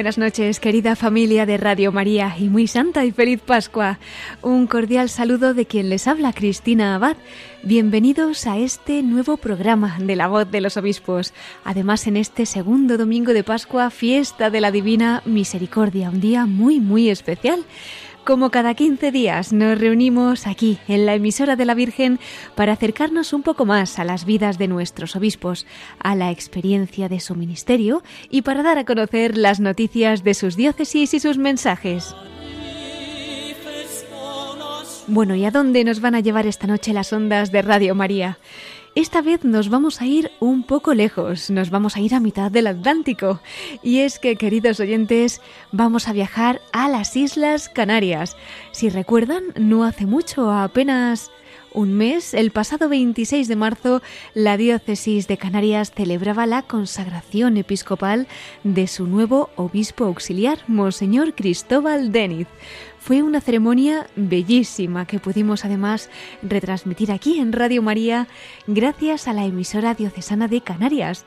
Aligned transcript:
Buenas 0.00 0.16
noches, 0.16 0.60
querida 0.60 0.96
familia 0.96 1.44
de 1.44 1.58
Radio 1.58 1.92
María, 1.92 2.34
y 2.38 2.48
muy 2.48 2.66
santa 2.66 3.04
y 3.04 3.12
feliz 3.12 3.38
Pascua. 3.44 3.98
Un 4.40 4.66
cordial 4.66 5.10
saludo 5.10 5.52
de 5.52 5.66
quien 5.66 5.90
les 5.90 6.08
habla, 6.08 6.32
Cristina 6.32 6.94
Abad. 6.94 7.18
Bienvenidos 7.62 8.46
a 8.46 8.56
este 8.56 9.02
nuevo 9.02 9.36
programa 9.36 9.98
de 10.00 10.16
la 10.16 10.26
voz 10.26 10.50
de 10.50 10.62
los 10.62 10.78
obispos. 10.78 11.34
Además, 11.64 12.06
en 12.06 12.16
este 12.16 12.46
segundo 12.46 12.96
domingo 12.96 13.34
de 13.34 13.44
Pascua, 13.44 13.90
fiesta 13.90 14.48
de 14.48 14.62
la 14.62 14.70
Divina 14.70 15.20
Misericordia, 15.26 16.08
un 16.08 16.22
día 16.22 16.46
muy, 16.46 16.80
muy 16.80 17.10
especial. 17.10 17.66
Como 18.30 18.52
cada 18.52 18.74
15 18.74 19.10
días 19.10 19.52
nos 19.52 19.76
reunimos 19.76 20.46
aquí 20.46 20.78
en 20.86 21.04
la 21.04 21.16
emisora 21.16 21.56
de 21.56 21.64
la 21.64 21.74
Virgen 21.74 22.20
para 22.54 22.74
acercarnos 22.74 23.32
un 23.32 23.42
poco 23.42 23.66
más 23.66 23.98
a 23.98 24.04
las 24.04 24.24
vidas 24.24 24.56
de 24.56 24.68
nuestros 24.68 25.16
obispos, 25.16 25.66
a 25.98 26.14
la 26.14 26.30
experiencia 26.30 27.08
de 27.08 27.18
su 27.18 27.34
ministerio 27.34 28.04
y 28.30 28.42
para 28.42 28.62
dar 28.62 28.78
a 28.78 28.84
conocer 28.84 29.36
las 29.36 29.58
noticias 29.58 30.22
de 30.22 30.34
sus 30.34 30.54
diócesis 30.54 31.12
y 31.12 31.18
sus 31.18 31.38
mensajes. 31.38 32.14
Bueno, 35.08 35.34
¿y 35.34 35.44
a 35.44 35.50
dónde 35.50 35.82
nos 35.82 36.00
van 36.00 36.14
a 36.14 36.20
llevar 36.20 36.46
esta 36.46 36.68
noche 36.68 36.92
las 36.92 37.12
ondas 37.12 37.50
de 37.50 37.62
Radio 37.62 37.96
María? 37.96 38.38
Esta 39.00 39.22
vez 39.22 39.44
nos 39.44 39.70
vamos 39.70 40.02
a 40.02 40.04
ir 40.04 40.30
un 40.40 40.62
poco 40.62 40.92
lejos, 40.92 41.48
nos 41.48 41.70
vamos 41.70 41.96
a 41.96 42.00
ir 42.00 42.14
a 42.14 42.20
mitad 42.20 42.50
del 42.50 42.66
Atlántico. 42.66 43.40
Y 43.82 44.00
es 44.00 44.18
que, 44.18 44.36
queridos 44.36 44.78
oyentes, 44.78 45.40
vamos 45.72 46.06
a 46.06 46.12
viajar 46.12 46.60
a 46.70 46.86
las 46.86 47.16
Islas 47.16 47.70
Canarias. 47.70 48.36
Si 48.72 48.90
recuerdan, 48.90 49.42
no 49.56 49.84
hace 49.84 50.04
mucho, 50.04 50.52
apenas 50.52 51.30
un 51.72 51.94
mes, 51.94 52.34
el 52.34 52.50
pasado 52.50 52.90
26 52.90 53.48
de 53.48 53.56
marzo, 53.56 54.02
la 54.34 54.58
diócesis 54.58 55.28
de 55.28 55.38
Canarias 55.38 55.92
celebraba 55.92 56.44
la 56.44 56.62
consagración 56.62 57.56
episcopal 57.56 58.26
de 58.64 58.86
su 58.86 59.06
nuevo 59.06 59.48
obispo 59.56 60.04
auxiliar, 60.04 60.58
Monseñor 60.66 61.34
Cristóbal 61.34 62.12
Deniz. 62.12 62.48
Fue 63.00 63.22
una 63.22 63.40
ceremonia 63.40 64.06
bellísima 64.14 65.06
que 65.06 65.18
pudimos 65.18 65.64
además 65.64 66.10
retransmitir 66.42 67.10
aquí 67.10 67.38
en 67.38 67.52
Radio 67.52 67.80
María 67.80 68.28
gracias 68.66 69.26
a 69.26 69.32
la 69.32 69.46
emisora 69.46 69.94
diocesana 69.94 70.48
de 70.48 70.60
Canarias. 70.60 71.24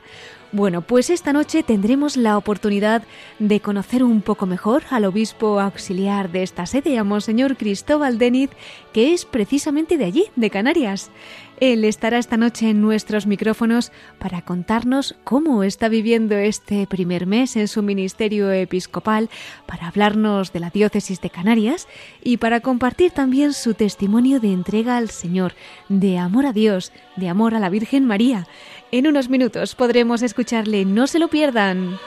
Bueno, 0.54 0.82
pues 0.82 1.10
esta 1.10 1.32
noche 1.32 1.64
tendremos 1.64 2.16
la 2.16 2.38
oportunidad 2.38 3.02
de 3.40 3.58
conocer 3.58 4.04
un 4.04 4.22
poco 4.22 4.46
mejor 4.46 4.84
al 4.90 5.04
obispo 5.04 5.58
auxiliar 5.58 6.30
de 6.30 6.44
esta 6.44 6.64
sede, 6.64 6.96
a 6.96 7.02
Monseñor 7.02 7.56
Cristóbal 7.56 8.18
Deniz, 8.18 8.50
que 8.92 9.12
es 9.12 9.24
precisamente 9.24 9.98
de 9.98 10.04
allí, 10.04 10.26
de 10.36 10.50
Canarias. 10.50 11.10
Él 11.58 11.84
estará 11.84 12.18
esta 12.18 12.36
noche 12.36 12.70
en 12.70 12.80
nuestros 12.80 13.26
micrófonos 13.26 13.90
para 14.18 14.42
contarnos 14.42 15.16
cómo 15.24 15.64
está 15.64 15.88
viviendo 15.88 16.36
este 16.36 16.86
primer 16.86 17.26
mes 17.26 17.56
en 17.56 17.66
su 17.66 17.82
ministerio 17.82 18.52
episcopal, 18.52 19.30
para 19.66 19.88
hablarnos 19.88 20.52
de 20.52 20.60
la 20.60 20.70
diócesis 20.70 21.20
de 21.20 21.30
Canarias 21.30 21.88
y 22.22 22.36
para 22.36 22.60
compartir 22.60 23.10
también 23.10 23.54
su 23.54 23.74
testimonio 23.74 24.38
de 24.38 24.52
entrega 24.52 24.96
al 24.96 25.10
Señor, 25.10 25.54
de 25.88 26.18
amor 26.18 26.46
a 26.46 26.52
Dios, 26.52 26.92
de 27.16 27.28
amor 27.28 27.54
a 27.54 27.60
la 27.60 27.70
Virgen 27.70 28.04
María. 28.04 28.46
En 28.94 29.08
unos 29.08 29.28
minutos 29.28 29.74
podremos 29.74 30.22
escucharle, 30.22 30.84
no 30.84 31.08
se 31.08 31.18
lo 31.18 31.26
pierdan. 31.26 31.98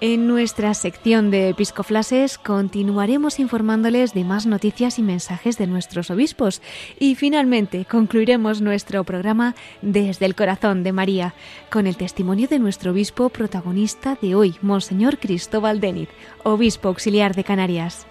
En 0.00 0.26
nuestra 0.26 0.72
sección 0.72 1.30
de 1.30 1.50
episcoflases 1.50 2.38
continuaremos 2.38 3.38
informándoles 3.38 4.14
de 4.14 4.24
más 4.24 4.46
noticias 4.46 4.98
y 4.98 5.02
mensajes 5.02 5.58
de 5.58 5.66
nuestros 5.66 6.10
obispos 6.10 6.62
y 6.98 7.14
finalmente 7.14 7.84
concluiremos 7.84 8.62
nuestro 8.62 9.04
programa 9.04 9.54
desde 9.82 10.24
el 10.24 10.34
corazón 10.34 10.82
de 10.82 10.92
María 10.92 11.34
con 11.70 11.86
el 11.86 11.98
testimonio 11.98 12.48
de 12.48 12.58
nuestro 12.58 12.92
obispo 12.92 13.28
protagonista 13.28 14.16
de 14.22 14.34
hoy, 14.34 14.54
Monseñor 14.62 15.18
Cristóbal 15.18 15.78
Deniz, 15.78 16.08
obispo 16.42 16.88
auxiliar 16.88 17.34
de 17.34 17.44
Canarias. 17.44 18.06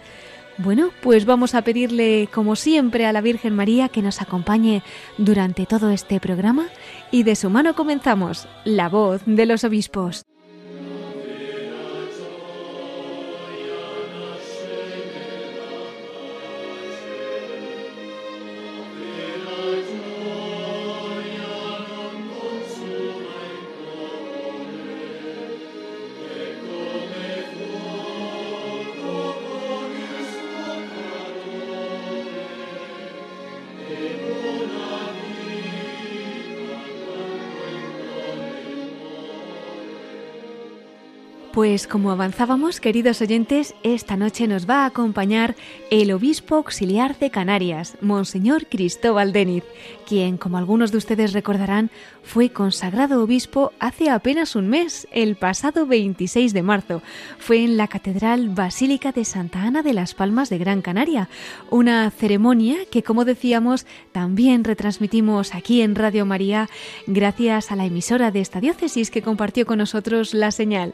Bueno, 0.64 0.92
pues 1.02 1.26
vamos 1.26 1.56
a 1.56 1.64
pedirle, 1.64 2.30
como 2.32 2.56
siempre, 2.56 3.08
a 3.08 3.14
la 3.14 3.22
Virgen 3.22 3.56
María 3.56 3.90
que 3.90 4.04
nos 4.04 4.22
acompañe 4.22 4.84
durante 5.18 5.66
todo 5.66 5.90
este 5.90 6.20
programa 6.20 6.68
y 7.10 7.24
de 7.24 7.36
su 7.36 7.50
mano 7.50 7.74
comenzamos, 7.74 8.48
la 8.64 8.88
voz 8.88 9.24
de 9.26 9.48
los 9.48 9.64
obispos. 9.64 10.24
Pues 41.54 41.86
como 41.86 42.12
avanzábamos, 42.12 42.80
queridos 42.80 43.22
oyentes, 43.22 43.76
esta 43.84 44.16
noche 44.16 44.48
nos 44.48 44.70
va 44.70 44.84
a 44.84 44.86
acompañar 44.86 45.58
el 45.90 46.14
obispo 46.14 46.56
auxiliar 46.56 47.20
de 47.20 47.30
Canarias, 47.30 47.98
Monseñor 48.00 48.68
Cristóbal 48.68 49.34
Deniz, 49.34 49.66
quien, 50.08 50.38
como 50.38 50.58
algunos 50.58 50.94
de 50.94 50.98
ustedes 50.98 51.34
recordarán, 51.34 51.92
fue 52.24 52.52
consagrado 52.52 53.22
obispo 53.22 53.74
hace 53.80 54.10
apenas 54.10 54.56
un 54.56 54.70
mes, 54.70 55.10
el 55.12 55.36
pasado 55.36 55.86
26 55.86 56.54
de 56.54 56.64
marzo. 56.64 57.02
Fue 57.38 57.64
en 57.66 57.76
la 57.76 57.90
Catedral 57.90 58.48
Basílica 58.50 59.12
de 59.12 59.26
Santa 59.26 59.64
Ana 59.64 59.84
de 59.84 59.94
las 59.94 60.14
Palmas 60.14 60.50
de 60.50 60.58
Gran 60.58 60.82
Canaria, 60.82 61.28
una 61.70 62.10
ceremonia 62.12 62.78
que, 62.90 63.04
como 63.04 63.26
decíamos, 63.26 63.86
también 64.14 64.64
retransmitimos 64.64 65.54
aquí 65.54 65.82
en 65.82 65.96
Radio 65.96 66.26
María 66.26 66.70
gracias 67.08 67.74
a 67.74 67.76
la 67.76 67.86
emisora 67.86 68.32
de 68.32 68.40
esta 68.40 68.62
diócesis 68.62 69.12
que 69.12 69.22
compartió 69.22 69.66
con 69.66 69.80
nosotros 69.80 70.34
la 70.34 70.52
señal. 70.52 70.94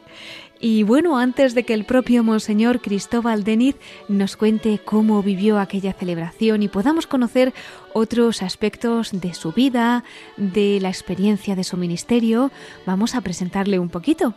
Y 0.59 0.81
bueno, 0.83 1.19
antes 1.19 1.53
de 1.53 1.63
que 1.63 1.73
el 1.73 1.85
propio 1.85 2.23
Monseñor 2.23 2.81
Cristóbal 2.81 3.43
Deniz 3.43 3.75
nos 4.07 4.35
cuente 4.35 4.79
cómo 4.83 5.21
vivió 5.21 5.59
aquella 5.59 5.93
celebración 5.93 6.63
y 6.63 6.67
podamos 6.67 7.05
conocer 7.05 7.53
otros 7.93 8.41
aspectos 8.41 9.11
de 9.11 9.35
su 9.35 9.51
vida, 9.51 10.03
de 10.35 10.79
la 10.81 10.89
experiencia 10.89 11.55
de 11.55 11.63
su 11.63 11.77
ministerio, 11.77 12.51
vamos 12.87 13.13
a 13.13 13.21
presentarle 13.21 13.77
un 13.77 13.89
poquito. 13.89 14.33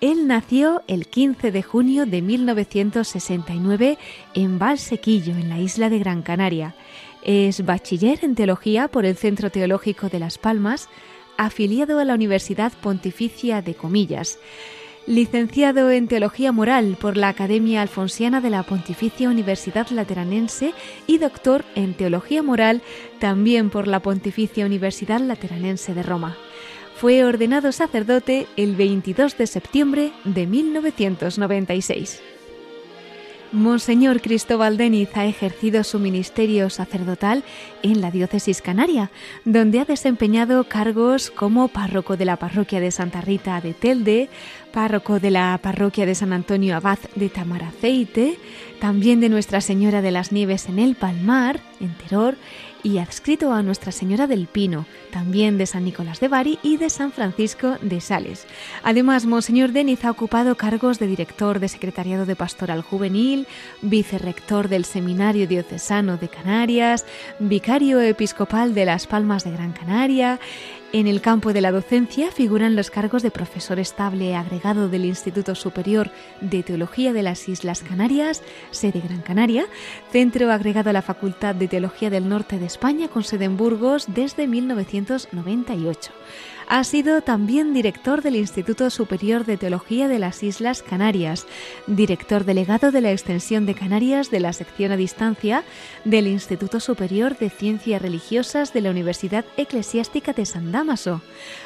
Él 0.00 0.26
nació 0.26 0.82
el 0.88 1.06
15 1.06 1.52
de 1.52 1.62
junio 1.62 2.06
de 2.06 2.22
1969 2.22 3.98
en 4.34 4.58
Valsequillo, 4.58 5.34
en 5.36 5.48
la 5.48 5.60
isla 5.60 5.90
de 5.90 6.00
Gran 6.00 6.22
Canaria. 6.22 6.74
Es 7.22 7.64
bachiller 7.64 8.18
en 8.22 8.34
teología 8.34 8.88
por 8.88 9.06
el 9.06 9.16
Centro 9.16 9.50
Teológico 9.50 10.08
de 10.08 10.18
Las 10.18 10.38
Palmas, 10.38 10.88
afiliado 11.38 12.00
a 12.00 12.04
la 12.04 12.14
Universidad 12.14 12.72
Pontificia 12.72 13.62
de 13.62 13.74
Comillas 13.74 14.40
licenciado 15.06 15.90
en 15.90 16.08
Teología 16.08 16.52
Moral 16.52 16.96
por 17.00 17.16
la 17.16 17.28
Academia 17.28 17.82
Alfonsiana 17.82 18.40
de 18.40 18.50
la 18.50 18.62
Pontificia 18.62 19.28
Universidad 19.28 19.88
Lateranense 19.90 20.72
y 21.06 21.18
doctor 21.18 21.64
en 21.74 21.94
Teología 21.94 22.42
Moral 22.42 22.82
también 23.18 23.70
por 23.70 23.88
la 23.88 24.00
Pontificia 24.00 24.64
Universidad 24.64 25.20
Lateranense 25.20 25.94
de 25.94 26.02
Roma. 26.02 26.36
Fue 26.96 27.24
ordenado 27.24 27.72
sacerdote 27.72 28.46
el 28.56 28.76
22 28.76 29.36
de 29.36 29.46
septiembre 29.46 30.12
de 30.24 30.46
1996. 30.46 32.22
Monseñor 33.52 34.22
Cristóbal 34.22 34.78
Deniz 34.78 35.10
ha 35.14 35.26
ejercido 35.26 35.84
su 35.84 35.98
ministerio 35.98 36.70
sacerdotal 36.70 37.44
en 37.82 38.00
la 38.00 38.10
diócesis 38.10 38.62
canaria, 38.62 39.10
donde 39.44 39.78
ha 39.78 39.84
desempeñado 39.84 40.64
cargos 40.64 41.30
como 41.30 41.68
párroco 41.68 42.16
de 42.16 42.24
la 42.24 42.36
parroquia 42.36 42.80
de 42.80 42.90
Santa 42.90 43.20
Rita 43.20 43.60
de 43.60 43.74
Telde, 43.74 44.30
párroco 44.72 45.20
de 45.20 45.30
la 45.30 45.60
parroquia 45.62 46.06
de 46.06 46.14
San 46.14 46.32
Antonio 46.32 46.74
Abad 46.76 46.98
de 47.14 47.28
Tamaraceite, 47.28 48.38
también 48.80 49.20
de 49.20 49.28
Nuestra 49.28 49.60
Señora 49.60 50.00
de 50.00 50.12
las 50.12 50.32
Nieves 50.32 50.70
en 50.70 50.78
el 50.78 50.94
Palmar, 50.94 51.60
en 51.78 51.94
Teror, 51.98 52.36
y 52.82 52.98
adscrito 52.98 53.52
a 53.52 53.62
Nuestra 53.62 53.92
Señora 53.92 54.26
del 54.26 54.46
Pino, 54.46 54.86
también 55.10 55.58
de 55.58 55.66
San 55.66 55.84
Nicolás 55.84 56.20
de 56.20 56.28
Bari 56.28 56.58
y 56.62 56.76
de 56.76 56.90
San 56.90 57.12
Francisco 57.12 57.76
de 57.80 58.00
Sales. 58.00 58.46
Además, 58.82 59.26
Monseñor 59.26 59.72
Deniz 59.72 60.04
ha 60.04 60.10
ocupado 60.10 60.56
cargos 60.56 60.98
de 60.98 61.06
director 61.06 61.60
de 61.60 61.68
Secretariado 61.68 62.26
de 62.26 62.36
Pastoral 62.36 62.82
Juvenil, 62.82 63.46
vicerrector 63.80 64.68
del 64.68 64.84
Seminario 64.84 65.46
Diocesano 65.46 66.16
de 66.16 66.28
Canarias, 66.28 67.06
vicario 67.38 68.00
episcopal 68.00 68.74
de 68.74 68.84
Las 68.84 69.06
Palmas 69.06 69.44
de 69.44 69.52
Gran 69.52 69.72
Canaria, 69.72 70.40
en 70.92 71.06
el 71.06 71.20
campo 71.22 71.52
de 71.52 71.62
la 71.62 71.72
docencia 71.72 72.30
figuran 72.30 72.76
los 72.76 72.90
cargos 72.90 73.22
de 73.22 73.30
profesor 73.30 73.78
estable 73.78 74.36
agregado 74.36 74.88
del 74.88 75.06
Instituto 75.06 75.54
Superior 75.54 76.10
de 76.40 76.62
Teología 76.62 77.12
de 77.12 77.22
las 77.22 77.48
Islas 77.48 77.82
Canarias, 77.82 78.42
sede 78.70 79.00
Gran 79.00 79.22
Canaria, 79.22 79.66
centro 80.10 80.52
agregado 80.52 80.90
a 80.90 80.92
la 80.92 81.02
Facultad 81.02 81.54
de 81.54 81.68
Teología 81.68 82.10
del 82.10 82.28
Norte 82.28 82.58
de 82.58 82.66
España 82.66 83.08
con 83.08 83.24
sede 83.24 83.46
en 83.46 83.56
Burgos 83.56 84.06
desde 84.08 84.46
1998. 84.46 86.12
Ha 86.74 86.84
sido 86.84 87.20
también 87.20 87.74
director 87.74 88.22
del 88.22 88.34
Instituto 88.34 88.88
Superior 88.88 89.44
de 89.44 89.58
Teología 89.58 90.08
de 90.08 90.18
las 90.18 90.42
Islas 90.42 90.82
Canarias, 90.82 91.46
director 91.86 92.46
delegado 92.46 92.90
de 92.90 93.02
la 93.02 93.12
Extensión 93.12 93.66
de 93.66 93.74
Canarias 93.74 94.30
de 94.30 94.40
la 94.40 94.54
sección 94.54 94.90
a 94.90 94.96
distancia 94.96 95.64
del 96.06 96.26
Instituto 96.26 96.80
Superior 96.80 97.36
de 97.36 97.50
Ciencias 97.50 98.00
Religiosas 98.00 98.72
de 98.72 98.80
la 98.80 98.90
Universidad 98.90 99.44
Eclesiástica 99.58 100.32
de 100.32 100.46
San 100.46 100.72
Damaso. 100.72 101.20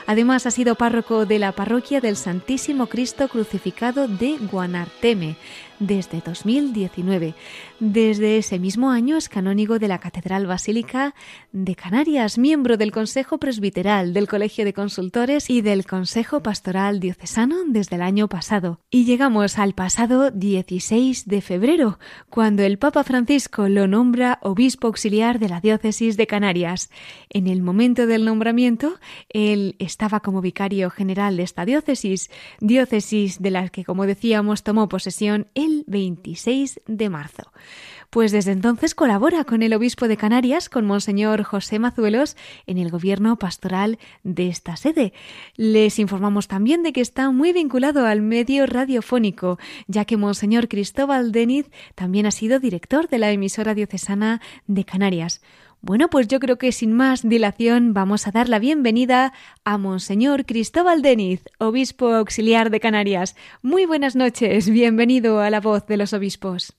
Además, 0.09 0.45
ha 0.45 0.51
sido 0.51 0.75
párroco 0.75 1.25
de 1.25 1.39
la 1.39 1.53
parroquia 1.53 2.01
del 2.01 2.17
Santísimo 2.17 2.89
Cristo 2.89 3.29
Crucificado 3.29 4.09
de 4.09 4.39
Guanarteme 4.51 5.37
desde 5.79 6.21
2019. 6.21 7.35
Desde 7.79 8.39
ese 8.39 8.59
mismo 8.59 8.91
año 8.91 9.19
es 9.19 9.29
canónigo 9.29 9.79
de 9.79 9.87
la 9.87 9.99
Catedral 9.99 10.47
Basílica 10.47 11.15
de 11.53 11.75
Canarias, 11.75 12.39
miembro 12.39 12.79
del 12.79 12.91
Consejo 12.91 13.37
Presbiteral, 13.37 14.15
del 14.15 14.29
Colegio 14.29 14.65
de 14.65 14.73
Consultores 14.73 15.51
y 15.51 15.61
del 15.61 15.85
Consejo 15.85 16.43
Pastoral 16.43 17.01
Diocesano 17.01 17.57
desde 17.67 17.97
el 17.97 18.03
año 18.03 18.29
pasado. 18.29 18.81
Y 18.89 19.05
llegamos 19.05 19.59
al 19.59 19.75
pasado 19.75 20.31
16 20.31 21.27
de 21.27 21.43
febrero, 21.43 21.99
cuando 22.31 22.63
el 22.63 22.79
Papa 22.79 23.05
Francisco 23.05 23.69
lo 23.69 23.87
nombra 23.87 24.39
obispo 24.41 24.87
auxiliar 24.87 25.39
de 25.39 25.51
la 25.51 25.61
Diócesis 25.61 26.17
de 26.17 26.27
Canarias. 26.27 26.89
En 27.29 27.47
el 27.47 27.61
momento 27.61 28.07
del 28.07 28.25
nombramiento, 28.25 28.99
él 29.29 29.77
estaba 29.79 30.21
como 30.21 30.41
vicario 30.41 30.89
general 30.89 31.37
de 31.37 31.43
esta 31.43 31.67
diócesis, 31.67 32.31
diócesis 32.59 33.43
de 33.43 33.51
la 33.51 33.69
que, 33.69 33.85
como 33.85 34.07
decíamos, 34.07 34.63
tomó 34.63 34.89
posesión 34.89 35.49
el 35.55 35.85
26 35.87 36.81
de 36.87 37.11
marzo. 37.11 37.53
Pues 38.11 38.33
desde 38.33 38.53
entonces 38.53 38.95
colabora 38.95 39.45
con 39.45 39.63
el 39.63 39.75
obispo 39.75 40.09
de 40.09 40.17
Canarias, 40.17 40.69
con 40.69 40.87
Monseñor 40.87 41.43
José 41.43 41.79
Mazuelos, 41.79 42.37
en 42.67 42.79
el 42.79 42.91
gobierno 42.91 43.37
pastoral 43.37 43.99
de 44.23 44.49
esta 44.49 44.77
sede. 44.77 45.13
Les 45.57 45.99
informamos 45.99 46.49
también 46.49 46.83
de 46.83 46.93
que 46.93 47.01
está 47.01 47.31
muy 47.31 47.53
vinculado 47.53 48.07
al 48.07 48.23
medio 48.23 48.67
radiofónico, 48.67 49.59
ya 49.87 50.05
que 50.05 50.17
Monseñor 50.17 50.69
Cristóbal 50.69 51.33
Deniz 51.33 51.71
también 51.95 52.27
ha 52.27 52.31
sido 52.31 52.61
director 52.61 53.09
de 53.09 53.19
la 53.19 53.31
emisora 53.31 53.75
diocesana 53.75 54.41
de 54.67 54.85
Canarias. 54.85 55.41
Bueno, 55.83 56.09
pues 56.09 56.27
yo 56.27 56.41
creo 56.41 56.59
que 56.59 56.73
sin 56.73 56.93
más 56.93 57.29
dilación 57.29 57.93
vamos 57.93 58.27
a 58.27 58.33
dar 58.33 58.49
la 58.49 58.59
bienvenida 58.59 59.33
a 59.65 59.79
Monseñor 59.79 60.47
Cristóbal 60.47 61.03
Deniz, 61.03 61.45
obispo 61.59 62.15
auxiliar 62.15 62.71
de 62.71 62.81
Canarias. 62.81 63.37
Muy 63.63 63.85
buenas 63.85 64.17
noches, 64.17 64.69
bienvenido 64.71 65.41
a 65.41 65.51
la 65.51 65.61
voz 65.61 65.87
de 65.87 65.97
los 65.97 66.13
obispos. 66.13 66.77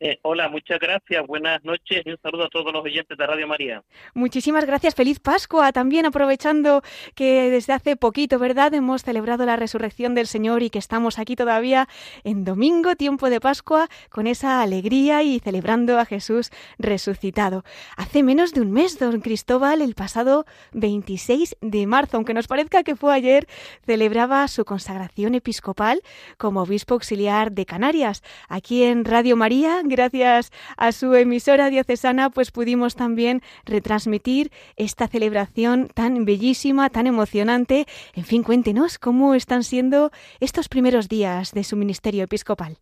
Eh, 0.00 0.18
hola, 0.22 0.48
muchas 0.48 0.78
gracias, 0.78 1.26
buenas 1.26 1.64
noches 1.64 2.02
y 2.04 2.10
un 2.10 2.18
saludo 2.22 2.44
a 2.44 2.48
todos 2.48 2.72
los 2.72 2.84
oyentes 2.84 3.18
de 3.18 3.26
Radio 3.26 3.48
María. 3.48 3.82
Muchísimas 4.14 4.64
gracias, 4.64 4.94
feliz 4.94 5.18
Pascua. 5.18 5.72
También 5.72 6.06
aprovechando 6.06 6.82
que 7.16 7.50
desde 7.50 7.72
hace 7.72 7.96
poquito, 7.96 8.38
¿verdad?, 8.38 8.72
hemos 8.74 9.02
celebrado 9.02 9.44
la 9.44 9.56
resurrección 9.56 10.14
del 10.14 10.28
Señor 10.28 10.62
y 10.62 10.70
que 10.70 10.78
estamos 10.78 11.18
aquí 11.18 11.34
todavía 11.34 11.88
en 12.22 12.44
domingo, 12.44 12.94
tiempo 12.94 13.28
de 13.28 13.40
Pascua, 13.40 13.88
con 14.08 14.28
esa 14.28 14.62
alegría 14.62 15.24
y 15.24 15.40
celebrando 15.40 15.98
a 15.98 16.04
Jesús 16.04 16.50
resucitado. 16.78 17.64
Hace 17.96 18.22
menos 18.22 18.52
de 18.52 18.60
un 18.60 18.70
mes, 18.70 19.00
don 19.00 19.20
Cristóbal, 19.20 19.82
el 19.82 19.94
pasado 19.94 20.46
26 20.74 21.56
de 21.60 21.86
marzo, 21.88 22.18
aunque 22.18 22.34
nos 22.34 22.46
parezca 22.46 22.84
que 22.84 22.94
fue 22.94 23.14
ayer, 23.14 23.48
celebraba 23.84 24.46
su 24.46 24.64
consagración 24.64 25.34
episcopal 25.34 26.02
como 26.36 26.62
obispo 26.62 26.94
auxiliar 26.94 27.50
de 27.50 27.66
Canarias. 27.66 28.22
Aquí 28.48 28.84
en 28.84 29.04
Radio 29.04 29.36
María 29.36 29.82
gracias 29.88 30.50
a 30.76 30.92
su 30.92 31.14
emisora 31.14 31.70
diocesana, 31.70 32.30
pues 32.30 32.50
pudimos 32.50 32.96
también 32.96 33.42
retransmitir 33.64 34.50
esta 34.76 35.08
celebración 35.08 35.88
tan 35.88 36.24
bellísima, 36.24 36.90
tan 36.90 37.06
emocionante. 37.06 37.86
En 38.14 38.24
fin, 38.24 38.42
cuéntenos 38.42 38.98
cómo 38.98 39.34
están 39.34 39.64
siendo 39.64 40.10
estos 40.40 40.68
primeros 40.68 41.08
días 41.08 41.52
de 41.52 41.64
su 41.64 41.76
ministerio 41.76 42.24
episcopal. 42.24 42.76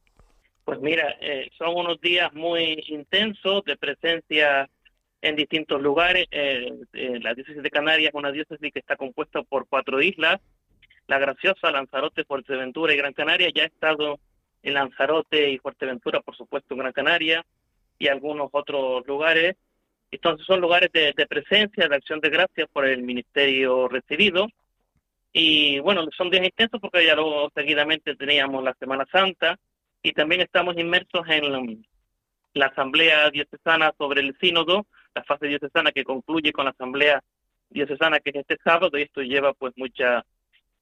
Pues 0.64 0.80
mira, 0.80 1.16
eh, 1.20 1.48
son 1.56 1.76
unos 1.76 2.00
días 2.00 2.34
muy 2.34 2.82
intensos 2.88 3.64
de 3.64 3.76
presencia 3.76 4.68
en 5.22 5.36
distintos 5.36 5.80
lugares. 5.80 6.26
Eh, 6.30 6.72
eh, 6.92 7.18
la 7.22 7.34
diócesis 7.34 7.62
de 7.62 7.70
Canarias 7.70 8.08
es 8.08 8.14
una 8.14 8.32
diócesis 8.32 8.72
que 8.72 8.80
está 8.80 8.96
compuesta 8.96 9.42
por 9.42 9.68
cuatro 9.68 10.02
islas. 10.02 10.40
La 11.06 11.18
Graciosa, 11.18 11.70
Lanzarote, 11.70 12.24
Fuerteventura 12.24 12.92
y 12.92 12.96
Gran 12.96 13.12
Canaria 13.12 13.48
ya 13.54 13.62
ha 13.62 13.66
estado 13.66 14.18
en 14.66 14.74
Lanzarote 14.74 15.50
y 15.50 15.58
Fuerteventura, 15.58 16.20
por 16.20 16.36
supuesto, 16.36 16.74
en 16.74 16.80
Gran 16.80 16.92
Canaria 16.92 17.46
y 18.00 18.08
algunos 18.08 18.48
otros 18.50 19.06
lugares. 19.06 19.54
Entonces 20.10 20.44
son 20.44 20.60
lugares 20.60 20.90
de, 20.92 21.26
presencia, 21.28 21.88
de 21.88 21.94
acción 21.94 22.20
de 22.20 22.30
gracias 22.30 22.68
por 22.72 22.84
el 22.84 23.02
ministerio 23.02 23.86
recibido. 23.86 24.48
Y 25.32 25.78
bueno, 25.80 26.04
son 26.16 26.30
días 26.30 26.44
intensos 26.44 26.80
porque 26.80 27.06
ya 27.06 27.14
luego 27.14 27.48
seguidamente 27.54 28.16
teníamos 28.16 28.64
la 28.64 28.74
Semana 28.74 29.06
Santa 29.10 29.56
y 30.02 30.12
también 30.12 30.40
estamos 30.40 30.76
inmersos 30.76 31.24
en 31.28 31.84
la, 32.54 32.66
Asamblea 32.66 33.30
Diocesana 33.30 33.92
sobre 33.96 34.22
el 34.22 34.36
Sínodo, 34.40 34.86
la 35.14 35.22
fase 35.22 35.46
diocesana 35.46 35.92
que 35.92 36.02
concluye 36.02 36.52
con 36.52 36.64
la 36.64 36.72
Asamblea 36.72 37.22
Diocesana 37.70 38.18
que 38.18 38.30
es 38.30 38.36
este 38.36 38.56
sábado 38.64 38.98
y 38.98 39.02
esto 39.02 39.22
lleva 39.22 39.52
pues 39.52 39.74
mucha 39.76 40.24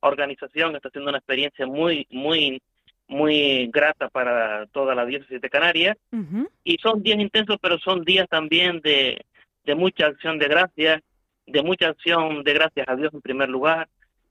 organización, 0.00 0.75
está 0.75 0.88
siendo 0.88 1.11
una 1.11 1.18
experiencia 1.18 1.66
muy, 1.66 2.06
muy 2.11 2.62
muy 3.08 3.68
grata 3.68 4.08
para 4.08 4.66
toda 4.66 4.94
la 4.94 5.04
diócesis 5.04 5.40
de 5.40 5.50
Canarias. 5.50 5.96
Y 6.64 6.76
son 6.78 7.02
días 7.02 7.18
intensos, 7.18 7.58
pero 7.61 7.78
son 7.78 8.04
días 8.04 8.28
también 8.28 8.80
de, 8.80 9.25
de 9.64 9.75
mucha 9.75 10.06
acción 10.06 10.38
de 10.38 10.49
gracias, 10.49 11.02
de 11.46 11.62
mucha 11.62 11.88
acción 11.88 12.42
de 12.42 12.54
gracias 12.54 12.88
a 12.88 12.96
Dios 12.96 13.12
en 13.12 13.20
primer 13.20 13.49
lugar, 13.49 13.88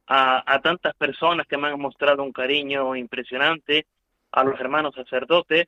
a, 0.07 0.43
a 0.51 0.59
tantas 0.61 0.95
personas 0.95 1.47
que 1.47 1.57
me 1.57 1.67
han 1.67 1.79
mostrado 1.79 2.23
un 2.23 2.31
cariño 2.31 2.95
impresionante, 2.95 3.85
a 4.31 4.43
los 4.43 4.59
hermanos 4.59 4.95
sacerdotes, 4.95 5.67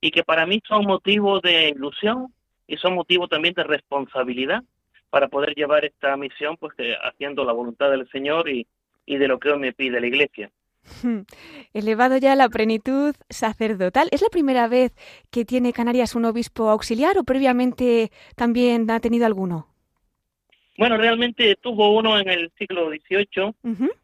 y 0.00 0.10
que 0.10 0.24
para 0.24 0.46
mí 0.46 0.60
son 0.66 0.84
motivos 0.84 1.42
de 1.42 1.68
ilusión 1.68 2.32
y 2.66 2.76
son 2.76 2.94
motivos 2.94 3.28
también 3.28 3.54
de 3.54 3.62
responsabilidad 3.62 4.62
para 5.10 5.28
poder 5.28 5.54
llevar 5.54 5.84
esta 5.84 6.16
misión, 6.16 6.56
pues 6.56 6.72
haciendo 7.02 7.44
la 7.44 7.52
voluntad 7.52 7.90
del 7.90 8.08
Señor 8.10 8.48
y, 8.48 8.66
y 9.06 9.16
de 9.16 9.28
lo 9.28 9.38
que 9.38 9.50
hoy 9.50 9.58
me 9.58 9.72
pide 9.72 10.00
la 10.00 10.06
Iglesia. 10.06 10.50
Elevado 11.72 12.16
ya 12.16 12.32
a 12.32 12.36
la 12.36 12.48
plenitud 12.48 13.14
sacerdotal. 13.28 14.08
¿Es 14.10 14.22
la 14.22 14.28
primera 14.28 14.68
vez 14.68 14.92
que 15.30 15.44
tiene 15.44 15.72
Canarias 15.72 16.14
un 16.14 16.24
obispo 16.24 16.68
auxiliar 16.68 17.18
o 17.18 17.24
previamente 17.24 18.10
también 18.36 18.90
ha 18.90 19.00
tenido 19.00 19.26
alguno? 19.26 19.68
Bueno, 20.78 20.96
realmente 20.96 21.56
tuvo 21.56 21.96
uno 21.96 22.18
en 22.18 22.28
el 22.28 22.50
siglo 22.58 22.88
XVIII, 22.88 23.54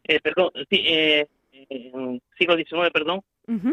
eh, 0.03 0.19
perdón, 0.19 0.51
sí, 0.69 0.83
eh, 0.85 1.27
siglo 2.37 2.55
XIX, 2.55 2.91
perdón, 2.93 3.21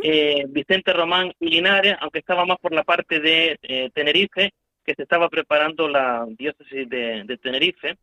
eh, 0.03 0.47
Vicente 0.49 0.93
Román 0.93 1.33
y 1.39 1.51
Linares, 1.51 1.97
aunque 2.01 2.21
estaba 2.21 2.47
más 2.47 2.59
por 2.59 2.73
la 2.73 2.83
parte 2.83 3.21
de 3.21 3.59
eh, 3.63 3.91
Tenerife, 3.93 4.55
que 4.87 4.95
se 4.95 5.03
estaba 5.03 5.29
preparando 5.29 5.87
la 5.87 6.25
diócesis 6.39 6.89
de 6.89 7.39
Tenerife 7.43 7.99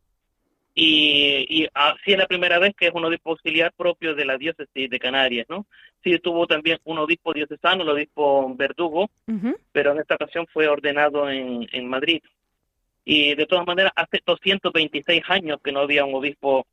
y, 0.74 1.46
y 1.48 1.68
así 1.74 2.12
es 2.12 2.18
la 2.18 2.26
primera 2.26 2.58
vez 2.58 2.74
que 2.74 2.86
es 2.86 2.94
un 2.94 3.04
obispo 3.04 3.30
auxiliar 3.30 3.72
propio 3.72 4.14
de 4.14 4.24
la 4.24 4.38
diócesis 4.38 4.88
de 4.88 4.98
Canarias, 4.98 5.46
¿no? 5.48 5.66
Sí 6.02 6.18
tuvo 6.18 6.46
también 6.46 6.78
un 6.84 6.98
obispo 6.98 7.32
diocesano, 7.32 7.82
el 7.82 7.90
obispo 7.90 8.54
Verdugo, 8.56 9.10
pero 9.72 9.92
en 9.92 9.98
esta 9.98 10.14
ocasión 10.14 10.46
fue 10.52 10.68
ordenado 10.68 11.28
en, 11.28 11.68
en 11.72 11.88
Madrid. 11.88 12.22
Y 13.04 13.34
de 13.34 13.46
todas 13.46 13.66
maneras, 13.66 13.92
hace 13.96 14.20
226 14.24 15.22
años 15.28 15.60
que 15.62 15.72
no 15.72 15.80
había 15.80 16.04
un 16.04 16.14
obispo 16.14 16.66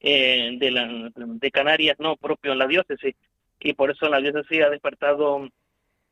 eh, 0.00 0.56
de, 0.58 0.70
la, 0.70 1.10
de 1.14 1.50
Canarias 1.50 1.96
no 1.98 2.16
propio 2.16 2.52
en 2.52 2.58
la 2.58 2.66
diócesis, 2.66 3.14
y 3.58 3.72
por 3.72 3.90
eso 3.90 4.08
la 4.08 4.20
diócesis 4.20 4.62
ha 4.62 4.70
despertado 4.70 5.48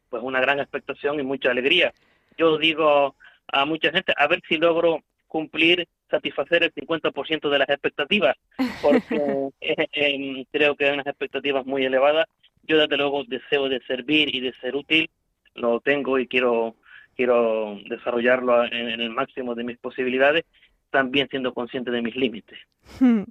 pues 0.08 0.22
una 0.22 0.40
gran 0.40 0.60
expectación 0.60 1.20
y 1.20 1.22
mucha 1.22 1.50
alegría. 1.50 1.92
Yo 2.38 2.56
digo 2.56 3.14
a 3.48 3.64
mucha 3.66 3.90
gente, 3.90 4.14
a 4.16 4.26
ver 4.26 4.40
si 4.48 4.56
logro 4.56 5.02
cumplir 5.34 5.88
satisfacer 6.08 6.62
el 6.62 6.72
50% 6.72 7.50
de 7.50 7.58
las 7.58 7.68
expectativas, 7.68 8.36
porque 8.80 9.50
eh, 9.60 9.88
em, 9.92 10.44
creo 10.52 10.76
que 10.76 10.84
hay 10.84 10.92
unas 10.92 11.08
expectativas 11.08 11.66
muy 11.66 11.84
elevadas. 11.84 12.26
Yo 12.62 12.78
desde 12.78 12.96
luego 12.96 13.24
deseo 13.24 13.68
de 13.68 13.80
servir 13.80 14.32
y 14.32 14.38
de 14.38 14.52
ser 14.60 14.76
útil, 14.76 15.10
lo 15.56 15.80
tengo 15.80 16.20
y 16.20 16.28
quiero 16.28 16.76
quiero 17.16 17.76
desarrollarlo 17.88 18.64
en, 18.64 18.90
en 18.90 19.00
el 19.00 19.10
máximo 19.10 19.56
de 19.56 19.64
mis 19.64 19.78
posibilidades 19.78 20.44
también 20.90 21.28
siendo 21.28 21.52
consciente 21.52 21.90
de 21.90 22.02
mis 22.02 22.14
límites. 22.14 22.58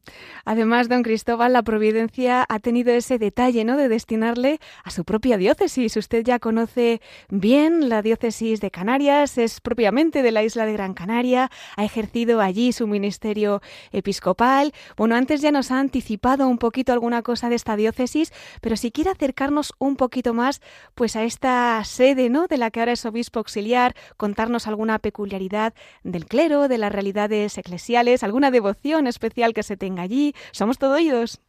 Además, 0.46 0.90
don 0.90 1.04
Cristóbal, 1.04 1.54
la 1.54 1.64
providencia 1.64 2.46
ha 2.48 2.60
tenido 2.60 2.92
ese 2.92 3.18
detalle, 3.18 3.64
¿no?, 3.64 3.78
de 3.78 3.88
destinarle 3.88 4.60
a 4.84 4.92
su 4.92 5.06
propia 5.06 5.38
diócesis. 5.38 5.96
Usted 5.96 6.24
ya 6.24 6.40
conoce 6.40 7.02
bien 7.30 7.90
la 7.90 8.02
diócesis 8.02 8.60
de 8.60 8.72
Canarias, 8.72 9.38
es 9.38 9.62
propiamente 9.62 10.24
de 10.24 10.32
la 10.32 10.44
isla 10.44 10.66
de 10.66 10.74
Gran 10.74 10.94
Canaria, 10.94 11.50
ha 11.76 11.84
ejercido 11.86 12.42
allí 12.42 12.74
su 12.74 12.88
ministerio 12.88 13.62
episcopal. 13.92 14.74
Bueno, 14.98 15.16
antes 15.16 15.42
ya 15.42 15.52
nos 15.52 15.72
ha 15.72 15.80
anticipado 15.80 16.48
un 16.48 16.58
poquito 16.58 16.92
alguna 16.92 17.22
cosa 17.22 17.50
de 17.50 17.56
esta 17.56 17.76
diócesis, 17.76 18.34
pero 18.62 18.76
si 18.76 18.92
quiere 18.92 19.12
acercarnos 19.12 19.74
un 19.80 19.96
poquito 19.96 20.34
más, 20.34 20.62
pues 20.96 21.16
a 21.16 21.24
esta 21.24 21.84
sede, 21.86 22.30
¿no?, 22.30 22.48
de 22.48 22.58
la 22.58 22.72
que 22.72 22.80
ahora 22.80 22.94
es 22.94 23.06
obispo 23.06 23.40
auxiliar, 23.40 23.96
contarnos 24.18 24.68
alguna 24.68 25.00
peculiaridad 25.00 25.74
del 26.04 26.26
clero, 26.26 26.68
de 26.68 26.78
las 26.78 26.92
realidades 26.92 27.58
eclesiales, 27.58 28.24
alguna 28.24 28.52
devoción 28.52 29.08
especial 29.08 29.43
que 29.52 29.64
se 29.64 29.76
tenga 29.76 30.04
allí. 30.04 30.34
Somos 30.52 30.78
todo 30.78 30.96
oídos. 30.96 31.42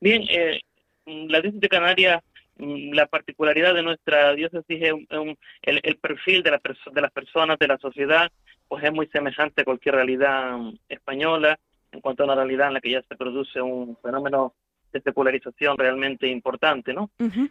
Bien, 0.00 0.24
eh, 0.30 0.60
la 1.04 1.40
diócesis 1.40 1.60
de 1.60 1.68
Canarias, 1.68 2.22
mm, 2.56 2.92
la 2.94 3.06
particularidad 3.06 3.74
de 3.74 3.82
nuestra 3.82 4.32
diócesis 4.34 4.82
es 4.82 4.92
el, 5.62 5.96
perfil 5.96 6.42
de, 6.42 6.52
la 6.52 6.60
de 6.92 7.00
las 7.00 7.12
personas, 7.12 7.58
de 7.58 7.68
la 7.68 7.78
sociedad, 7.78 8.30
pues 8.68 8.84
es 8.84 8.92
muy 8.92 9.06
semejante 9.08 9.62
a 9.62 9.64
cualquier 9.64 9.96
realidad 9.96 10.56
mm, 10.56 10.78
española, 10.88 11.58
en 11.92 12.00
cuanto 12.00 12.22
a 12.22 12.26
una 12.26 12.36
realidad 12.36 12.68
en 12.68 12.74
la 12.74 12.80
que 12.80 12.90
ya 12.90 13.02
se 13.02 13.16
produce 13.16 13.60
un 13.60 13.96
fenómeno 14.02 14.54
de 14.92 15.00
secularización 15.00 15.76
realmente 15.76 16.26
importante, 16.26 16.94
¿no? 16.94 17.10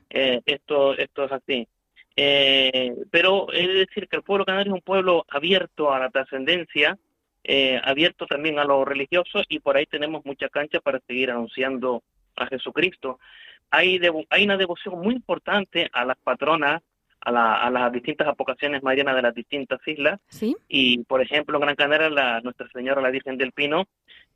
Eh, 0.10 0.42
esto, 0.46 0.98
esto 0.98 1.26
es 1.26 1.32
así. 1.32 1.68
Eh, 2.16 2.96
pero 3.12 3.48
de 3.52 3.86
decir 3.86 4.08
que 4.08 4.16
el 4.16 4.24
pueblo 4.24 4.44
canario 4.44 4.72
es 4.72 4.76
un 4.76 4.82
pueblo 4.82 5.26
abierto 5.30 5.94
a 5.94 6.00
la 6.00 6.10
trascendencia, 6.10 6.98
eh, 7.50 7.80
abierto 7.82 8.26
también 8.26 8.60
a 8.60 8.66
lo 8.66 8.84
religioso 8.84 9.42
y 9.48 9.60
por 9.60 9.78
ahí 9.78 9.86
tenemos 9.86 10.26
mucha 10.26 10.50
cancha 10.50 10.82
para 10.82 11.00
seguir 11.08 11.32
anunciando 11.32 12.04
a 12.36 12.46
Jesucristo. 12.48 13.20
Hay, 13.72 14.02
hay 14.30 14.44
una 14.44 14.58
devoción 14.58 15.00
muy 15.00 15.16
importante 15.16 15.90
a 15.94 16.04
las 16.04 16.18
patronas, 16.18 16.82
a, 17.22 17.66
a 17.66 17.70
las 17.70 17.92
distintas 17.94 18.28
apocaciones 18.28 18.84
marianas 18.84 19.16
de 19.16 19.22
las 19.22 19.34
distintas 19.34 19.80
islas. 19.88 20.20
Y, 20.68 21.04
por 21.06 21.22
ejemplo, 21.22 21.58
en 21.58 21.62
Gran 21.62 21.76
Canaria, 21.78 22.10
la, 22.10 22.42
Nuestra 22.42 22.68
Señora, 22.74 23.02
la 23.02 23.12
Virgen 23.12 23.38
del 23.38 23.54
Pino, 23.54 23.88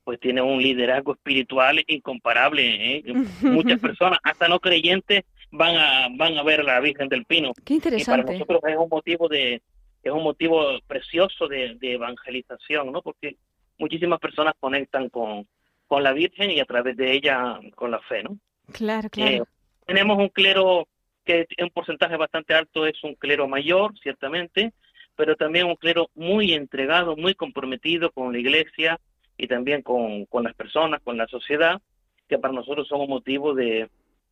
pues 0.05 0.17
tiene 0.21 0.41
un 0.41 0.61
liderazgo 0.61 1.11
espiritual 1.11 1.83
incomparable. 1.87 2.95
¿eh? 2.95 3.03
Muchas 3.41 3.81
personas, 3.81 4.19
hasta 4.23 4.47
no 4.47 4.61
creyentes, 4.61 5.25
van 5.51 5.75
a, 5.75 6.07
van 6.15 6.37
a 6.37 6.43
ver 6.43 6.61
a 6.61 6.63
la 6.63 6.79
Virgen 6.79 7.09
del 7.09 7.25
Pino. 7.25 7.51
Qué 7.65 7.73
interesante. 7.73 8.21
Y 8.21 8.23
para 8.23 8.39
nosotros 8.39 8.61
es 8.71 8.77
un 8.77 8.89
motivo 8.89 9.27
de, 9.27 9.61
es 10.03 10.11
un 10.11 10.23
motivo 10.23 10.79
precioso 10.87 11.47
de, 11.47 11.77
evangelización, 11.81 12.91
¿no? 12.91 13.01
Porque 13.01 13.37
muchísimas 13.77 14.19
personas 14.19 14.53
conectan 14.59 15.09
con, 15.09 15.47
con 15.87 16.03
la 16.03 16.13
Virgen 16.13 16.51
y 16.51 16.59
a 16.59 16.65
través 16.65 16.97
de 16.97 17.11
ella 17.11 17.59
con 17.75 17.91
la 17.91 17.99
fe, 18.01 18.23
¿no? 18.23 18.37
Claro, 18.71 19.09
claro. 19.09 19.43
Eh, 19.43 19.43
tenemos 19.85 20.17
un 20.17 20.29
clero 20.29 20.87
que 21.23 21.45
en 21.57 21.65
un 21.65 21.71
porcentaje 21.71 22.15
bastante 22.17 22.53
alto 22.53 22.85
es 22.87 23.03
un 23.03 23.15
clero 23.15 23.47
mayor, 23.47 23.97
ciertamente, 23.99 24.73
pero 25.15 25.35
también 25.35 25.67
un 25.67 25.75
clero 25.75 26.09
muy 26.15 26.53
entregado, 26.53 27.15
muy 27.15 27.35
comprometido 27.35 28.11
con 28.11 28.31
la 28.31 28.39
iglesia 28.39 28.99
y 29.37 29.47
también 29.47 29.81
con, 29.81 30.25
con 30.25 30.43
las 30.43 30.55
personas, 30.55 31.01
con 31.03 31.17
la 31.17 31.27
sociedad, 31.27 31.81
que 32.27 32.39
para 32.39 32.53
nosotros 32.53 32.87
son 32.87 33.01
un 33.01 33.09
motivo 33.09 33.53
de, 33.53 33.89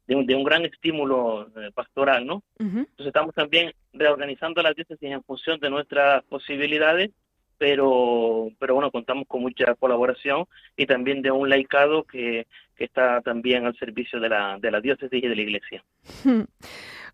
de 0.08 0.36
un, 0.36 0.44
gran 0.44 0.66
estímulo 0.66 1.48
eh, 1.56 1.72
pastoral, 1.74 2.26
¿no? 2.26 2.42
Entonces 2.58 3.08
estamos 3.08 3.36
también 3.36 3.74
reorganizando 3.94 4.62
las 4.62 4.76
diócesis 4.76 5.12
en 5.12 5.24
función 5.24 5.60
de 5.60 5.70
nuestras 5.70 6.24
posibilidades, 6.26 7.12
pero, 7.58 8.50
pero 8.58 8.74
bueno, 8.76 8.90
contamos 8.90 9.28
con 9.28 9.42
mucha 9.42 9.76
colaboración 9.76 10.46
y 10.78 10.86
también 10.86 11.22
de 11.22 11.32
un 11.32 11.50
laicado 11.50 12.04
que, 12.04 12.48
que 12.76 12.86
está 12.86 13.22
también 13.22 13.66
al 13.66 13.78
servicio 13.78 14.20
de 14.20 14.30
la, 14.30 14.58
de 14.60 14.72
la 14.72 14.80
diócesis 14.80 15.22
y 15.22 15.28
de 15.28 15.36
la 15.36 15.42
iglesia. 15.42 15.84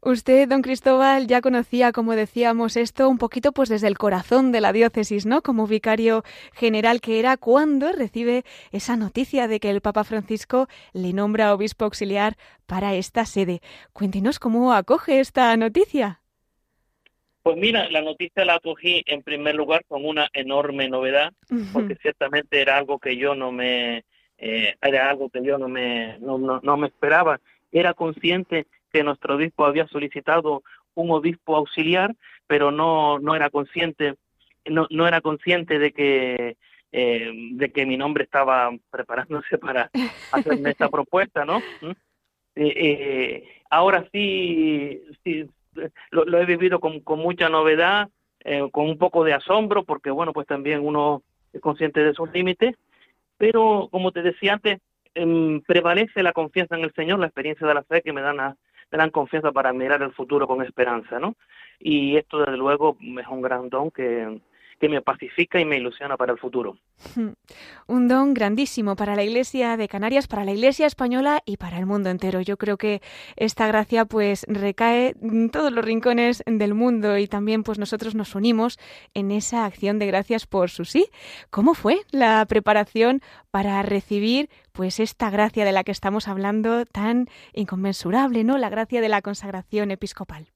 Usted, 0.01 0.47
don 0.47 0.61
Cristóbal, 0.61 1.25
ya 1.25 1.41
conocía, 1.41 1.91
como 1.91 2.15
decíamos, 2.15 2.77
esto 2.77 3.09
un 3.09 3.17
poquito 3.17 3.53
pues 3.53 3.69
desde 3.69 3.87
el 3.87 3.97
corazón 3.97 4.51
de 4.51 4.61
la 4.61 4.71
diócesis, 4.71 5.25
¿no? 5.25 5.41
Como 5.41 5.65
vicario 5.65 6.23
general 6.53 7.01
que 7.01 7.17
era 7.19 7.37
cuando 7.37 7.91
recibe 7.91 8.43
esa 8.71 8.97
noticia 8.97 9.47
de 9.47 9.59
que 9.59 9.71
el 9.71 9.81
Papa 9.81 10.03
Francisco 10.03 10.67
le 10.93 11.11
nombra 11.13 11.55
obispo 11.55 11.85
auxiliar 11.85 12.37
para 12.67 12.93
esta 12.93 13.25
sede. 13.25 13.61
Cuéntenos 13.93 14.37
cómo 14.37 14.73
acoge 14.73 15.19
esta 15.19 15.57
noticia. 15.57 16.21
Pues 17.45 17.57
mira, 17.57 17.87
la 17.91 18.01
noticia 18.01 18.43
la 18.43 18.55
acogí 18.55 19.03
en 19.05 19.21
primer 19.21 19.53
lugar 19.53 19.85
con 19.87 20.03
una 20.03 20.27
enorme 20.33 20.89
novedad, 20.89 21.31
porque 21.73 21.95
ciertamente 21.97 22.59
era 22.59 22.75
algo 22.75 22.97
que 22.97 23.17
yo 23.17 23.35
no 23.35 23.51
me 23.51 24.03
eh, 24.39 24.73
era 24.81 25.11
algo 25.11 25.29
que 25.29 25.43
yo 25.43 25.59
no 25.59 25.67
me 25.69 26.17
no, 26.17 26.39
no 26.39 26.77
me 26.77 26.87
esperaba. 26.87 27.39
Era 27.71 27.93
consciente 27.93 28.65
que 28.91 29.03
nuestro 29.03 29.35
obispo 29.35 29.63
había 29.63 29.85
solicitado 29.89 30.63
un 30.95 31.11
obispo 31.11 31.55
auxiliar, 31.55 32.15
pero 32.47 32.71
no, 32.71 33.19
no 33.19 33.35
era 33.35 33.51
consciente, 33.51 34.15
no, 34.65 34.87
no 34.89 35.07
era 35.07 35.21
consciente 35.21 35.77
de 35.77 35.91
que 35.93 36.57
eh, 36.91 37.31
de 37.51 37.71
que 37.71 37.85
mi 37.85 37.95
nombre 37.95 38.23
estaba 38.23 38.71
preparándose 38.89 39.59
para 39.59 39.91
hacerme 40.31 40.71
esta 40.71 40.89
propuesta, 40.89 41.45
¿no? 41.45 41.59
¿Mm? 41.59 41.91
Eh, 42.55 42.73
eh, 42.75 43.43
ahora 43.69 44.09
sí, 44.11 45.03
sí 45.23 45.47
lo, 46.11 46.39
he 46.39 46.45
vivido 46.45 46.79
con, 46.79 46.99
con 47.01 47.19
mucha 47.19 47.49
novedad, 47.49 48.09
con 48.71 48.87
un 48.87 48.97
poco 48.97 49.23
de 49.23 49.33
asombro, 49.33 49.83
porque 49.83 50.11
bueno, 50.11 50.31
pues 50.31 50.45
también 50.45 50.85
uno 50.85 51.23
es 51.51 51.61
consciente 51.61 52.03
de 52.03 52.13
sus 52.13 52.31
límites, 52.31 52.75
pero 53.37 53.87
como 53.91 54.11
te 54.11 54.21
decía 54.21 54.53
antes, 54.53 54.79
em, 55.13 55.61
prevalece 55.61 56.21
la 56.21 56.33
confianza 56.33 56.75
en 56.77 56.83
el 56.83 56.93
Señor, 56.93 57.19
la 57.19 57.27
experiencia 57.27 57.67
de 57.67 57.73
la 57.73 57.83
fe 57.83 58.01
que 58.01 58.13
me 58.13 58.21
dan 58.21 58.55
me 58.91 58.97
dan 58.97 59.09
confianza 59.09 59.51
para 59.51 59.73
mirar 59.73 60.01
el 60.03 60.13
futuro 60.13 60.47
con 60.47 60.61
esperanza, 60.61 61.19
¿no? 61.19 61.35
Y 61.79 62.17
esto, 62.17 62.39
desde 62.39 62.57
luego, 62.57 62.97
es 63.01 63.27
un 63.27 63.41
gran 63.41 63.69
don 63.69 63.89
que, 63.91 64.39
que 64.79 64.89
me 64.89 65.01
pacifica 65.01 65.59
y 65.59 65.65
me 65.65 65.77
ilusiona 65.77 66.17
para 66.17 66.33
el 66.33 66.39
futuro. 66.39 66.77
Un 67.87 68.07
don 68.07 68.33
grandísimo 68.33 68.95
para 68.95 69.15
la 69.15 69.23
Iglesia 69.23 69.77
de 69.77 69.87
Canarias, 69.87 70.27
para 70.27 70.45
la 70.45 70.51
Iglesia 70.51 70.87
española 70.87 71.41
y 71.45 71.57
para 71.57 71.77
el 71.77 71.85
mundo 71.85 72.09
entero. 72.09 72.41
Yo 72.41 72.57
creo 72.57 72.77
que 72.77 73.01
esta 73.35 73.67
gracia 73.67 74.05
pues 74.05 74.45
recae 74.47 75.15
en 75.21 75.49
todos 75.49 75.71
los 75.71 75.85
rincones 75.85 76.43
del 76.45 76.73
mundo 76.73 77.17
y 77.17 77.27
también 77.27 77.63
pues 77.63 77.79
nosotros 77.79 78.15
nos 78.15 78.35
unimos 78.35 78.77
en 79.13 79.31
esa 79.31 79.65
acción 79.65 79.99
de 79.99 80.07
gracias 80.07 80.45
por 80.47 80.69
su 80.69 80.85
sí. 80.85 81.07
¿Cómo 81.49 81.73
fue 81.73 81.99
la 82.11 82.45
preparación 82.45 83.21
para 83.51 83.81
recibir 83.83 84.49
pues 84.71 84.99
esta 84.99 85.29
gracia 85.29 85.65
de 85.65 85.71
la 85.71 85.83
que 85.83 85.91
estamos 85.91 86.27
hablando 86.27 86.85
tan 86.85 87.27
inconmensurable, 87.53 88.43
¿no? 88.43 88.57
La 88.57 88.69
gracia 88.69 89.01
de 89.01 89.09
la 89.09 89.21
consagración 89.21 89.91
episcopal. 89.91 90.54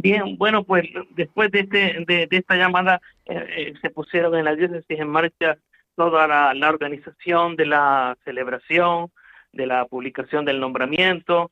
Bien, 0.00 0.38
bueno, 0.38 0.62
pues 0.62 0.84
después 1.10 1.50
de, 1.50 1.60
este, 1.60 2.04
de, 2.06 2.28
esta 2.30 2.54
llamada 2.54 3.00
eh, 3.26 3.46
eh, 3.56 3.74
se 3.82 3.90
pusieron 3.90 4.36
en 4.36 4.44
la 4.44 4.54
diócesis 4.54 4.98
en 4.98 5.08
marcha 5.08 5.58
toda 5.96 6.28
la, 6.28 6.68
organización 6.68 7.56
de 7.56 7.66
la 7.66 8.16
celebración, 8.24 9.10
de 9.52 9.66
la 9.66 9.86
publicación 9.86 10.44
del 10.44 10.60
nombramiento, 10.60 11.50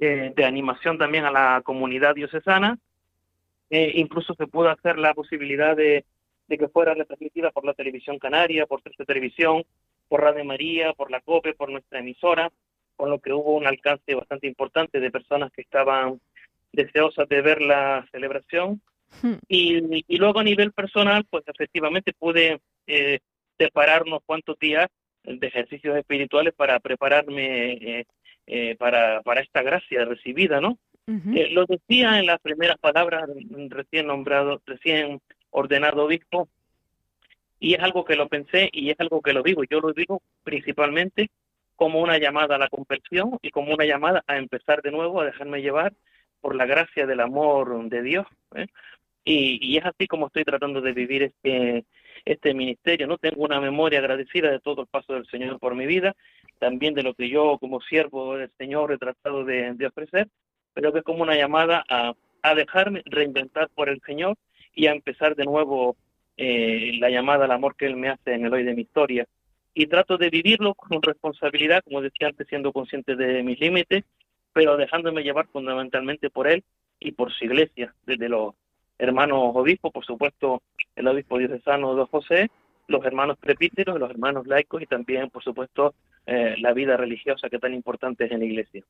eh, 0.00 0.32
de 0.34 0.44
animación 0.44 0.98
también 0.98 1.26
a 1.26 1.30
la 1.30 1.62
comunidad 1.64 2.16
diocesana. 2.16 2.76
incluso 3.70 4.34
se 4.34 4.48
pudo 4.48 4.70
hacer 4.70 4.98
la 4.98 5.14
posibilidad 5.14 5.76
de, 5.76 6.04
que 6.48 6.68
fuera 6.68 6.92
retransmitida 6.92 7.52
por 7.52 7.64
la 7.64 7.74
televisión 7.74 8.18
canaria, 8.18 8.66
por 8.66 8.82
Tercera 8.82 9.06
Televisión, 9.06 9.62
por 10.08 10.22
Radio 10.22 10.44
María, 10.44 10.92
por 10.92 11.12
la 11.12 11.20
COPE, 11.20 11.54
por 11.54 11.70
nuestra 11.70 12.00
emisora, 12.00 12.50
con 12.96 13.10
lo 13.10 13.20
que 13.20 13.32
hubo 13.32 13.54
un 13.54 13.66
alcance 13.66 14.12
bastante 14.16 14.48
importante 14.48 14.98
de 14.98 15.10
personas 15.12 15.52
que 15.52 15.62
estaban 15.62 16.20
deseosas 16.76 17.28
de 17.28 17.42
ver 17.42 17.60
la 17.60 18.06
celebración. 18.12 18.80
Hmm. 19.22 19.34
Y, 19.48 20.04
y, 20.06 20.16
luego 20.16 20.40
a 20.40 20.44
nivel 20.44 20.72
personal, 20.72 21.24
pues 21.30 21.44
efectivamente 21.46 22.12
pude 22.12 22.60
eh, 22.86 23.20
separar 23.58 24.02
unos 24.02 24.20
cuantos 24.26 24.58
días 24.58 24.88
de 25.22 25.46
ejercicios 25.46 25.96
espirituales 25.96 26.54
para 26.54 26.78
prepararme 26.80 27.72
eh, 27.72 28.06
eh, 28.46 28.76
para, 28.76 29.22
para 29.22 29.40
esta 29.40 29.62
gracia 29.62 30.04
recibida, 30.04 30.60
¿no? 30.60 30.78
Eh, 31.08 31.50
lo 31.52 31.66
decía 31.66 32.18
en 32.18 32.26
las 32.26 32.40
primeras 32.40 32.78
palabras 32.78 33.28
recién 33.68 34.08
nombrado, 34.08 34.60
recién 34.66 35.20
ordenado 35.50 36.04
obispo, 36.04 36.48
y 37.60 37.74
es 37.74 37.80
algo 37.80 38.04
que 38.04 38.16
lo 38.16 38.28
pensé 38.28 38.68
y 38.72 38.90
es 38.90 38.98
algo 38.98 39.22
que 39.22 39.32
lo 39.32 39.44
digo. 39.44 39.62
Yo 39.64 39.80
lo 39.80 39.92
digo 39.92 40.20
principalmente 40.42 41.30
como 41.76 42.00
una 42.00 42.18
llamada 42.18 42.56
a 42.56 42.58
la 42.58 42.68
conversión 42.68 43.38
y 43.40 43.50
como 43.50 43.72
una 43.72 43.84
llamada 43.84 44.24
a 44.26 44.36
empezar 44.36 44.82
de 44.82 44.90
nuevo, 44.90 45.20
a 45.20 45.26
dejarme 45.26 45.62
llevar 45.62 45.92
por 46.40 46.54
la 46.54 46.66
gracia 46.66 47.06
del 47.06 47.20
amor 47.20 47.88
de 47.88 48.02
Dios. 48.02 48.26
¿eh? 48.54 48.66
Y, 49.24 49.76
es 49.76 49.84
así 49.84 50.06
como 50.06 50.26
estoy 50.26 50.44
tratando 50.44 50.80
de 50.80 50.92
vivir 50.92 51.22
este, 51.24 51.84
este 52.24 52.54
ministerio. 52.54 53.06
No 53.06 53.18
tengo 53.18 53.44
una 53.44 53.60
memoria 53.60 53.98
agradecida 53.98 54.50
de 54.50 54.60
todo 54.60 54.82
el 54.82 54.88
paso 54.88 55.14
del 55.14 55.26
Señor 55.26 55.58
por 55.58 55.74
mi 55.74 55.86
vida, 55.86 56.14
también 56.58 56.94
de 56.94 57.02
lo 57.02 57.14
que 57.14 57.28
yo 57.28 57.58
como 57.58 57.80
siervo 57.80 58.36
del 58.36 58.50
Señor 58.56 58.92
he 58.92 58.98
tratado 58.98 59.44
de, 59.44 59.74
ofrecer, 59.86 60.28
pero 60.74 60.92
que 60.92 61.00
es 61.00 61.04
como 61.04 61.22
una 61.22 61.36
llamada 61.36 61.84
a, 61.88 62.14
a 62.42 62.54
dejarme 62.54 63.02
reinventar 63.06 63.68
por 63.74 63.88
el 63.88 64.00
Señor 64.02 64.36
y 64.74 64.86
a 64.86 64.92
empezar 64.92 65.34
de 65.34 65.44
nuevo 65.44 65.96
eh, 66.36 66.92
la 67.00 67.08
llamada 67.08 67.46
al 67.46 67.50
amor 67.50 67.76
que 67.76 67.86
Él 67.86 67.96
me 67.96 68.10
hace 68.10 68.34
en 68.34 68.44
el 68.44 68.52
hoy 68.52 68.62
de 68.62 68.74
mi 68.74 68.82
historia. 68.82 69.26
Y 69.74 69.86
trato 69.86 70.16
de 70.18 70.30
vivirlo 70.30 70.74
con 70.74 71.02
responsabilidad, 71.02 71.82
como 71.84 72.02
decía 72.02 72.28
antes, 72.28 72.46
siendo 72.48 72.72
consciente 72.72 73.16
de 73.16 73.42
mis 73.42 73.58
límites, 73.58 74.04
pero 74.56 74.78
dejándome 74.78 75.22
llevar 75.22 75.46
fundamentalmente 75.48 76.30
por 76.30 76.48
Él 76.48 76.64
y 76.98 77.12
por 77.12 77.30
su 77.30 77.44
iglesia, 77.44 77.94
desde 78.06 78.30
los 78.30 78.54
hermanos 78.96 79.38
obispos, 79.54 79.92
por 79.92 80.02
supuesto, 80.02 80.62
el 80.94 81.06
obispo 81.08 81.36
diocesano 81.36 81.94
de 81.94 82.06
José, 82.06 82.50
los 82.86 83.04
hermanos 83.04 83.36
prepíteros, 83.36 84.00
los 84.00 84.08
hermanos 84.08 84.46
laicos 84.46 84.80
y 84.80 84.86
también, 84.86 85.28
por 85.28 85.44
supuesto, 85.44 85.92
eh, 86.28 86.56
la 86.58 86.72
vida 86.72 86.96
religiosa 86.96 87.48
que 87.48 87.60
tan 87.60 87.72
importante 87.72 88.24
es 88.24 88.32
en 88.32 88.40
la 88.40 88.46
Iglesia. 88.46 88.82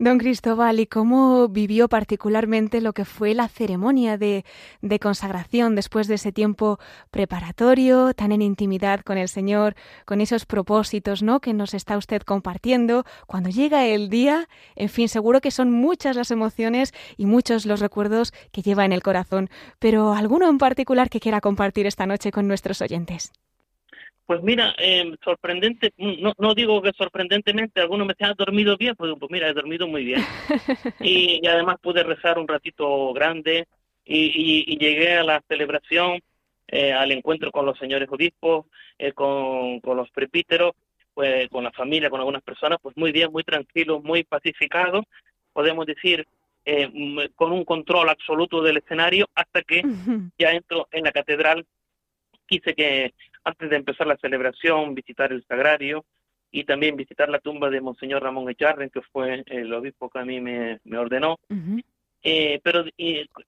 Don 0.00 0.18
Cristóbal, 0.18 0.80
¿y 0.80 0.86
cómo 0.86 1.48
vivió 1.48 1.88
particularmente 1.88 2.80
lo 2.80 2.92
que 2.92 3.04
fue 3.04 3.34
la 3.34 3.46
ceremonia 3.46 4.18
de, 4.18 4.44
de, 4.82 4.98
consagración 4.98 5.76
después 5.76 6.08
de 6.08 6.16
ese 6.16 6.32
tiempo 6.32 6.80
preparatorio, 7.12 8.14
tan 8.14 8.32
en 8.32 8.42
intimidad 8.42 9.02
con 9.02 9.16
el 9.16 9.28
Señor, 9.28 9.76
con 10.06 10.20
esos 10.20 10.44
propósitos 10.44 11.22
¿no? 11.22 11.38
que 11.38 11.54
nos 11.54 11.72
está 11.72 11.96
usted 11.96 12.22
compartiendo? 12.22 13.04
Cuando 13.28 13.48
llega 13.48 13.86
el 13.86 14.10
día, 14.10 14.48
en 14.74 14.88
fin, 14.88 15.08
seguro 15.08 15.40
que 15.40 15.52
son 15.52 15.70
muchas 15.70 16.16
las 16.16 16.32
emociones 16.32 16.92
y 17.16 17.26
muchos 17.26 17.64
los 17.64 17.78
recuerdos 17.78 18.32
que 18.50 18.62
lleva 18.62 18.84
en 18.84 18.92
el 18.92 19.04
corazón, 19.04 19.50
pero 19.78 20.14
alguno 20.14 20.48
en 20.48 20.58
particular 20.58 21.10
que 21.10 21.20
quiera 21.20 21.40
compartir 21.40 21.86
esta 21.86 22.06
noche 22.06 22.32
con 22.32 22.48
nuestros 22.48 22.82
oyentes. 22.82 23.32
Pues 24.28 24.42
mira, 24.42 24.74
eh, 24.76 25.10
sorprendente, 25.24 25.94
no, 25.96 26.34
no 26.36 26.54
digo 26.54 26.82
que 26.82 26.92
sorprendentemente, 26.92 27.80
algunos 27.80 28.06
me 28.06 28.12
decían, 28.12 28.32
¿has 28.32 28.36
dormido 28.36 28.76
bien? 28.76 28.94
Pues, 28.94 29.14
pues 29.18 29.30
mira, 29.30 29.48
he 29.48 29.54
dormido 29.54 29.88
muy 29.88 30.04
bien. 30.04 30.20
y, 31.00 31.46
además 31.46 31.76
pude 31.80 32.02
rezar 32.02 32.38
un 32.38 32.46
ratito 32.46 33.14
grande 33.14 33.66
y, 34.04 34.76
llegué 34.76 35.16
a 35.16 35.24
la 35.24 35.42
celebración, 35.48 36.20
eh, 36.66 36.92
al 36.92 37.10
encuentro 37.12 37.50
con 37.50 37.64
los 37.64 37.78
señores 37.78 38.06
obispos, 38.10 38.66
eh, 38.98 39.12
con, 39.12 39.80
con 39.80 39.96
los 39.96 40.10
prepíteros, 40.10 40.72
pues 41.14 41.48
con 41.48 41.64
la 41.64 41.72
familia, 41.72 42.10
con 42.10 42.20
algunas 42.20 42.42
personas, 42.42 42.76
pues 42.82 42.94
muy 42.98 43.12
bien, 43.12 43.32
muy 43.32 43.44
tranquilo, 43.44 43.98
muy 44.02 44.24
pacificado, 44.24 45.04
podemos 45.54 45.86
decir, 45.86 46.26
con 47.34 47.52
un 47.52 47.64
control 47.64 48.10
absoluto 48.10 48.60
del 48.60 48.76
escenario, 48.76 49.26
hasta 49.34 49.62
que 49.62 49.82
ya 50.38 50.50
entro 50.50 50.86
en 50.92 51.04
la 51.04 51.12
catedral 51.12 51.64
quise 52.48 52.74
que 52.74 53.14
antes 53.48 53.70
de 53.70 53.76
empezar 53.76 54.06
la 54.06 54.16
celebración 54.18 54.94
visitar 54.94 55.32
el 55.32 55.44
sagrario 55.46 56.04
y 56.50 56.64
también 56.64 56.96
visitar 56.96 57.28
la 57.28 57.38
tumba 57.38 57.70
de 57.70 57.80
Monseñor 57.80 58.22
Ramón 58.22 58.48
Echarren, 58.48 58.90
que 58.90 59.02
fue 59.02 59.44
el 59.46 59.72
obispo 59.72 60.08
que 60.08 60.18
a 60.18 60.24
mí 60.24 60.40
me, 60.40 60.78
ordenó. 60.96 61.38
eh, 62.22 62.60
pero 62.62 62.84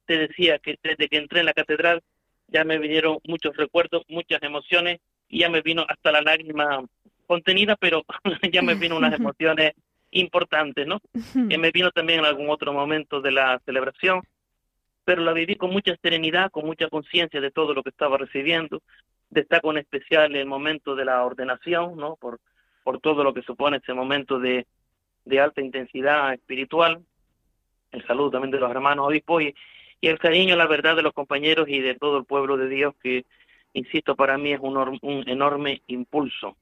te 0.07 0.19
decía 0.19 0.59
que 0.59 0.79
desde 0.83 1.09
que 1.09 1.17
entré 1.17 1.41
en 1.41 1.47
la 1.47 1.53
catedral 1.55 2.03
ya 2.49 2.65
me 2.65 2.79
vinieron 2.79 3.19
muchos 3.25 3.57
recuerdos, 3.57 4.03
muchas 4.09 4.43
emociones 4.43 5.01
y 5.29 5.41
ya 5.41 5.49
me 5.49 5.61
vino 5.61 5.85
hasta 5.89 6.13
la 6.13 6.21
lágrima 6.21 6.85
contenida, 7.27 7.77
pero 7.77 8.05
ya 8.53 8.63
me 8.63 8.75
vino 8.75 8.97
unas 8.97 9.15
emociones 9.15 9.73
importantes, 10.11 10.87
¿no? 10.87 11.01
Que 11.49 11.57
me 11.57 11.71
vino 11.71 11.91
también 11.91 12.21
en 12.21 12.27
algún 12.27 12.51
otro 12.51 12.73
momento 12.73 13.21
de 13.21 13.33
la 13.33 13.61
celebración 13.65 14.23
pero 15.11 15.23
la 15.23 15.33
viví 15.33 15.57
con 15.57 15.71
mucha 15.73 15.97
serenidad, 16.01 16.53
con 16.53 16.67
mucha 16.67 16.89
conciencia 16.89 17.41
de 17.41 17.51
todo 17.51 17.75
lo 17.75 17.83
que 17.83 17.91
estaba 17.91 18.17
recibiendo. 18.17 18.81
Destaco 19.31 19.71
en 19.71 19.79
especial 19.79 20.35
el 20.35 20.47
momento 20.47 20.95
de 20.95 21.05
la 21.05 21.25
ordenación, 21.25 21.97
¿no? 21.97 22.17
Por, 22.17 22.41
por 22.83 23.01
todo 23.01 23.25
lo 23.25 23.33
que 23.33 23.43
supone 23.43 23.79
ese 23.79 23.95
momento 23.95 24.39
de, 24.39 24.67
de 25.25 25.41
alta 25.41 25.61
intensidad 25.61 26.33
espiritual. 26.33 27.03
El 27.93 28.07
saludo 28.07 28.33
también 28.33 28.51
de 28.51 28.61
los 28.61 28.71
hermanos 28.71 29.09
obispos 29.09 29.43
y, 29.43 29.55
el 30.03 30.19
cariño, 30.19 30.57
la 30.57 30.67
verdad, 30.67 30.97
de 30.97 31.03
los 31.03 31.13
compañeros 31.13 31.69
y 31.69 31.81
de 31.81 31.95
todo 31.95 32.17
el 32.17 32.25
pueblo 32.25 32.57
de 32.57 32.69
Dios, 32.69 32.95
que, 33.03 33.27
insisto, 33.75 34.17
para 34.17 34.39
mí 34.39 34.53
es 34.53 34.61
un, 34.61 34.77
un 34.77 35.29
enorme 35.29 35.83
impulso. 35.89 36.57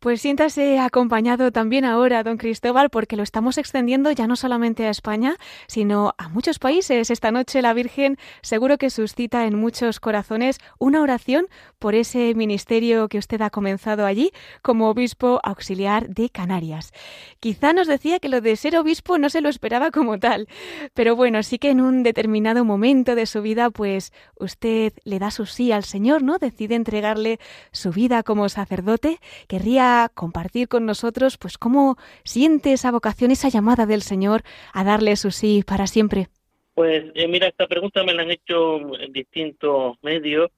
Pues 0.00 0.22
siéntase 0.22 0.78
acompañado 0.78 1.52
también 1.52 1.84
ahora, 1.84 2.22
don 2.22 2.38
Cristóbal, 2.38 2.88
porque 2.88 3.16
lo 3.16 3.22
estamos 3.22 3.58
extendiendo 3.58 4.10
ya 4.10 4.26
no 4.26 4.34
solamente 4.34 4.86
a 4.86 4.90
España, 4.90 5.36
sino 5.66 6.14
a 6.16 6.30
muchos 6.30 6.58
países. 6.58 7.10
Esta 7.10 7.30
noche 7.30 7.60
la 7.60 7.74
Virgen 7.74 8.16
seguro 8.40 8.78
que 8.78 8.88
suscita 8.88 9.44
en 9.44 9.56
muchos 9.56 10.00
corazones 10.00 10.58
una 10.78 11.02
oración 11.02 11.48
por 11.78 11.94
ese 11.94 12.34
ministerio 12.34 13.10
que 13.10 13.18
usted 13.18 13.42
ha 13.42 13.50
comenzado 13.50 14.06
allí 14.06 14.32
como 14.62 14.88
obispo 14.88 15.38
auxiliar 15.44 16.08
de 16.08 16.30
Canarias. 16.30 16.92
Quizá 17.38 17.74
nos 17.74 17.86
decía 17.86 18.20
que 18.20 18.30
lo 18.30 18.40
de 18.40 18.56
ser 18.56 18.78
obispo 18.78 19.18
no 19.18 19.28
se 19.28 19.42
lo 19.42 19.50
esperaba 19.50 19.90
como 19.90 20.18
tal, 20.18 20.48
pero 20.94 21.14
bueno, 21.14 21.42
sí 21.42 21.58
que 21.58 21.68
en 21.68 21.82
un 21.82 22.04
determinado 22.04 22.64
momento 22.64 23.14
de 23.14 23.26
su 23.26 23.42
vida, 23.42 23.68
pues 23.68 24.14
usted 24.36 24.94
le 25.04 25.18
da 25.18 25.30
su 25.30 25.44
sí 25.44 25.72
al 25.72 25.84
Señor, 25.84 26.22
¿no? 26.22 26.38
Decide 26.38 26.74
entregarle 26.74 27.38
su 27.70 27.90
vida 27.90 28.22
como 28.22 28.48
sacerdote. 28.48 29.20
Querría 29.46 29.89
compartir 30.14 30.68
con 30.68 30.86
nosotros 30.86 31.38
pues 31.38 31.58
cómo 31.58 31.96
siente 32.24 32.72
esa 32.72 32.90
vocación, 32.90 33.30
esa 33.30 33.48
llamada 33.48 33.86
del 33.86 34.02
Señor 34.02 34.42
a 34.72 34.84
darle 34.84 35.16
su 35.16 35.30
sí 35.30 35.62
para 35.66 35.86
siempre. 35.86 36.28
Pues 36.74 37.04
eh, 37.14 37.28
mira, 37.28 37.48
esta 37.48 37.66
pregunta 37.66 38.02
me 38.04 38.14
la 38.14 38.22
han 38.22 38.30
hecho 38.30 38.78
en 38.98 39.12
distintos 39.12 39.96
medios 40.02 40.50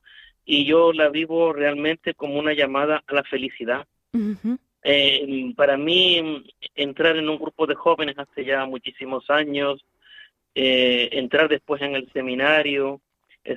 y 0.45 0.65
yo 0.65 0.93
la 0.93 1.09
vivo 1.09 1.53
realmente 1.53 2.15
como 2.15 2.39
una 2.39 2.53
llamada 2.53 3.03
a 3.07 3.15
la 3.15 3.25
felicidad. 3.25 3.87
Eh, 4.85 5.53
para 5.57 5.77
mí, 5.77 6.45
entrar 6.75 7.17
en 7.17 7.29
un 7.29 7.39
grupo 7.39 7.67
de 7.67 7.75
jóvenes 7.75 8.19
hace 8.19 8.45
ya 8.45 8.67
muchísimos 8.67 9.31
años, 9.31 9.85
eh, 10.55 11.09
entrar 11.13 11.49
después 11.49 11.81
en 11.83 11.95
el 11.95 12.11
seminario, 12.13 13.01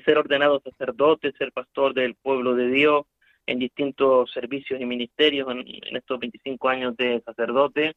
ser 0.04 0.18
ordenado 0.18 0.62
sacerdote, 0.62 1.34
ser 1.34 1.52
pastor 1.52 1.94
del 1.94 2.16
pueblo 2.16 2.56
de 2.56 2.70
Dios, 2.70 3.06
en 3.48 3.60
distintos 3.60 4.32
servicios 4.32 4.80
y 4.80 4.86
ministerios 4.86 5.50
en, 5.52 5.96
estos 5.96 6.20
25 6.20 6.70
años 6.70 6.98
de 6.98 7.22
sacerdote, 7.22 7.96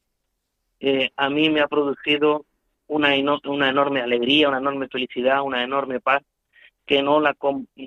eh, 0.79 1.09
a 1.15 1.29
mí 1.29 1.49
me 1.49 1.61
ha 1.61 1.67
producido 1.67 2.45
una, 2.87 3.09
una 3.45 3.69
enorme 3.69 4.01
alegría, 4.01 4.49
una 4.49 4.59
enorme 4.59 4.87
felicidad, 4.87 5.41
una 5.41 5.63
enorme 5.63 5.99
paz 5.99 6.23
que 6.85 7.03
no 7.03 7.19
la 7.19 7.35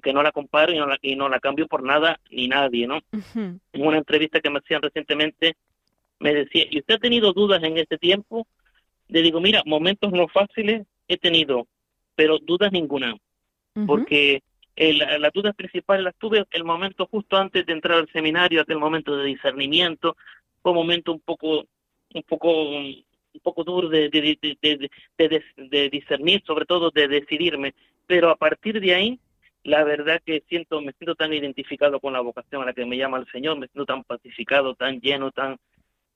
que 0.00 0.12
no 0.12 0.22
la 0.22 0.30
comparo 0.30 0.72
y 0.72 0.78
no 0.78 0.86
la, 0.86 0.96
y 1.02 1.16
no 1.16 1.28
la 1.28 1.40
cambio 1.40 1.66
por 1.66 1.82
nada 1.82 2.20
ni 2.30 2.46
nadie, 2.46 2.86
¿no? 2.86 3.00
En 3.34 3.60
una 3.72 3.98
entrevista 3.98 4.40
que 4.40 4.48
me 4.48 4.60
hacían 4.60 4.80
recientemente 4.80 5.56
me 6.20 6.32
decía, 6.32 6.66
¿y 6.70 6.78
usted 6.78 6.94
ha 6.94 6.98
tenido 6.98 7.32
dudas 7.32 7.60
en 7.64 7.78
este 7.78 7.98
tiempo? 7.98 8.46
Le 9.08 9.22
digo, 9.22 9.40
mira, 9.40 9.62
momentos 9.66 10.12
no 10.12 10.28
fáciles 10.28 10.86
he 11.08 11.16
tenido, 11.16 11.66
pero 12.14 12.38
dudas 12.38 12.70
ninguna, 12.70 13.16
porque 13.88 14.44
la 14.76 15.30
duda 15.30 15.52
principal 15.52 16.04
la 16.04 16.12
tuve 16.12 16.46
el 16.50 16.64
momento 16.64 17.06
justo 17.06 17.36
antes 17.36 17.66
de 17.66 17.72
entrar 17.72 17.98
al 17.98 18.08
seminario, 18.10 18.60
aquel 18.60 18.78
momento 18.78 19.16
de 19.16 19.26
discernimiento, 19.26 20.16
fue 20.62 20.72
un 20.72 20.78
momento 20.78 21.12
un 21.12 21.20
poco, 21.20 21.66
un 22.14 22.22
poco, 22.22 22.70
un 22.78 23.40
poco 23.42 23.64
duro 23.64 23.88
de, 23.88 24.08
de, 24.08 25.90
discernir, 25.90 26.42
sobre 26.46 26.64
todo 26.64 26.90
de 26.90 27.08
decidirme, 27.08 27.74
pero 28.06 28.30
a 28.30 28.36
partir 28.36 28.80
de 28.80 28.94
ahí, 28.94 29.20
la 29.64 29.84
verdad 29.84 30.20
que 30.24 30.42
siento, 30.48 30.80
me 30.80 30.92
siento 30.92 31.14
tan 31.14 31.32
identificado 31.32 32.00
con 32.00 32.12
la 32.12 32.20
vocación 32.20 32.62
a 32.62 32.66
la 32.66 32.72
que 32.72 32.86
me 32.86 32.96
llama 32.96 33.18
el 33.18 33.30
Señor, 33.30 33.58
me 33.58 33.68
siento 33.68 33.86
tan 33.86 34.04
pacificado, 34.04 34.74
tan 34.74 35.00
lleno, 35.00 35.30
tan, 35.30 35.58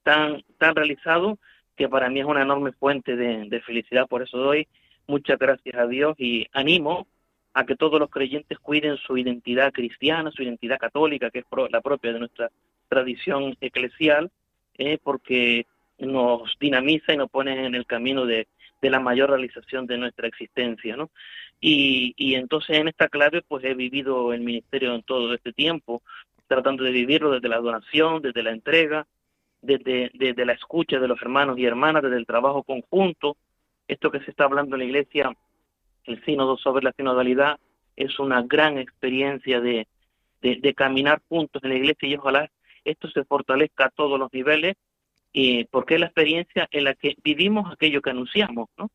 tan, 0.02 0.42
tan 0.58 0.74
realizado, 0.74 1.38
que 1.76 1.88
para 1.88 2.08
mí 2.08 2.20
es 2.20 2.26
una 2.26 2.42
enorme 2.42 2.72
fuente 2.72 3.16
de 3.16 3.60
felicidad, 3.60 4.08
por 4.08 4.22
eso 4.22 4.38
doy 4.38 4.66
muchas 5.06 5.38
gracias 5.38 5.74
a 5.76 5.86
Dios 5.86 6.16
y 6.18 6.46
animo 6.52 7.06
a 7.56 7.64
que 7.64 7.74
todos 7.74 7.98
los 7.98 8.10
creyentes 8.10 8.58
cuiden 8.58 8.98
su 8.98 9.16
identidad 9.16 9.72
cristiana, 9.72 10.30
su 10.30 10.42
identidad 10.42 10.78
católica, 10.78 11.30
que 11.30 11.38
es 11.38 11.46
la 11.70 11.80
propia 11.80 12.12
de 12.12 12.18
nuestra 12.18 12.50
tradición 12.86 13.56
eclesial, 13.62 14.30
eh, 14.76 14.98
porque 15.02 15.64
nos 15.98 16.54
dinamiza 16.60 17.14
y 17.14 17.16
nos 17.16 17.30
pone 17.30 17.64
en 17.64 17.74
el 17.74 17.86
camino 17.86 18.26
de, 18.26 18.46
la 18.82 19.00
mayor 19.00 19.30
realización 19.30 19.86
de 19.86 19.98
nuestra 19.98 20.28
existencia, 20.28 20.96
¿no? 20.96 21.10
Y, 21.60 22.14
y, 22.16 22.36
entonces 22.36 22.76
en 22.76 22.86
esta 22.86 23.08
clave 23.08 23.42
pues 23.42 23.64
he 23.64 23.74
vivido 23.74 24.32
el 24.32 24.42
ministerio 24.42 24.94
en 24.94 25.02
todo 25.02 25.34
este 25.34 25.52
tiempo, 25.52 26.02
tratando 26.46 26.84
de 26.84 26.92
vivirlo 26.92 27.32
desde 27.32 27.48
la 27.48 27.58
donación, 27.58 28.22
desde 28.22 28.44
la 28.44 28.52
entrega, 28.52 29.06
desde, 29.60 30.12
desde 30.14 30.44
la 30.44 30.52
escucha 30.52 31.00
de 31.00 31.08
los 31.08 31.20
hermanos 31.20 31.58
y 31.58 31.64
hermanas, 31.64 32.02
desde 32.02 32.18
el 32.18 32.26
trabajo 32.26 32.62
conjunto, 32.62 33.36
esto 33.88 34.12
que 34.12 34.20
se 34.20 34.30
está 34.30 34.44
hablando 34.44 34.76
en 34.76 34.80
la 34.80 34.84
iglesia 34.84 35.34
el 36.06 36.24
sínodo 36.24 36.56
sobre 36.56 36.84
la 36.84 36.92
sinodalidad 36.92 37.58
es 37.96 38.18
una 38.18 38.42
gran 38.42 38.78
experiencia 38.78 39.60
de, 39.60 39.86
de, 40.42 40.74
caminar 40.74 41.22
juntos 41.28 41.62
en 41.64 41.70
la 41.70 41.76
iglesia 41.76 42.08
y 42.08 42.16
ojalá 42.16 42.50
esto 42.84 43.08
se 43.10 43.24
fortalezca 43.24 43.86
a 43.86 43.90
todos 43.90 44.18
los 44.18 44.32
niveles 44.32 44.76
y 45.32 45.64
porque 45.64 45.94
es 45.94 46.00
la 46.00 46.06
experiencia 46.06 46.68
en 46.70 46.84
la 46.84 46.94
que 46.94 47.16
vivimos 47.22 47.72
aquello 47.72 48.00
que 48.00 48.10
anunciamos, 48.10 48.68
¿no? 48.78 48.90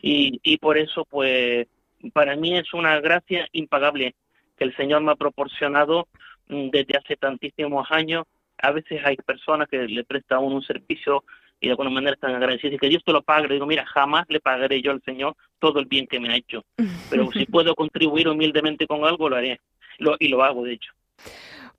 y, 0.00 0.40
y 0.42 0.58
por 0.58 0.78
eso, 0.78 1.04
pues, 1.04 1.66
para 2.12 2.36
mí 2.36 2.56
es 2.56 2.72
una 2.72 3.00
gracia 3.00 3.48
impagable 3.52 4.14
que 4.56 4.64
el 4.64 4.76
Señor 4.76 5.02
me 5.02 5.12
ha 5.12 5.16
proporcionado 5.16 6.08
mm, 6.48 6.68
desde 6.70 6.96
hace 6.96 7.16
tantísimos 7.16 7.90
años 7.90 8.24
a 8.62 8.70
veces 8.70 9.00
hay 9.04 9.16
personas 9.16 9.68
que 9.68 9.76
le 9.88 10.04
prestan 10.04 10.44
un 10.44 10.62
servicio 10.62 11.24
y 11.62 11.68
de 11.68 11.72
alguna 11.72 11.90
manera 11.90 12.14
están 12.14 12.34
agradecidos 12.34 12.74
y 12.74 12.78
que 12.78 12.88
Dios 12.88 13.04
te 13.04 13.12
lo 13.12 13.22
pague. 13.22 13.46
Le 13.46 13.54
digo, 13.54 13.66
mira, 13.66 13.86
jamás 13.86 14.24
le 14.28 14.40
pagaré 14.40 14.82
yo 14.82 14.90
al 14.90 15.00
Señor 15.02 15.36
todo 15.60 15.78
el 15.78 15.86
bien 15.86 16.08
que 16.08 16.18
me 16.18 16.28
ha 16.28 16.36
hecho. 16.36 16.64
Pero 17.08 17.30
si 17.30 17.46
puedo 17.46 17.76
contribuir 17.76 18.28
humildemente 18.28 18.84
con 18.88 19.04
algo, 19.04 19.28
lo 19.28 19.36
haré. 19.36 19.60
Lo, 19.98 20.16
y 20.18 20.26
lo 20.26 20.42
hago, 20.42 20.64
de 20.64 20.72
hecho. 20.72 20.92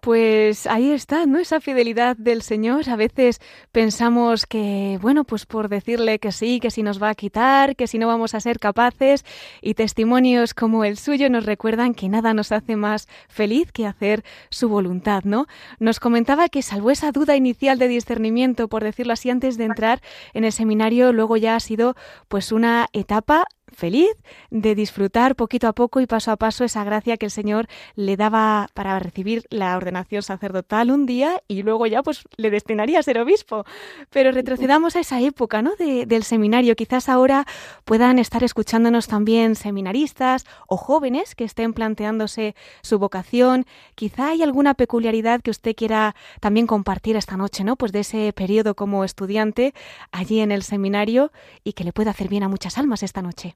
Pues 0.04 0.68
ahí 0.68 0.92
está, 0.92 1.26
¿no? 1.26 1.40
Esa 1.40 1.62
fidelidad 1.62 2.18
del 2.18 2.42
Señor. 2.42 2.90
A 2.90 2.98
veces 2.98 3.40
pensamos 3.72 4.46
que, 4.46 5.00
bueno, 5.02 5.24
pues 5.24 5.46
por 5.46 5.70
decirle 5.70 6.20
que 6.20 6.34
sí, 6.34 6.60
que 6.60 6.72
si 6.72 6.84
nos 6.84 7.02
va 7.02 7.08
a 7.08 7.16
quitar, 7.16 7.78
que 7.78 7.88
si 7.88 7.98
no 7.98 8.08
vamos 8.08 8.36
a 8.36 8.42
ser 8.42 8.60
capaces, 8.60 9.24
y 9.62 9.76
testimonios 9.76 10.54
como 10.54 10.84
el 10.84 10.98
suyo 10.98 11.30
nos 11.30 11.46
recuerdan 11.46 11.94
que 11.94 12.10
nada 12.10 12.34
nos 12.34 12.52
hace 12.52 12.76
más 12.76 13.08
feliz 13.30 13.72
que 13.72 13.88
hacer 13.88 14.26
su 14.50 14.68
voluntad, 14.68 15.24
¿no? 15.24 15.48
Nos 15.80 16.02
comentaba 16.02 16.50
que 16.50 16.64
salvo 16.64 16.92
esa 16.92 17.14
duda 17.14 17.38
inicial 17.38 17.80
de 17.80 17.88
discernimiento, 17.88 18.68
por 18.68 18.84
decirlo 18.84 19.14
así, 19.14 19.30
antes 19.30 19.58
de 19.58 19.64
entrar 19.64 20.02
en 20.34 20.44
el 20.44 20.52
seminario, 20.52 21.14
luego 21.14 21.38
ya 21.38 21.56
ha 21.56 21.62
sido 21.62 21.96
pues 22.28 22.52
una 22.52 22.90
etapa 22.92 23.46
feliz 23.74 24.16
de 24.50 24.76
disfrutar 24.76 25.36
poquito 25.36 25.68
a 25.68 25.74
poco 25.74 26.00
y 26.00 26.08
paso 26.08 26.32
a 26.32 26.38
paso 26.38 26.64
esa 26.64 26.84
gracia 26.84 27.18
que 27.18 27.26
el 27.26 27.32
Señor 27.32 27.68
le 27.96 28.18
daba 28.18 28.70
para 28.74 28.98
recibir 29.00 29.46
la 29.50 29.76
ordenación 29.76 30.22
sacerdotal 30.22 30.92
un 30.92 31.06
día 31.06 31.42
y 31.48 31.64
luego 31.64 31.86
ya 31.88 32.04
pues 32.04 32.24
le 32.38 32.50
destinaría 32.50 33.00
a 33.00 33.04
ser 33.04 33.20
obispo. 33.20 33.66
Pero 34.10 34.32
retrocedamos 34.32 34.96
a 34.96 35.00
esa 35.00 35.20
época, 35.20 35.62
¿no? 35.62 35.72
del 35.78 36.24
seminario. 36.24 36.76
Quizás 36.76 37.10
ahora 37.10 37.46
puedan 37.86 38.20
estar 38.20 38.44
escuchándonos 38.44 39.08
también 39.08 39.56
seminaristas 39.56 40.46
o 40.68 40.78
jóvenes 40.78 41.36
que 41.36 41.44
estén 41.44 41.74
planteándose 41.74 42.56
su 42.82 43.00
vocación. 43.00 43.66
Quizá 43.96 44.30
hay 44.30 44.44
alguna 44.44 44.74
peculiaridad 44.74 45.42
que 45.42 45.52
usted 45.52 45.76
quiera 45.76 46.16
también 46.40 46.68
compartir 46.68 47.16
esta 47.16 47.38
noche, 47.38 47.64
¿no? 47.64 47.76
Pues 47.76 47.92
de 47.92 48.02
ese 48.02 48.34
periodo 48.34 48.76
como 48.76 49.04
estudiante 49.04 49.74
allí 50.12 50.40
en 50.40 50.52
el 50.52 50.64
seminario 50.64 51.32
y 51.64 51.74
que 51.74 51.84
le 51.84 51.94
pueda 51.94 52.12
hacer 52.12 52.28
bien 52.28 52.44
a 52.44 52.50
muchas 52.50 52.78
almas 52.78 53.04
esta 53.04 53.22
noche. 53.22 53.56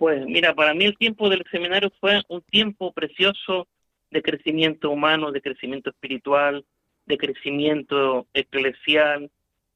Pues 0.00 0.24
mira, 0.24 0.54
para 0.54 0.72
mí 0.72 0.86
el 0.86 0.96
tiempo 0.96 1.28
del 1.28 1.44
seminario 1.50 1.92
fue 2.00 2.22
un 2.28 2.40
tiempo 2.40 2.90
precioso 2.90 3.68
de 4.10 4.22
crecimiento 4.22 4.90
humano, 4.90 5.30
de 5.30 5.42
crecimiento 5.42 5.90
espiritual, 5.90 6.64
de 7.04 7.18
crecimiento 7.18 8.26
eclesial. 8.32 9.30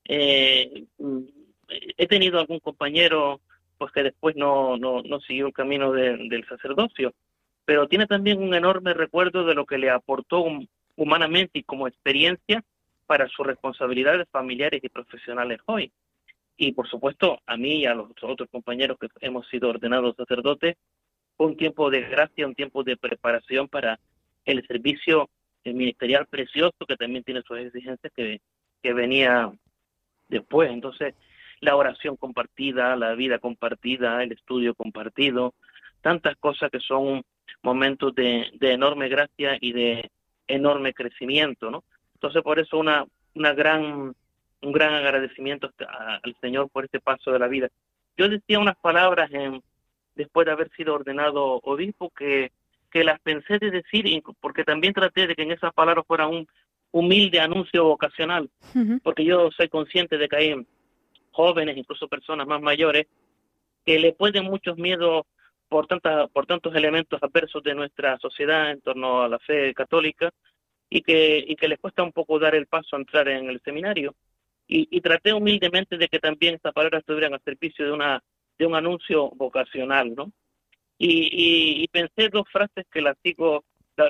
Eh, 0.07 0.87
he 1.69 2.07
tenido 2.07 2.41
algún 2.41 2.59
compañero 2.59 3.43
pues 3.77 3.93
que 3.93 4.03
después 4.03 4.35
no, 4.35 4.79
no, 4.79 5.03
no 5.03 5.21
siguió 5.21 5.49
el 5.49 5.53
camino 5.53 5.93
del 5.93 6.47
sacerdocio, 6.49 7.13
pero 7.67 7.87
tiene 7.87 8.07
también 8.07 8.43
un 8.43 8.55
enorme 8.55 8.95
recuerdo 8.95 9.45
de 9.45 9.55
lo 9.55 9.67
que 9.67 9.77
le 9.77 9.91
aportó 9.91 10.43
humanamente 10.97 11.59
y 11.59 11.65
como 11.65 11.87
experiencia 11.87 12.65
para 13.05 13.29
sus 13.29 13.47
responsabilidades 13.47 14.27
familiares 14.31 14.83
y 14.83 14.89
profesionales 14.89 15.61
hoy. 15.67 15.93
Y 16.57 16.73
por 16.73 16.89
supuesto, 16.89 17.41
a 17.47 17.57
mí 17.57 17.81
y 17.81 17.87
a 17.87 17.95
los 17.95 18.11
otros 18.23 18.49
compañeros 18.51 18.99
que 19.01 19.09
hemos 19.21 19.49
sido 19.49 19.71
ordenados 19.71 20.17
sacerdotes, 20.17 20.77
un 21.37 21.57
tiempo 21.57 21.91
de 21.91 22.03
gracia, 22.03 22.47
un 22.47 22.55
tiempo 22.55 22.85
de 22.85 22.97
preparación 22.97 23.69
para 23.69 23.99
el 24.45 24.65
servicio 24.67 25.29
ministerial 25.65 26.27
precioso 26.27 26.75
que 26.87 26.97
también 26.97 27.25
tiene 27.25 27.43
sus 27.43 27.59
exigencias 27.59 28.13
que, 28.15 28.41
que 28.83 28.93
venía 28.93 29.53
después. 30.29 30.71
Entonces, 30.71 31.15
la 31.61 31.77
oración 31.77 32.17
compartida, 32.17 32.95
la 32.97 33.15
vida 33.15 33.39
compartida, 33.39 34.23
el 34.23 34.33
estudio 34.33 34.75
compartido, 34.75 35.55
tantas 36.03 36.37
cosas 36.37 36.71
que 36.71 36.81
son 36.81 37.23
momentos 37.63 38.15
de, 38.15 38.51
de 38.55 38.73
enorme 38.73 39.09
gracia 39.09 39.57
y 39.61 39.73
de 39.73 40.11
enorme 40.47 40.93
crecimiento, 40.93 41.71
¿no? 41.71 41.85
Entonces, 42.15 42.43
por 42.43 42.59
eso 42.59 42.79
una, 42.79 43.07
una 43.35 43.55
gran 43.55 44.15
un 44.65 44.73
gran 44.73 44.95
agradecimiento 44.95 45.71
al 45.79 46.37
Señor 46.41 46.69
por 46.71 46.85
este 46.85 47.01
paso 47.01 47.31
de 47.31 47.39
la 47.39 47.49
vida. 47.49 47.69
Yo 48.17 48.29
decía 48.29 48.59
unas 48.59 48.77
palabras 48.77 49.31
en, 49.33 49.63
después 50.15 50.47
de 50.47 50.53
haber 50.53 50.71
sido 50.77 50.95
ordenado 50.95 51.61
obispo 51.63 52.11
que, 52.11 52.53
que 52.91 53.05
las 53.05 53.21
pensé 53.21 53.59
de 53.59 53.71
decir, 53.71 54.23
porque 54.41 54.65
también 54.65 54.95
traté 54.95 55.27
de 55.27 55.35
que 55.35 55.43
en 55.43 55.53
esas 55.53 55.73
palabras 55.75 56.07
fuera 56.07 56.27
un 56.27 56.47
humilde 56.93 57.41
anuncio 57.41 57.85
vocacional, 57.85 58.49
porque 59.03 59.25
yo 59.25 59.51
soy 59.51 59.69
consciente 59.69 60.17
de 60.17 60.29
que 60.29 60.37
hay 60.37 60.67
jóvenes, 61.33 61.77
incluso 61.77 62.07
personas 62.07 62.47
más 62.47 62.63
mayores, 62.63 63.07
que 63.85 63.99
le 63.99 64.13
pueden 64.13 64.45
muchos 64.45 64.79
miedos 64.79 65.27
por, 65.69 65.89
tanta, 65.89 66.29
por 66.29 66.47
tantos 66.47 66.75
elementos 66.75 67.21
adversos 67.21 67.63
de 67.65 67.75
nuestra 67.75 68.17
sociedad 68.19 68.71
en 68.71 68.81
torno 68.81 69.23
a 69.23 69.29
la 69.29 69.41
fe 69.41 69.75
católica 69.75 70.31
y 70.89 71.03
que, 71.03 71.45
y 71.45 71.57
que 71.57 71.67
les 71.67 71.81
cuesta 71.81 72.05
un 72.05 72.13
poco 72.13 72.39
dar 72.39 72.55
el 72.55 72.67
paso 72.67 72.95
a 72.95 73.01
entrar 73.01 73.27
en 73.29 73.51
el 73.51 73.61
seminario 73.63 74.15
y, 74.67 75.01
traté 75.01 75.33
humildemente 75.33 75.99
de 75.99 76.09
que 76.09 76.19
también 76.19 76.55
estas 76.55 76.73
palabras 76.73 77.01
estuvieran 77.01 77.35
al 77.35 77.43
servicio 77.43 77.85
de 77.85 77.93
una 77.93 78.23
de 78.57 78.67
un 78.67 78.75
anuncio 78.75 79.31
vocacional, 79.31 80.15
¿no? 80.15 80.33
Y, 80.97 81.87
pensé 81.89 82.29
dos 82.29 82.45
frases 82.51 82.87
que 82.91 83.01
las 83.01 83.17
digo, 83.23 83.65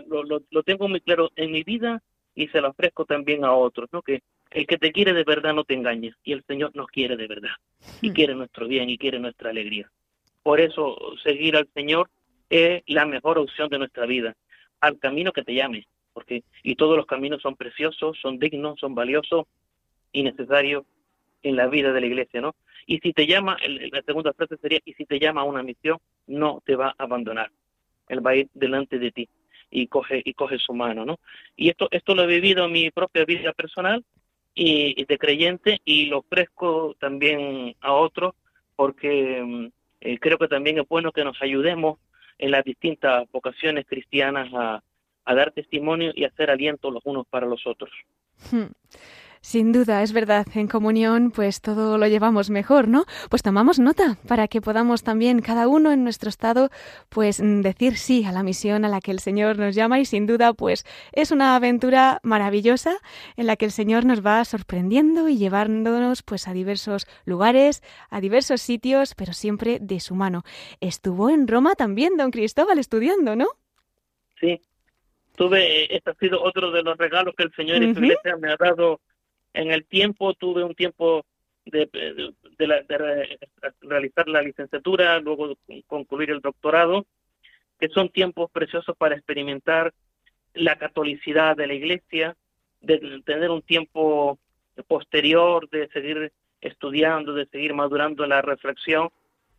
lo, 0.06 0.22
lo, 0.22 0.62
tengo 0.62 0.86
muy 0.86 1.00
claro 1.00 1.30
en 1.34 1.50
mi 1.50 1.62
vida 1.62 2.02
y 2.34 2.48
se 2.48 2.60
lo 2.60 2.70
ofrezco 2.70 3.04
también 3.04 3.44
a 3.44 3.52
otros, 3.52 3.88
¿no? 3.92 4.02
Que 4.02 4.22
el 4.50 4.66
que 4.66 4.78
te 4.78 4.92
quiere 4.92 5.12
de 5.12 5.24
verdad 5.24 5.54
no 5.54 5.64
te 5.64 5.74
engaña 5.74 6.16
y 6.22 6.32
el 6.32 6.44
Señor 6.44 6.70
nos 6.74 6.86
quiere 6.88 7.16
de 7.16 7.26
verdad 7.26 7.54
y 8.00 8.10
hmm. 8.10 8.12
quiere 8.12 8.34
nuestro 8.34 8.68
bien 8.68 8.88
y 8.90 8.98
quiere 8.98 9.18
nuestra 9.18 9.50
alegría. 9.50 9.90
Por 10.42 10.60
eso 10.60 10.96
seguir 11.22 11.56
al 11.56 11.68
Señor 11.74 12.10
es 12.50 12.82
la 12.86 13.06
mejor 13.06 13.38
opción 13.38 13.68
de 13.70 13.78
nuestra 13.78 14.06
vida, 14.06 14.34
al 14.80 14.98
camino 14.98 15.32
que 15.32 15.42
te 15.42 15.54
llame, 15.54 15.86
porque 16.12 16.44
y 16.62 16.76
todos 16.76 16.96
los 16.96 17.06
caminos 17.06 17.42
son 17.42 17.56
preciosos, 17.56 18.18
son 18.20 18.38
dignos, 18.38 18.78
son 18.78 18.94
valiosos 18.94 19.46
y 20.14 20.22
necesario 20.22 20.86
en 21.42 21.56
la 21.56 21.66
vida 21.66 21.92
de 21.92 22.00
la 22.00 22.06
iglesia, 22.06 22.40
¿no? 22.40 22.54
Y 22.86 22.98
si 23.00 23.12
te 23.12 23.26
llama, 23.26 23.58
la 23.92 24.02
segunda 24.02 24.32
frase 24.32 24.56
sería, 24.56 24.80
y 24.84 24.94
si 24.94 25.04
te 25.04 25.18
llama 25.18 25.42
a 25.42 25.44
una 25.44 25.62
misión, 25.62 25.98
no 26.26 26.62
te 26.64 26.76
va 26.76 26.94
a 26.96 27.02
abandonar. 27.02 27.50
Él 28.08 28.26
va 28.26 28.30
a 28.30 28.36
ir 28.36 28.48
delante 28.54 28.98
de 28.98 29.10
ti 29.10 29.28
y 29.70 29.88
coge, 29.88 30.22
y 30.24 30.32
coge 30.34 30.58
su 30.58 30.72
mano, 30.72 31.04
¿no? 31.04 31.18
Y 31.56 31.68
esto, 31.68 31.88
esto 31.90 32.14
lo 32.14 32.22
he 32.22 32.26
vivido 32.26 32.64
en 32.64 32.72
mi 32.72 32.90
propia 32.90 33.24
vida 33.24 33.52
personal 33.52 34.04
y, 34.54 35.04
de 35.04 35.18
creyente 35.18 35.80
y 35.84 36.06
lo 36.06 36.18
ofrezco 36.18 36.94
también 37.00 37.74
a 37.80 37.92
otros 37.92 38.34
porque 38.76 39.42
mm, 39.42 39.66
eh, 40.00 40.18
creo 40.20 40.38
que 40.38 40.48
también 40.48 40.78
es 40.78 40.88
bueno 40.88 41.10
que 41.10 41.24
nos 41.24 41.40
ayudemos 41.42 41.98
en 42.38 42.52
las 42.52 42.64
distintas 42.64 43.30
vocaciones 43.32 43.84
cristianas 43.86 44.48
a, 44.54 44.82
a 45.24 45.34
dar 45.34 45.50
testimonio 45.50 46.12
y 46.14 46.24
hacer 46.24 46.50
aliento 46.50 46.90
los 46.90 47.04
unos 47.04 47.26
para 47.26 47.46
los 47.46 47.66
otros. 47.66 47.90
Hmm. 48.50 48.70
Sin 49.44 49.72
duda, 49.72 50.02
es 50.02 50.14
verdad, 50.14 50.46
en 50.54 50.68
comunión 50.68 51.30
pues 51.30 51.60
todo 51.60 51.98
lo 51.98 52.06
llevamos 52.06 52.48
mejor, 52.48 52.88
¿no? 52.88 53.04
Pues 53.28 53.42
tomamos 53.42 53.78
nota 53.78 54.16
para 54.26 54.48
que 54.48 54.62
podamos 54.62 55.02
también 55.02 55.42
cada 55.42 55.68
uno 55.68 55.92
en 55.92 56.02
nuestro 56.02 56.30
estado 56.30 56.70
pues 57.10 57.42
mm, 57.42 57.60
decir 57.60 57.98
sí 57.98 58.24
a 58.24 58.32
la 58.32 58.42
misión 58.42 58.86
a 58.86 58.88
la 58.88 59.02
que 59.02 59.10
el 59.10 59.20
Señor 59.20 59.58
nos 59.58 59.74
llama 59.74 60.00
y 60.00 60.06
sin 60.06 60.26
duda 60.26 60.54
pues 60.54 60.86
es 61.12 61.30
una 61.30 61.56
aventura 61.56 62.20
maravillosa 62.22 62.96
en 63.36 63.46
la 63.46 63.56
que 63.56 63.66
el 63.66 63.70
Señor 63.70 64.06
nos 64.06 64.24
va 64.24 64.42
sorprendiendo 64.46 65.28
y 65.28 65.36
llevándonos 65.36 66.22
pues 66.22 66.48
a 66.48 66.54
diversos 66.54 67.06
lugares, 67.26 67.82
a 68.08 68.22
diversos 68.22 68.62
sitios, 68.62 69.14
pero 69.14 69.34
siempre 69.34 69.78
de 69.78 70.00
su 70.00 70.14
mano. 70.14 70.42
Estuvo 70.80 71.28
en 71.28 71.48
Roma 71.48 71.74
también 71.74 72.16
don 72.16 72.30
Cristóbal 72.30 72.78
estudiando, 72.78 73.36
¿no? 73.36 73.48
Sí. 74.40 74.58
Tuve, 75.36 75.94
este 75.94 76.12
ha 76.12 76.14
sido 76.14 76.42
otro 76.42 76.70
de 76.70 76.82
los 76.82 76.96
regalos 76.96 77.34
que 77.36 77.42
el 77.42 77.52
Señor 77.52 77.82
y 77.82 77.92
su 77.92 78.02
iglesia 78.02 78.38
me 78.38 78.50
ha 78.50 78.56
dado 78.56 79.00
en 79.54 79.70
el 79.70 79.84
tiempo 79.86 80.34
tuve 80.34 80.62
un 80.64 80.74
tiempo 80.74 81.24
de, 81.64 81.88
realizar 83.80 84.28
la 84.28 84.42
licenciatura, 84.42 85.18
luego 85.20 85.56
concluir 85.86 86.30
el 86.30 86.40
doctorado, 86.40 87.06
que 87.78 87.88
son 87.88 88.10
tiempos 88.10 88.50
preciosos 88.50 88.96
para 88.96 89.14
experimentar 89.14 89.94
la 90.52 90.76
catolicidad 90.76 91.56
de 91.56 91.66
la 91.66 91.74
Iglesia, 91.74 92.36
de 92.80 93.22
tener 93.24 93.50
un 93.50 93.62
tiempo 93.62 94.38
posterior, 94.86 95.68
de 95.70 95.88
seguir 95.88 96.32
estudiando, 96.60 97.32
de 97.34 97.46
seguir 97.46 97.74
madurando 97.74 98.26
la 98.26 98.42
reflexión, 98.42 99.08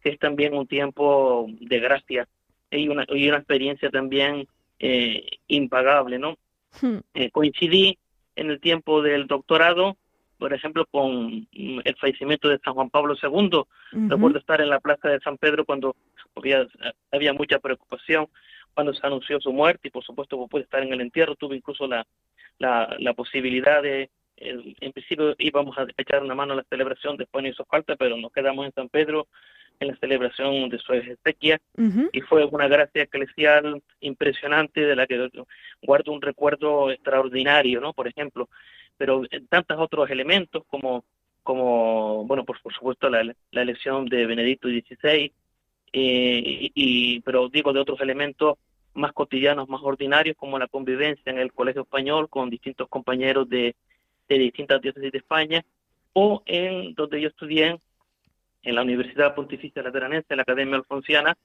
que 0.01 0.10
es 0.10 0.19
también 0.19 0.53
un 0.53 0.67
tiempo 0.67 1.47
de 1.49 1.79
gracia 1.79 2.27
y 2.69 2.88
una, 2.88 3.05
y 3.10 3.27
una 3.27 3.38
experiencia 3.38 3.89
también 3.89 4.47
eh, 4.79 5.25
impagable, 5.47 6.19
¿no? 6.19 6.38
Hmm. 6.81 6.97
Eh, 7.13 7.31
coincidí 7.31 7.97
en 8.36 8.50
el 8.50 8.60
tiempo 8.60 9.02
del 9.02 9.28
doctorado, 9.28 9.98
por 10.38 10.54
ejemplo, 10.54 10.86
con 10.86 11.48
el 11.54 11.95
fallecimiento 12.00 12.50
de 12.50 12.60
San 12.60 12.74
Juan 12.74 12.89
Pablo 12.89 13.15
II. 13.21 13.63
Recuerdo 14.10 14.39
estar 14.39 14.60
en 14.62 14.69
la 14.69 14.80
plaza 14.80 15.10
de 15.10 15.19
San 15.21 15.38
Pedro 15.38 15.65
cuando 15.65 15.95
porque 16.34 16.67
había 17.12 17.34
mucha 17.34 17.60
preocupación 17.60 18.28
cuando 18.74 18.93
se 18.93 19.08
anunció 19.08 19.39
su 19.39 19.54
muerte 19.54 19.88
y 19.88 19.91
por 19.91 20.04
supuesto 20.04 20.48
pude 20.48 20.63
estar 20.63 20.84
en 20.84 20.91
el 20.91 21.02
entierro. 21.02 21.36
Tuve 21.36 21.56
incluso 21.56 21.88
la, 21.88 22.06
la, 22.60 23.13
posibilidad 23.13 23.82
de, 23.82 24.10
en 24.38 24.91
principio 24.91 25.36
íbamos 25.38 25.78
a 25.78 25.86
echar 25.98 26.24
una 26.24 26.36
mano 26.36 26.54
a 26.54 26.58
la 26.58 26.65
celebración, 26.69 27.17
después 27.17 27.43
no 27.43 27.50
hizo 27.50 27.65
falta, 27.65 27.95
pero 27.95 28.17
nos 28.17 28.32
quedamos 28.32 28.65
en 28.65 28.74
San 28.74 28.89
Pedro 28.89 29.28
en 29.80 29.89
la 29.89 29.95
celebración 29.98 30.69
de 30.69 30.80
su 30.80 30.93
exequia 30.93 31.60
y 32.12 32.21
fue 32.21 32.45
una 32.45 32.67
gracia 32.67 33.04
eclesial 33.04 33.82
impresionante 34.00 34.82
de 34.82 34.95
la 34.95 35.06
que 35.06 35.30
guardo 35.82 36.12
un 36.13 36.21
recuerdo 36.21 36.91
extraordinario, 36.91 37.82
¿no? 37.82 37.93
Por 37.93 38.08
ejemplo, 38.08 38.50
pero 38.98 39.24
en 39.30 39.48
tantos 39.48 39.78
otros 39.80 40.10
elementos 40.10 40.63
como 40.67 41.04
como 41.43 42.26
bueno 42.26 42.43
por, 42.43 42.60
por 42.62 42.74
supuesto 42.74 43.08
la, 43.08 43.24
la 43.24 43.62
elección 43.62 44.06
de 44.06 44.26
Benedicto 44.26 44.67
XVI 44.67 45.32
eh, 45.93 46.71
y, 46.74 47.19
pero 47.21 47.50
digo 47.50 47.71
de 47.71 47.80
otros 47.80 48.02
elementos 48.02 48.58
más 48.95 49.13
cotidianos 49.13 49.69
más 49.69 49.82
ordinarios 49.84 50.36
como 50.38 50.58
la 50.58 50.67
convivencia 50.67 51.32
en 51.32 51.38
el 51.38 51.54
colegio 51.54 51.84
español 51.84 52.30
con 52.30 52.50
distintos 52.50 52.89
compañeros 52.89 53.48
de, 53.48 53.76
de 54.27 54.38
distintas 54.38 54.81
diócesis 54.81 55.11
de 55.11 55.17
España 55.17 55.65
o 56.13 56.41
en 56.45 56.93
donde 56.95 57.21
yo 57.21 57.27
estudié 57.27 57.79
en 58.63 58.75
la 58.75 58.81
Universidad 58.81 59.35
Pontificia 59.35 59.83
Lateranense, 59.83 60.27
en 60.29 60.38
la 60.38 60.43
Academia 60.43 60.75
Alfonsiana, 60.75 61.38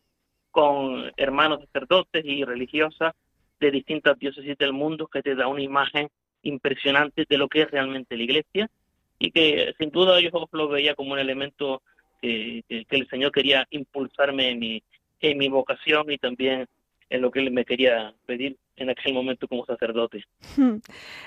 con 0.50 1.12
hermanos 1.16 1.60
sacerdotes 1.66 2.24
y 2.24 2.44
religiosas 2.44 3.14
de 3.60 3.70
distintas 3.70 4.18
diócesis 4.18 4.56
del 4.56 4.72
mundo 4.72 5.06
que 5.06 5.22
te 5.22 5.34
da 5.34 5.46
una 5.46 5.62
imagen 5.62 6.08
impresionante 6.42 7.26
de 7.28 7.38
lo 7.38 7.48
que 7.48 7.62
es 7.62 7.70
realmente 7.70 8.16
la 8.16 8.22
iglesia 8.22 8.70
y 9.18 9.30
que 9.30 9.74
sin 9.78 9.90
duda 9.90 10.18
yo 10.20 10.30
lo 10.52 10.68
veía 10.68 10.94
como 10.94 11.12
un 11.12 11.18
elemento 11.18 11.82
que, 12.20 12.64
el 12.68 13.08
Señor 13.08 13.32
quería 13.32 13.66
impulsarme 13.70 14.50
en 14.50 14.58
mi, 14.58 14.82
en 15.20 15.38
mi 15.38 15.48
vocación 15.48 16.10
y 16.10 16.18
también 16.18 16.66
en 17.10 17.20
lo 17.20 17.30
que 17.30 17.40
Él 17.40 17.50
me 17.50 17.64
quería 17.64 18.14
pedir 18.26 18.56
en 18.76 18.90
aquel 18.90 19.12
momento 19.12 19.46
como 19.46 19.64
sacerdote. 19.66 20.24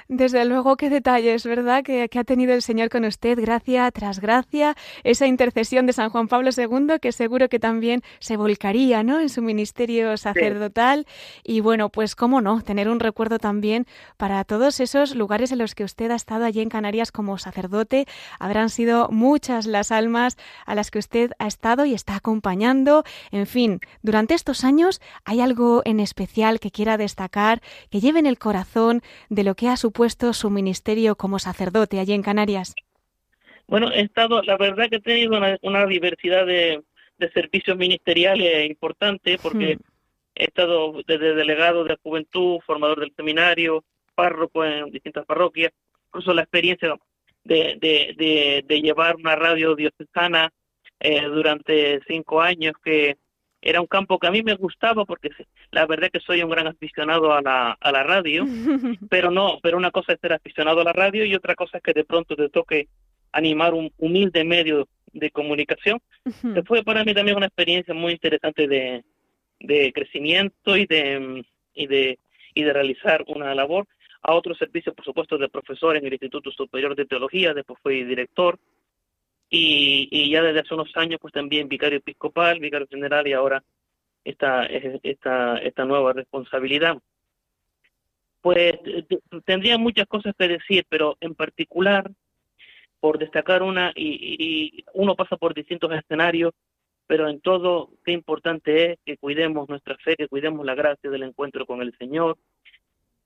Desde 0.08 0.46
luego, 0.46 0.76
qué 0.76 0.90
detalles, 0.90 1.46
¿verdad? 1.46 1.84
Que, 1.84 2.10
ha 2.14 2.24
tenido 2.24 2.54
el 2.54 2.62
Señor 2.62 2.90
con 2.90 3.06
usted, 3.06 3.40
gracia 3.40 3.90
tras 3.92 4.20
gracia, 4.20 4.76
esa 5.04 5.28
intercesión 5.28 5.86
de 5.86 5.94
San 5.94 6.10
Juan 6.10 6.28
Pablo 6.28 6.50
II, 6.56 7.00
que 7.02 7.12
seguro 7.12 7.50
que 7.50 7.60
también 7.60 8.02
se 8.20 8.38
volcaría, 8.38 9.04
¿no? 9.04 9.20
En 9.20 9.30
su 9.30 9.42
ministerio 9.42 10.18
sacerdotal. 10.18 11.06
Y 11.44 11.60
bueno, 11.60 11.90
pues 11.90 12.16
cómo 12.16 12.42
no, 12.42 12.62
tener 12.62 12.90
un 12.90 13.00
recuerdo 13.00 13.40
también 13.40 13.86
para 14.18 14.44
todos 14.46 14.80
esos 14.80 15.16
lugares 15.16 15.52
en 15.52 15.60
los 15.60 15.76
que 15.76 15.84
usted 15.84 16.12
ha 16.12 16.16
estado 16.16 16.46
allí 16.46 16.62
en 16.62 16.70
Canarias 16.70 17.12
como 17.12 17.38
sacerdote. 17.38 18.06
Habrán 18.40 18.70
sido 18.70 19.10
muchas 19.10 19.68
las 19.68 19.92
almas 19.92 20.38
a 20.66 20.76
las 20.76 20.90
que 20.90 21.00
usted 21.00 21.32
ha 21.38 21.48
estado 21.48 21.86
y 21.86 21.94
está 21.94 22.16
acompañando. 22.16 23.04
En 23.32 23.46
fin, 23.46 23.80
durante 24.02 24.34
estos 24.34 24.64
años, 24.64 25.02
¿hay 25.24 25.42
algo 25.42 25.82
en 25.86 26.00
especial 26.00 26.60
que 26.60 26.72
quiera 26.72 26.98
destacar? 26.98 27.43
Que 27.90 28.00
lleven 28.00 28.26
el 28.26 28.38
corazón 28.38 29.02
de 29.30 29.44
lo 29.44 29.56
que 29.56 29.68
ha 29.68 29.78
supuesto 29.78 30.34
su 30.34 30.50
ministerio 30.50 31.16
como 31.16 31.40
sacerdote 31.40 32.00
allí 32.00 32.14
en 32.14 32.24
Canarias? 32.24 32.76
Bueno, 33.68 33.92
he 33.92 34.02
estado, 34.02 34.42
la 34.44 34.58
verdad 34.58 34.90
que 34.90 34.98
he 34.98 35.02
tenido 35.02 35.40
una, 35.62 35.86
diversidad 35.86 36.46
de, 36.46 36.82
servicios 37.34 37.78
ministeriales 37.78 38.70
importantes 38.70 39.40
porque 39.42 39.78
hmm. 39.78 39.80
he 40.36 40.44
estado 40.46 41.02
desde 41.08 41.36
delegado 41.36 41.86
de 41.86 41.98
juventud, 42.04 42.60
formador 42.66 43.00
del 43.00 43.14
seminario, 43.16 43.86
párroco 44.14 44.66
en 44.66 44.92
distintas 44.92 45.26
parroquias, 45.26 45.72
incluso 46.08 46.34
la 46.34 46.42
experiencia 46.42 46.96
de, 47.44 47.78
de, 47.80 48.64
de, 48.68 48.82
llevar 48.82 49.16
una 49.16 49.36
radio 49.36 49.76
diocesana 49.76 50.52
eh, 51.00 51.24
durante 51.24 52.02
cinco 52.08 52.42
años 52.42 52.74
que 52.84 53.18
era 53.64 53.82
un 53.82 53.88
campo 53.88 54.20
que 54.20 54.28
a 54.28 54.32
mí 54.32 54.44
me 54.44 54.56
gustaba 54.56 55.06
porque 55.06 55.30
la 55.72 55.86
verdad 55.86 56.10
que 56.12 56.20
soy 56.20 56.44
un 56.44 56.50
gran 56.50 56.68
aficionado 56.68 57.34
a 57.34 57.42
la, 57.42 57.78
a 57.80 57.92
la 57.92 58.04
radio, 58.04 58.46
pero 59.10 59.32
no, 59.32 59.60
pero 59.62 59.78
una 59.78 59.92
cosa 59.92 60.14
es 60.14 60.20
ser 60.20 60.34
aficionado 60.34 60.82
a 60.82 60.86
la 60.86 60.94
radio 60.94 61.26
y 61.26 61.36
otra 61.36 61.56
cosa 61.56 61.78
es 61.78 61.84
que 61.84 61.94
de 61.94 62.04
pronto 62.04 62.36
te 62.36 62.50
toque 62.50 62.88
animar 63.32 63.74
un 63.74 63.92
humilde 63.98 64.44
medio 64.44 64.88
de 65.12 65.32
comunicación. 65.32 66.00
fue 66.66 66.84
para 66.84 67.04
mí 67.04 67.14
también 67.14 67.38
una 67.38 67.48
experiencia 67.48 67.94
muy 67.94 68.14
interesante 68.14 68.68
de, 68.68 69.04
de 69.60 69.94
crecimiento 69.94 70.78
y 70.78 70.86
de, 70.86 71.44
y 71.74 71.88
de 71.88 72.20
y 72.54 72.64
de 72.64 72.74
realizar 72.74 73.24
una 73.28 73.54
labor. 73.56 73.88
A 74.22 74.34
otro 74.34 74.56
servicio, 74.56 74.94
por 74.94 75.04
supuesto, 75.04 75.38
de 75.38 75.50
profesor 75.50 75.98
en 75.98 76.06
el 76.06 76.14
Instituto 76.14 76.50
Superior 76.52 76.96
de 76.96 77.06
Teología, 77.06 77.54
después 77.54 77.80
fui 77.82 78.04
director 78.06 78.58
y, 79.56 80.32
ya 80.32 80.42
desde 80.42 80.62
hace 80.62 80.74
unos 80.74 80.92
años 80.96 81.20
pues 81.22 81.32
también 81.32 81.68
vicario 81.70 82.00
episcopal, 82.00 82.60
vicario 82.60 82.88
general 82.88 83.28
y 83.28 83.34
ahora 83.34 83.64
esta, 84.24 84.66
esta, 84.66 85.58
esta 85.58 85.86
nueva 85.86 86.14
responsabilidad. 86.14 86.98
Pues 88.42 88.74
tendría 89.46 89.78
muchas 89.78 90.08
cosas 90.08 90.34
que 90.38 90.48
decir, 90.48 90.86
pero 90.90 91.18
en 91.22 91.36
particular, 91.36 92.10
por 93.00 93.20
destacar 93.20 93.62
una, 93.62 93.94
y, 93.96 94.84
uno 94.94 95.16
pasa 95.16 95.38
por 95.38 95.54
distintos 95.54 95.94
escenarios, 95.94 96.54
pero 97.06 97.30
en 97.30 97.40
todo, 97.40 97.92
qué 98.04 98.12
importante 98.12 98.94
es 98.94 99.00
que 99.06 99.18
cuidemos 99.18 99.70
nuestra 99.70 99.96
fe, 99.98 100.16
que 100.16 100.28
cuidemos 100.28 100.66
la 100.66 100.74
gracia 100.74 101.12
del 101.12 101.24
encuentro 101.24 101.68
con 101.68 101.82
el 101.82 101.96
Señor, 101.98 102.38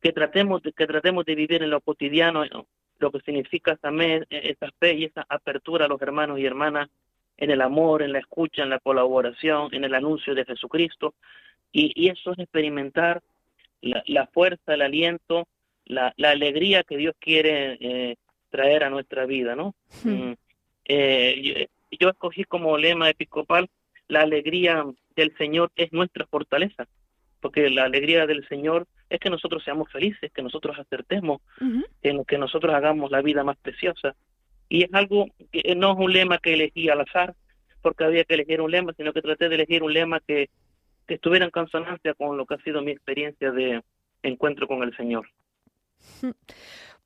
que 0.02 0.12
tratemos 0.12 0.62
de, 0.62 0.74
que 0.74 0.88
tratemos 0.88 1.24
de 1.26 1.36
vivir 1.36 1.64
en 1.64 1.70
lo 1.70 1.80
cotidiano 1.80 2.44
lo 3.00 3.12
que 3.12 3.20
significa 3.22 3.76
también 3.76 4.26
e, 4.30 4.52
esa 4.52 4.72
fe 4.80 4.94
y 4.96 5.06
esa 5.06 5.26
apertura 5.30 5.86
a 5.86 5.88
los 5.88 6.02
hermanos 6.02 6.40
y 6.40 6.46
hermanas 6.46 6.90
en 7.38 7.52
el 7.52 7.62
amor, 7.62 8.02
en 8.02 8.14
la 8.14 8.20
escucha, 8.20 8.64
en 8.64 8.70
la 8.70 8.80
colaboración, 8.80 9.74
en 9.74 9.84
el 9.84 9.94
anuncio 9.94 10.34
de 10.34 10.46
Jesucristo. 10.46 11.14
Y, 11.72 12.10
eso 12.10 12.32
es 12.32 12.40
experimentar 12.40 13.22
la, 13.82 14.28
fuerza, 14.28 14.74
el 14.74 14.82
aliento, 14.82 15.48
la, 15.86 16.14
alegría 16.18 16.84
que 16.84 16.98
Dios 16.98 17.14
quiere 17.20 17.78
eh, 17.80 18.16
traer 18.50 18.84
a 18.84 18.90
nuestra 18.90 19.26
vida, 19.26 19.56
¿no? 19.56 19.76
Hmm. 20.04 20.10
Mm, 20.10 20.36
eh, 20.86 21.68
yo 21.92 22.10
escogí 22.10 22.46
como 22.46 22.78
lema 22.78 23.10
episcopal, 23.10 23.70
la 24.08 24.22
alegría 24.22 24.86
del 25.16 25.36
Señor 25.38 25.72
es 25.76 25.92
nuestra 25.94 26.26
fortaleza 26.26 26.88
porque 27.40 27.70
la 27.70 27.84
alegría 27.84 28.26
del 28.26 28.48
Señor 28.48 28.88
es 29.10 29.20
que 29.20 29.30
nosotros 29.30 29.64
seamos 29.64 29.92
felices, 29.92 30.32
que 30.34 30.42
nosotros 30.42 30.78
acertemos, 30.78 31.42
que, 32.02 32.22
que 32.28 32.38
nosotros 32.38 32.74
hagamos 32.74 33.12
la 33.12 33.22
vida 33.22 33.44
más 33.44 33.58
preciosa. 33.58 34.16
Y 34.70 34.84
es 34.84 34.94
algo 34.94 35.28
que 35.52 35.76
no 35.76 35.94
es 35.94 35.98
un 35.98 36.12
lema 36.12 36.40
que 36.40 36.54
elegí 36.54 36.90
al 36.90 37.02
azar, 37.02 37.36
porque 37.82 38.04
había 38.04 38.26
que 38.26 38.34
elegir 38.34 38.62
un 38.62 38.72
lema, 38.72 38.94
sino 38.98 39.14
que 39.14 39.22
traté 39.22 39.48
de 39.50 39.56
elegir 39.56 39.84
un 39.84 39.94
lema 39.94 40.20
que, 40.20 40.50
que 41.08 41.14
estuviera 41.16 41.46
en 41.46 41.52
consonancia 41.52 42.14
con 42.16 42.38
lo 42.38 42.46
que 42.46 42.56
ha 42.56 42.62
sido 42.64 42.82
mi 42.82 42.92
experiencia 42.92 43.52
de 43.52 43.82
encuentro 44.24 44.68
con 44.68 44.84
el 44.84 44.96
Señor. 44.98 45.30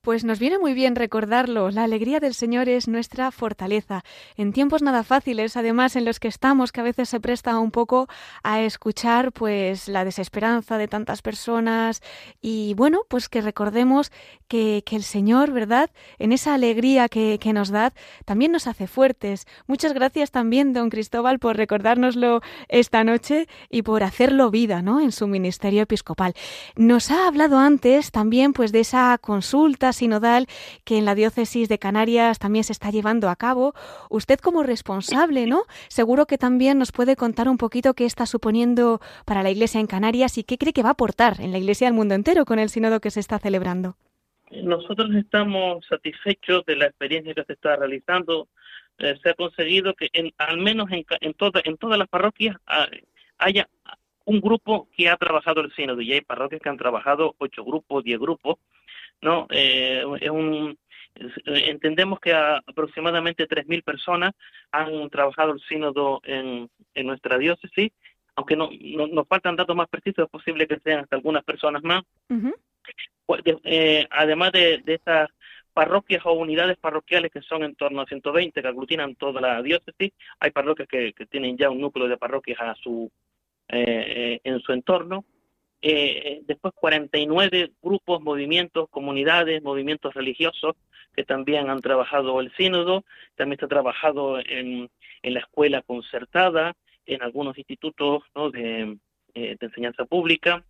Pues 0.04 0.24
nos 0.24 0.40
viene 0.40 0.58
muy 0.58 0.74
bien 0.74 0.96
recordarlo. 0.96 1.70
La 1.70 1.84
alegría 1.84 2.20
del 2.20 2.34
Señor 2.34 2.68
es 2.68 2.88
nuestra 2.88 3.30
fortaleza. 3.30 4.04
En 4.36 4.52
tiempos 4.52 4.82
nada 4.82 5.04
fáciles, 5.04 5.56
además, 5.58 5.96
en 5.96 6.06
los 6.06 6.20
que 6.20 6.28
estamos, 6.28 6.72
que 6.72 6.82
a 6.82 6.84
veces 6.84 7.08
se 7.08 7.20
presta 7.20 7.60
un 7.60 7.70
poco 7.70 8.08
a 8.42 8.62
escuchar, 8.62 9.32
pues, 9.32 9.88
la 9.88 10.04
desesperanza 10.04 10.80
de 10.80 10.88
tantas 10.88 11.22
personas. 11.22 12.02
Y 12.42 12.74
bueno, 12.74 13.02
pues 13.10 13.30
que 13.30 13.42
recordemos 13.42 14.12
que, 14.48 14.84
el 14.92 15.04
Señor, 15.04 15.52
¿verdad? 15.52 15.92
En 16.18 16.32
esa 16.32 16.56
alegría 16.56 17.08
que, 17.08 17.38
que, 17.40 17.54
nos 17.54 17.70
da, 17.70 17.94
también 18.26 18.52
nos 18.52 18.66
hace 18.66 18.88
fuertes. 18.88 19.46
Muchas 19.68 19.94
gracias 19.94 20.32
también, 20.32 20.74
don 20.74 20.90
Cristóbal, 20.90 21.38
por 21.38 21.58
recordárnoslo 21.58 22.42
esta 22.70 23.04
noche 23.04 23.48
y 23.70 23.84
por 23.84 24.04
hacerlo 24.04 24.50
vida, 24.50 24.82
¿no? 24.82 25.00
En 25.00 25.12
su 25.12 25.28
ministerio 25.28 25.84
episcopal. 25.84 26.34
Nos 26.76 27.12
ha 27.12 27.28
hablado 27.28 27.60
antes 27.60 28.10
también, 28.10 28.52
pues, 28.52 28.72
de 28.72 28.80
esa 28.80 29.16
consulta 29.20 29.91
sinodal 29.94 30.48
que 30.84 30.98
en 30.98 31.06
la 31.06 31.16
diócesis 31.16 31.70
de 31.70 31.80
Canarias 31.80 32.40
también 32.40 32.64
se 32.64 32.74
está 32.74 32.90
llevando 32.92 33.30
a 33.30 33.36
cabo. 33.36 33.74
Usted 34.10 34.40
como 34.40 34.64
responsable, 34.64 35.48
¿no? 35.48 35.64
Seguro 35.88 36.26
que 36.26 36.38
también 36.38 36.78
nos 36.78 36.92
puede 36.92 37.16
contar 37.16 37.48
un 37.48 37.58
poquito 37.58 37.94
qué 37.94 38.06
está 38.06 38.26
suponiendo 38.26 39.00
para 39.26 39.44
la 39.44 39.52
Iglesia 39.52 39.80
en 39.80 39.88
Canarias 39.88 40.38
y 40.38 40.44
qué 40.44 40.58
cree 40.58 40.74
que 40.74 40.84
va 40.84 40.90
a 40.90 40.94
aportar 40.94 41.40
en 41.40 41.52
la 41.52 41.58
Iglesia 41.58 41.88
al 41.88 41.94
mundo 41.94 42.16
entero 42.16 42.46
con 42.46 42.60
el 42.60 42.70
sínodo 42.70 43.00
que 43.00 43.12
se 43.12 43.20
está 43.20 43.40
celebrando. 43.40 43.96
Nosotros 44.52 45.14
estamos 45.16 45.86
satisfechos 45.88 46.66
de 46.66 46.76
la 46.76 46.86
experiencia 46.86 47.34
que 47.34 47.46
se 47.46 47.54
está 47.54 47.78
realizando. 47.78 48.50
Eh, 48.98 49.18
se 49.24 49.30
ha 49.30 49.34
conseguido 49.34 49.94
que 49.94 50.10
en, 50.12 50.34
al 50.38 50.58
menos 50.58 50.92
en, 50.92 51.06
en, 51.22 51.36
en 51.64 51.78
todas 51.78 51.98
las 51.98 52.08
parroquias 52.10 52.58
ah, 52.68 52.88
haya 53.38 53.68
un 54.26 54.40
grupo 54.40 54.88
que 54.96 55.10
ha 55.10 55.18
trabajado 55.18 55.62
el 55.62 55.74
sínodo 55.74 56.02
y 56.02 56.14
hay 56.14 56.22
parroquias 56.22 56.62
que 56.62 56.70
han 56.70 56.78
trabajado 56.78 57.36
ocho 57.40 57.64
grupos, 57.64 58.04
diez 58.04 58.20
grupos 58.20 58.58
¿no? 59.22 59.48
Eh, 59.50 60.04
es 60.20 60.30
un, 60.30 60.78
entendemos 61.46 62.20
que 62.20 62.34
aproximadamente 62.34 63.48
3.000 63.48 63.84
personas 63.84 64.34
han 64.72 65.10
trabajado 65.10 65.54
el 65.54 65.62
sínodo 65.62 66.22
en, 66.24 66.70
en 66.94 67.08
nuestra 67.08 67.38
diócesis, 67.38 67.92
aunque 68.36 68.56
no, 68.56 68.70
nos 69.12 69.28
faltan 69.28 69.56
datos 69.56 69.76
más 69.76 69.90
precisos, 69.90 70.26
es 70.26 70.32
posible 70.32 70.68
que 70.68 70.80
sean 70.80 71.02
hasta 71.02 71.16
algunas 71.16 71.44
personas 71.44 71.84
más. 71.84 72.04
Eh, 73.64 74.08
además 74.10 74.52
de, 74.52 74.80
de 74.80 74.96
estas 74.96 75.30
parroquias 75.74 76.26
o 76.26 76.34
unidades 76.34 76.78
parroquiales 76.78 77.32
que 77.32 77.42
son 77.42 77.64
en 77.64 77.76
torno 77.76 78.02
a 78.02 78.06
120 78.06 78.62
que 78.62 78.68
aglutinan 78.68 79.16
toda 79.16 79.40
la 79.40 79.62
diócesis, 79.62 80.12
hay 80.40 80.52
parroquias 80.52 80.88
que, 80.88 81.14
que 81.14 81.26
tienen 81.26 81.58
ya 81.58 81.70
un 81.70 81.80
núcleo 81.80 82.08
de 82.08 82.18
parroquias 82.18 82.60
a 82.60 82.76
su 82.76 83.10
eh, 83.70 84.42
en 84.44 84.60
su 84.60 84.74
entorno 84.74 85.24
eh, 85.82 86.42
después 86.46 86.74
49 86.76 87.72
grupos, 87.82 88.22
movimientos, 88.22 88.90
comunidades, 88.90 89.64
movimientos 89.64 90.14
religiosos 90.14 90.76
que 91.16 91.24
también 91.24 91.70
han 91.70 91.82
trabajado 91.82 92.40
el 92.40 92.54
sínodo, 92.56 93.04
también 93.36 93.54
está 93.54 93.68
trabajado 93.68 94.40
en, 94.40 94.90
la 95.24 95.40
escuela 95.40 95.82
concertada, 95.82 96.74
en 97.06 97.22
algunos 97.22 97.58
institutos 97.58 98.24
de, 98.54 98.98
eh, 99.34 99.58
de 99.60 99.66
enseñanza 99.66 100.06
pública. 100.06 100.64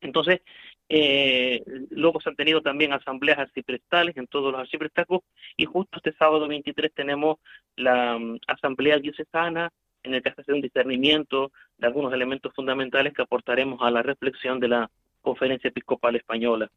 Entonces, 0.00 0.40
eh, 0.88 1.62
luego 1.90 2.20
se 2.20 2.30
han 2.30 2.36
tenido 2.36 2.62
también 2.62 2.92
asambleas 2.92 3.38
arciprestales 3.38 4.16
en 4.16 4.26
todos 4.26 4.52
los 4.52 4.60
arciprestacos 4.60 5.20
y 5.56 5.66
justo 5.66 5.98
este 5.98 6.14
sábado 6.14 6.48
23 6.48 6.94
tenemos 6.94 7.36
la 7.76 8.16
um, 8.16 8.38
asamblea 8.46 8.98
diocesana 8.98 9.70
en 10.02 10.14
el 10.14 10.22
que 10.22 10.30
hace 10.36 10.52
un 10.52 10.60
discernimiento 10.60 11.52
de 11.76 11.86
algunos 11.86 12.12
elementos 12.12 12.52
fundamentales 12.54 13.12
que 13.12 13.22
aportaremos 13.22 13.80
a 13.82 13.90
la 13.90 14.02
reflexión 14.02 14.60
de 14.60 14.68
la 14.68 14.90
Conferencia 15.20 15.68
Episcopal 15.68 16.16
Española. 16.16 16.70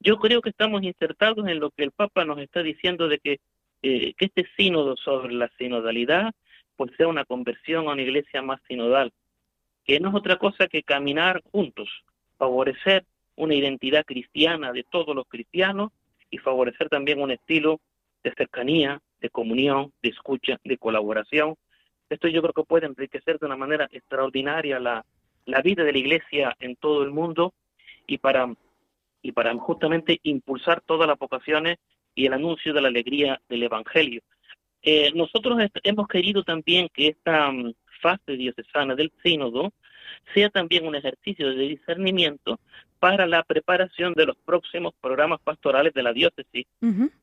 Yo 0.00 0.18
creo 0.18 0.40
que 0.40 0.50
estamos 0.50 0.82
insertados 0.82 1.46
en 1.46 1.60
lo 1.60 1.70
que 1.70 1.84
el 1.84 1.90
Papa 1.92 2.24
nos 2.24 2.38
está 2.38 2.62
diciendo 2.62 3.08
de 3.08 3.18
que, 3.18 3.40
eh, 3.82 4.14
que 4.14 4.24
este 4.24 4.46
sínodo 4.56 4.96
sobre 4.96 5.34
la 5.34 5.50
sinodalidad 5.58 6.32
pues 6.76 6.92
sea 6.96 7.08
una 7.08 7.24
conversión 7.24 7.86
a 7.86 7.92
una 7.92 8.02
iglesia 8.02 8.42
más 8.42 8.60
sinodal, 8.66 9.12
que 9.84 10.00
no 10.00 10.08
es 10.08 10.14
otra 10.14 10.36
cosa 10.36 10.68
que 10.68 10.82
caminar 10.82 11.42
juntos, 11.52 11.88
favorecer 12.38 13.04
una 13.36 13.54
identidad 13.54 14.04
cristiana 14.04 14.72
de 14.72 14.84
todos 14.84 15.14
los 15.14 15.26
cristianos 15.28 15.92
y 16.30 16.38
favorecer 16.38 16.88
también 16.88 17.20
un 17.20 17.30
estilo 17.30 17.80
de 18.22 18.32
cercanía, 18.36 19.00
de 19.20 19.30
comunión, 19.30 19.92
de 20.02 20.10
escucha, 20.10 20.58
de 20.64 20.78
colaboración. 20.78 21.56
Esto 22.12 22.28
yo 22.28 22.42
creo 22.42 22.52
que 22.52 22.64
puede 22.64 22.86
enriquecer 22.86 23.38
de 23.38 23.46
una 23.46 23.56
manera 23.56 23.88
extraordinaria 23.90 24.78
la, 24.78 25.04
la 25.46 25.62
vida 25.62 25.82
de 25.82 25.92
la 25.92 25.98
Iglesia 25.98 26.56
en 26.60 26.76
todo 26.76 27.02
el 27.02 27.10
mundo 27.10 27.54
y 28.06 28.18
para, 28.18 28.52
y 29.22 29.32
para 29.32 29.54
justamente 29.54 30.20
impulsar 30.22 30.82
todas 30.82 31.08
las 31.08 31.18
vocaciones 31.18 31.78
y 32.14 32.26
el 32.26 32.34
anuncio 32.34 32.74
de 32.74 32.82
la 32.82 32.88
alegría 32.88 33.40
del 33.48 33.62
Evangelio. 33.62 34.20
Eh, 34.82 35.10
nosotros 35.14 35.58
hemos 35.84 36.06
querido 36.06 36.42
también 36.42 36.88
que 36.92 37.08
esta 37.08 37.50
mm, 37.50 37.72
fase 38.02 38.32
diocesana 38.32 38.94
del 38.94 39.10
sínodo 39.22 39.72
sea 40.34 40.50
también 40.50 40.86
un 40.86 40.94
ejercicio 40.94 41.48
de 41.48 41.68
discernimiento 41.68 42.60
para 42.98 43.26
la 43.26 43.42
preparación 43.42 44.12
de 44.12 44.26
los 44.26 44.36
próximos 44.36 44.92
programas 45.00 45.40
pastorales 45.40 45.94
de 45.94 46.02
la 46.02 46.12
diócesis, 46.12 46.66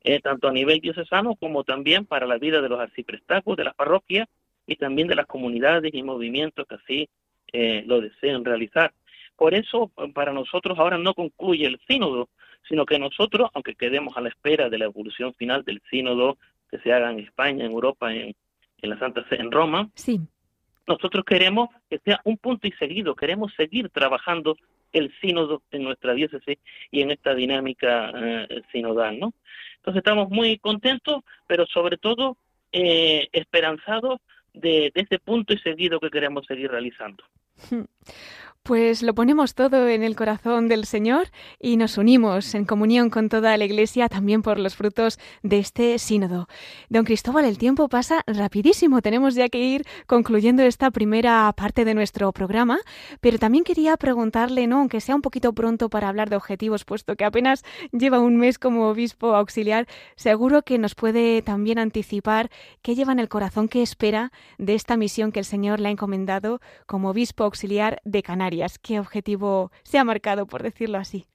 eh, 0.04 0.20
tanto 0.20 0.48
a 0.48 0.52
nivel 0.52 0.80
diocesano 0.80 1.36
como 1.36 1.64
también 1.64 2.06
para 2.06 2.26
la 2.26 2.38
vida 2.38 2.60
de 2.60 2.70
los 2.70 2.80
arciprestacos, 2.80 3.56
de 3.56 3.66
las 3.66 3.76
parroquias 3.76 4.28
y 4.70 4.76
también 4.76 5.08
de 5.08 5.16
las 5.16 5.26
comunidades 5.26 5.92
y 5.94 6.04
movimientos 6.04 6.68
que 6.68 6.76
así 6.76 7.10
eh, 7.52 7.84
lo 7.88 8.00
deseen 8.02 8.46
realizar. 8.46 8.94
Por 9.36 9.54
eso, 9.56 9.92
para 10.14 10.32
nosotros 10.32 10.78
ahora 10.78 10.98
no 10.98 11.14
concluye 11.14 11.66
el 11.66 11.80
sínodo, 11.88 12.30
sino 12.68 12.86
que 12.86 13.00
nosotros, 13.00 13.50
aunque 13.54 13.74
quedemos 13.74 14.16
a 14.16 14.22
la 14.22 14.30
espera 14.30 14.70
de 14.70 14.78
la 14.78 14.86
evolución 14.86 15.34
final 15.34 15.64
del 15.64 15.82
sínodo 15.90 16.38
que 16.70 16.78
se 16.80 16.94
haga 16.94 17.10
en 17.10 17.20
España, 17.20 17.66
en 17.66 17.72
Europa, 17.72 18.14
en, 18.14 18.36
en 18.82 18.90
la 18.90 19.00
Santa 19.00 19.28
Sede, 19.28 19.42
en 19.42 19.52
Roma, 19.52 19.90
sí. 19.96 20.20
nosotros 20.88 21.26
queremos 21.26 21.70
que 21.90 21.98
sea 22.00 22.22
un 22.26 22.38
punto 22.38 22.68
y 22.68 22.72
seguido, 22.74 23.16
queremos 23.16 23.54
seguir 23.56 23.90
trabajando 23.90 24.56
el 24.94 25.12
sínodo 25.20 25.64
en 25.72 25.84
nuestra 25.84 26.14
diócesis 26.14 26.60
y 26.92 27.02
en 27.02 27.12
esta 27.12 27.34
dinámica 27.34 28.12
eh, 28.16 28.62
sinodal, 28.72 29.20
¿no? 29.20 29.34
Entonces 29.78 30.00
estamos 30.00 30.30
muy 30.30 30.58
contentos, 30.58 31.24
pero 31.48 31.66
sobre 31.66 31.98
todo 31.98 32.38
eh, 32.72 33.28
esperanzados 33.32 34.20
de, 34.54 34.92
de 34.94 35.02
ese 35.02 35.20
punto 35.20 35.54
y 35.54 35.60
seguido 35.60 36.00
que 36.00 36.10
queremos 36.10 36.46
seguir 36.46 36.72
realizando. 36.72 37.24
Pues 38.70 39.02
lo 39.02 39.16
ponemos 39.16 39.56
todo 39.56 39.90
en 39.90 40.04
el 40.04 40.16
corazón 40.16 40.68
del 40.68 40.86
Señor 40.86 41.30
y 41.60 41.76
nos 41.76 41.98
unimos 41.98 42.54
en 42.54 42.66
comunión 42.66 43.10
con 43.10 43.28
toda 43.28 43.58
la 43.58 43.66
Iglesia 43.66 44.10
también 44.10 44.44
por 44.44 44.60
los 44.60 44.76
frutos 44.76 45.18
de 45.42 45.58
este 45.58 45.98
sínodo. 45.98 46.48
Don 46.88 47.04
Cristóbal, 47.04 47.46
el 47.46 47.58
tiempo 47.58 47.90
pasa 47.90 48.22
rapidísimo. 48.28 49.02
Tenemos 49.02 49.34
ya 49.34 49.50
que 49.50 49.58
ir 49.58 49.88
concluyendo 50.06 50.62
esta 50.62 50.92
primera 50.92 51.52
parte 51.58 51.84
de 51.84 51.96
nuestro 51.96 52.32
programa, 52.32 52.78
pero 53.22 53.40
también 53.40 53.64
quería 53.64 53.98
preguntarle, 53.98 54.68
no, 54.68 54.82
aunque 54.82 55.02
sea 55.02 55.16
un 55.16 55.24
poquito 55.24 55.52
pronto 55.52 55.90
para 55.90 56.08
hablar 56.08 56.30
de 56.30 56.36
objetivos, 56.36 56.86
puesto 56.86 57.16
que 57.16 57.26
apenas 57.26 57.64
lleva 57.92 58.20
un 58.20 58.38
mes 58.38 58.60
como 58.60 58.88
obispo 58.90 59.34
auxiliar, 59.34 59.88
seguro 60.16 60.62
que 60.62 60.78
nos 60.78 60.94
puede 60.94 61.42
también 61.42 61.80
anticipar 61.80 62.52
qué 62.84 62.94
lleva 62.94 63.14
en 63.14 63.20
el 63.20 63.30
corazón, 63.30 63.68
qué 63.68 63.82
espera 63.82 64.32
de 64.60 64.76
esta 64.76 64.96
misión 64.96 65.32
que 65.32 65.40
el 65.40 65.46
Señor 65.46 65.80
le 65.80 65.88
ha 65.88 65.92
encomendado 65.92 66.62
como 66.86 67.10
obispo 67.10 67.46
auxiliar 67.46 68.00
de 68.06 68.22
Canarias. 68.22 68.59
¿Qué 68.82 69.00
objetivo 69.00 69.72
se 69.84 69.98
ha 69.98 70.04
marcado, 70.04 70.46
por 70.48 70.64
decirlo 70.64 70.98
así? 70.98 71.26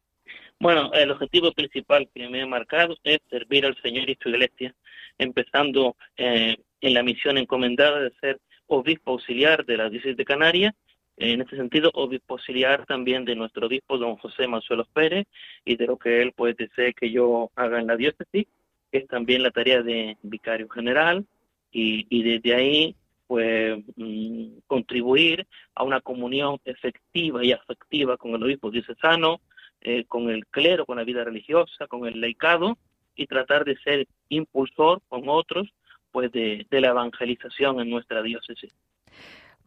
Bueno, 0.60 0.92
el 0.92 1.10
objetivo 1.10 1.52
principal 1.52 2.08
que 2.14 2.28
me 2.28 2.40
he 2.40 2.46
marcado 2.46 2.96
es 3.02 3.18
servir 3.28 3.66
al 3.66 3.80
Señor 3.82 4.08
y 4.08 4.18
su 4.20 4.28
iglesia, 4.28 4.74
empezando 5.18 5.96
eh, 6.16 6.56
en 6.80 6.94
la 6.94 7.02
misión 7.02 7.38
encomendada 7.38 8.00
de 8.00 8.12
ser 8.20 8.40
obispo 8.66 9.12
auxiliar 9.12 9.64
de 9.64 9.76
la 9.76 9.90
diócesis 9.90 10.16
de 10.16 10.24
Canarias, 10.24 10.74
en 11.16 11.42
este 11.42 11.56
sentido, 11.56 11.90
obispo 11.94 12.34
auxiliar 12.34 12.86
también 12.86 13.24
de 13.24 13.36
nuestro 13.36 13.66
obispo 13.66 13.98
don 13.98 14.16
José 14.16 14.48
Manzuelos 14.48 14.88
Pérez 14.88 15.26
y 15.64 15.76
de 15.76 15.86
lo 15.86 15.96
que 15.96 16.20
él 16.20 16.32
pues 16.34 16.56
desee 16.56 16.92
que 16.92 17.10
yo 17.10 17.50
haga 17.54 17.78
en 17.78 17.86
la 17.86 17.96
diócesis, 17.96 18.46
que 18.90 18.98
es 18.98 19.06
también 19.06 19.42
la 19.42 19.52
tarea 19.52 19.82
de 19.82 20.16
vicario 20.22 20.68
general, 20.68 21.24
y, 21.70 22.06
y 22.08 22.22
desde 22.22 22.54
ahí 22.54 22.96
pues 23.26 23.82
mm, 23.96 24.58
contribuir 24.66 25.46
a 25.74 25.84
una 25.84 26.00
comunión 26.00 26.58
efectiva 26.64 27.44
y 27.44 27.52
afectiva 27.52 28.16
con 28.16 28.34
el 28.34 28.42
obispo 28.42 28.70
diocesano, 28.70 29.40
eh, 29.80 30.04
con 30.06 30.30
el 30.30 30.46
clero, 30.46 30.86
con 30.86 30.98
la 30.98 31.04
vida 31.04 31.24
religiosa, 31.24 31.86
con 31.86 32.06
el 32.06 32.20
laicado 32.20 32.78
y 33.14 33.26
tratar 33.26 33.64
de 33.64 33.76
ser 33.78 34.06
impulsor 34.28 35.02
con 35.08 35.28
otros 35.28 35.72
pues 36.10 36.30
de 36.30 36.66
la 36.70 36.90
evangelización 36.90 37.80
en 37.80 37.90
nuestra 37.90 38.22
diócesis. 38.22 38.72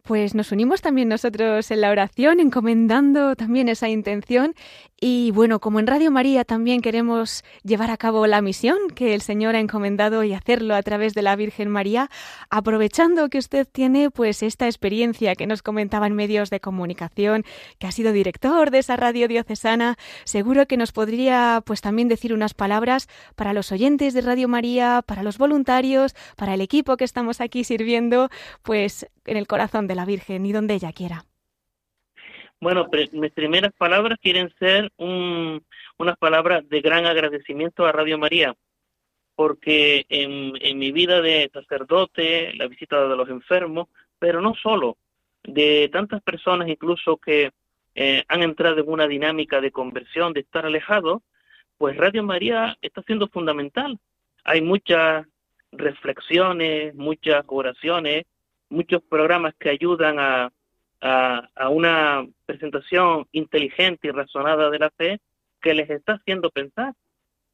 Pues 0.04 0.36
nos 0.36 0.54
unimos 0.54 0.82
también 0.82 1.10
nosotros 1.10 1.70
en 1.70 1.82
la 1.82 1.92
oración, 1.92 2.40
encomendando 2.40 3.36
también 3.36 3.68
esa 3.68 3.90
intención. 3.90 4.56
Y 5.00 5.30
bueno, 5.32 5.60
como 5.60 5.80
en 5.80 5.86
Radio 5.86 6.10
María 6.10 6.44
también 6.44 6.82
queremos 6.82 7.44
llevar 7.64 7.92
a 7.92 7.98
cabo 7.98 8.26
la 8.26 8.42
misión 8.42 8.78
que 8.96 9.14
el 9.14 9.22
Señor 9.22 9.56
ha 9.56 9.60
encomendado 9.60 10.24
y 10.24 10.34
hacerlo 10.34 10.74
a 10.74 10.82
través 10.82 11.14
de 11.14 11.22
la 11.22 11.36
Virgen 11.36 11.70
María, 11.70 12.10
aprovechando 12.50 13.30
que 13.30 13.38
usted 13.38 13.68
tiene 13.72 14.10
pues 14.10 14.42
esta 14.42 14.66
experiencia 14.66 15.36
que 15.36 15.46
nos 15.46 15.62
comentaba 15.62 16.08
en 16.08 16.16
medios 16.16 16.50
de 16.50 16.60
comunicación, 16.60 17.44
que 17.78 17.86
ha 17.86 17.92
sido 17.92 18.12
director 18.12 18.72
de 18.72 18.80
esa 18.80 18.96
radio 18.96 19.28
diocesana, 19.28 19.98
seguro 20.24 20.66
que 20.66 20.78
nos 20.78 20.92
podría 20.94 21.62
pues 21.64 21.82
también 21.82 22.08
decir 22.08 22.34
unas 22.34 22.56
palabras 22.56 23.08
para 23.36 23.54
los 23.54 23.72
oyentes 23.72 24.16
de 24.16 24.22
Radio 24.22 24.48
María, 24.48 25.04
para 25.06 25.22
los 25.22 25.38
voluntarios, 25.38 26.16
para 26.38 26.56
el 26.56 26.62
equipo 26.62 26.98
que 26.98 27.06
estamos 27.06 27.40
aquí 27.40 27.64
sirviendo, 27.64 28.30
pues 28.64 29.06
en 29.26 29.38
el 29.38 29.46
corazón 29.46 29.87
de 29.88 29.96
la 29.96 30.06
Virgen 30.06 30.46
y 30.46 30.52
donde 30.52 30.76
ella 30.76 30.92
quiera. 30.92 31.26
Bueno, 32.60 32.88
mis 33.12 33.32
primeras 33.32 33.72
palabras 33.74 34.18
quieren 34.22 34.52
ser 34.58 34.92
un, 34.98 35.64
unas 35.98 36.18
palabras 36.18 36.68
de 36.70 36.82
gran 36.82 37.06
agradecimiento 37.06 37.86
a 37.86 37.92
Radio 37.92 38.18
María, 38.18 38.56
porque 39.36 40.06
en, 40.10 40.54
en 40.62 40.80
mi 40.80 40.92
vida 40.92 41.22
de 41.22 41.52
sacerdote, 41.54 42.54
la 42.56 42.68
visita 42.68 43.08
de 43.08 43.16
los 43.16 43.30
enfermos, 43.30 43.90
pero 44.18 44.42
no 44.42 44.56
solo, 44.56 44.98
de 45.44 45.90
tantas 45.94 46.22
personas 46.22 46.68
incluso 46.68 47.18
que 47.18 47.52
eh, 47.96 48.24
han 48.28 48.44
entrado 48.44 48.80
en 48.80 48.90
una 48.90 49.08
dinámica 49.08 49.62
de 49.62 49.72
conversión, 49.72 50.34
de 50.34 50.42
estar 50.42 50.66
alejados, 50.66 51.22
pues 51.78 51.96
Radio 51.98 52.24
María 52.24 52.78
está 52.82 53.02
siendo 53.04 53.28
fundamental. 53.28 54.00
Hay 54.44 54.62
muchas 54.62 55.26
reflexiones, 55.72 56.94
muchas 56.96 57.44
oraciones, 57.48 58.26
muchos 58.70 59.02
programas 59.04 59.54
que 59.60 59.70
ayudan 59.70 60.20
a, 60.20 60.52
a, 61.02 61.70
una 61.70 62.28
presentación 62.46 63.28
inteligente 63.32 64.08
y 64.08 64.12
razonada 64.12 64.70
de 64.70 64.80
la 64.80 64.90
fe 64.92 65.20
que 65.62 65.74
les 65.74 65.90
está 65.90 66.14
haciendo 66.14 66.50
pensar. 66.50 66.94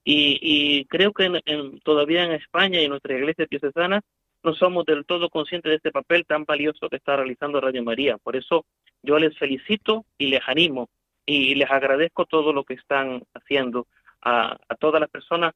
Y, 0.03 0.39
y 0.41 0.85
creo 0.85 1.13
que 1.13 1.41
en, 1.45 1.79
todavía 1.79 2.23
en 2.23 2.33
España 2.33 2.81
y 2.81 2.85
en 2.85 2.89
nuestra 2.89 3.17
iglesia 3.17 3.47
diocesana 3.49 4.01
no 4.43 4.53
somos 4.53 4.85
del 4.85 5.05
todo 5.05 5.29
conscientes 5.29 5.69
de 5.69 5.77
este 5.77 5.91
papel 5.91 6.25
tan 6.25 6.43
valioso 6.43 6.89
que 6.89 6.97
está 6.97 7.15
realizando 7.15 7.61
Radio 7.61 7.83
María. 7.83 8.17
Por 8.17 8.35
eso 8.35 8.65
yo 9.01 9.17
les 9.17 9.37
felicito 9.37 10.05
y 10.17 10.27
les 10.27 10.41
animo 10.47 10.89
y 11.25 11.55
les 11.55 11.71
agradezco 11.71 12.25
todo 12.25 12.51
lo 12.51 12.65
que 12.65 12.73
están 12.73 13.23
haciendo 13.33 13.87
a, 14.21 14.57
a 14.67 14.75
todas 14.75 14.99
las 14.99 15.09
personas 15.09 15.53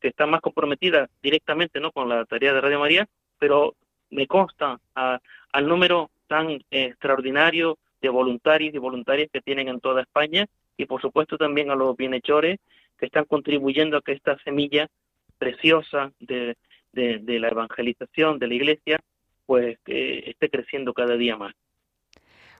que 0.00 0.08
están 0.08 0.28
más 0.28 0.42
comprometidas 0.42 1.08
directamente 1.22 1.80
no 1.80 1.90
con 1.90 2.10
la 2.10 2.26
tarea 2.26 2.52
de 2.52 2.60
Radio 2.60 2.80
María, 2.80 3.08
pero 3.38 3.74
me 4.10 4.26
consta 4.26 4.80
al 4.94 5.68
número 5.68 6.10
tan 6.26 6.58
extraordinario 6.70 7.78
de 8.00 8.08
voluntarios 8.08 8.74
y 8.74 8.78
voluntarias 8.78 9.28
que 9.32 9.40
tienen 9.40 9.68
en 9.68 9.80
toda 9.80 10.02
España 10.02 10.46
y 10.76 10.86
por 10.86 11.00
supuesto 11.00 11.36
también 11.38 11.70
a 11.70 11.74
los 11.74 11.96
bienhechores 11.96 12.58
que 12.98 13.06
están 13.06 13.24
contribuyendo 13.24 13.96
a 13.96 14.02
que 14.02 14.12
esta 14.12 14.38
semilla 14.38 14.88
preciosa 15.38 16.12
de, 16.20 16.56
la 16.92 17.48
evangelización 17.48 18.38
de 18.38 18.46
la 18.46 18.54
iglesia 18.54 19.00
pues 19.44 19.78
esté 19.86 20.50
creciendo 20.50 20.92
cada 20.92 21.16
día 21.16 21.36
más. 21.36 21.54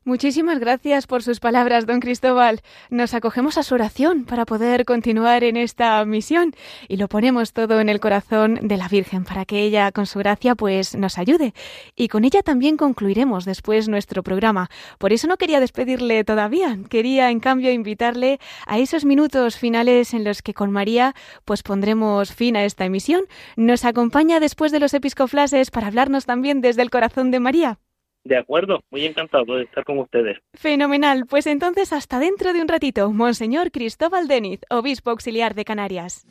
Muchísimas 0.06 0.60
gracias 0.60 1.08
por 1.08 1.24
sus 1.24 1.40
palabras, 1.40 1.84
don 1.84 1.98
Cristóbal. 1.98 2.60
Nos 2.90 3.12
acogemos 3.12 3.58
a 3.58 3.64
su 3.64 3.74
oración 3.74 4.24
para 4.24 4.46
poder 4.46 4.84
continuar 4.84 5.42
en 5.42 5.56
esta 5.56 6.04
misión 6.04 6.54
y 6.86 6.96
lo 6.96 7.08
ponemos 7.08 7.52
todo 7.52 7.80
en 7.80 7.88
el 7.88 7.98
corazón 7.98 8.54
de 8.62 8.76
la 8.76 8.86
Virgen 8.86 9.24
para 9.24 9.44
que 9.44 9.62
ella, 9.62 9.90
con 9.90 10.06
su 10.06 10.20
gracia, 10.20 10.54
pues 10.54 10.94
nos 10.94 11.18
ayude. 11.18 11.54
Y 11.96 12.06
con 12.06 12.24
ella 12.24 12.42
también 12.42 12.76
concluiremos 12.76 13.44
después 13.44 13.88
nuestro 13.88 14.22
programa. 14.22 14.70
Por 14.98 15.12
eso 15.12 15.26
no 15.26 15.38
quería 15.38 15.58
despedirle 15.58 16.22
todavía. 16.22 16.78
Quería, 16.88 17.32
en 17.32 17.40
cambio, 17.40 17.72
invitarle 17.72 18.38
a 18.64 18.78
esos 18.78 19.04
minutos 19.04 19.56
finales 19.56 20.14
en 20.14 20.22
los 20.22 20.40
que 20.40 20.54
con 20.54 20.70
María 20.70 21.16
pues 21.44 21.64
pondremos 21.64 22.32
fin 22.32 22.56
a 22.56 22.64
esta 22.64 22.84
emisión. 22.84 23.24
Nos 23.56 23.84
acompaña 23.84 24.38
después 24.38 24.70
de 24.70 24.78
los 24.78 24.94
episcoflases 24.94 25.72
para 25.72 25.88
hablarnos 25.88 26.26
también 26.26 26.60
desde 26.60 26.82
el 26.82 26.90
corazón 26.90 27.32
de 27.32 27.40
María. 27.40 27.80
De 28.26 28.36
acuerdo, 28.36 28.82
muy 28.90 29.06
encantado 29.06 29.54
de 29.54 29.62
estar 29.62 29.84
con 29.84 29.98
ustedes. 30.00 30.38
Fenomenal, 30.54 31.26
pues 31.26 31.46
entonces 31.46 31.92
hasta 31.92 32.18
dentro 32.18 32.52
de 32.52 32.60
un 32.60 32.66
ratito, 32.66 33.12
Monseñor 33.12 33.70
Cristóbal 33.70 34.26
Deniz, 34.26 34.62
obispo 34.68 35.10
auxiliar 35.10 35.54
de 35.54 35.64
Canarias. 35.64 36.26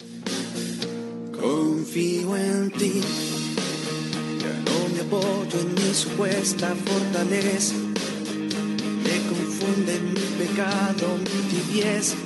Confío 1.31 2.35
en 2.35 2.69
ti, 2.71 2.99
ya 4.41 4.53
no 4.65 4.89
me 4.93 5.01
apoyo 5.07 5.57
en 5.57 5.73
mi 5.73 5.93
supuesta 5.93 6.75
fortaleza, 6.75 7.75
me 9.05 9.17
confunde 9.29 9.97
mi 10.01 10.45
pecado, 10.45 11.17
mi 11.17 11.39
tibieza, 11.49 12.17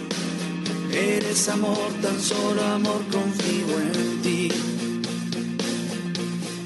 eres 0.92 1.48
amor, 1.48 1.92
tan 2.02 2.20
solo 2.20 2.64
amor, 2.64 3.04
confío 3.12 3.80
en 3.82 4.22
ti, 4.24 4.50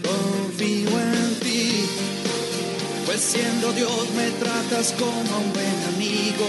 confío 0.04 1.00
en 1.00 1.40
ti 1.42 2.13
siendo 3.22 3.72
Dios 3.74 4.10
me 4.16 4.30
tratas 4.32 4.94
como 4.98 5.38
un 5.38 5.54
buen 5.54 5.80
amigo. 5.96 6.48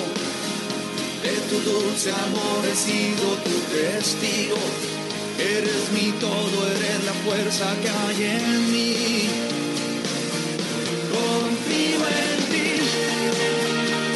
De 1.23 1.35
tu 1.49 1.59
dulce 1.71 2.11
amor 2.11 2.65
he 2.71 2.75
sido 2.75 3.27
tu 3.45 3.57
testigo. 3.75 4.57
Eres 5.39 5.91
mi 5.93 6.12
todo, 6.21 6.57
eres 6.77 7.05
la 7.05 7.12
fuerza 7.25 7.67
que 7.83 7.89
hay 7.89 8.25
en 8.37 8.73
mí. 8.73 9.29
Confío 11.15 12.01
en 12.23 12.39
ti, 12.51 12.71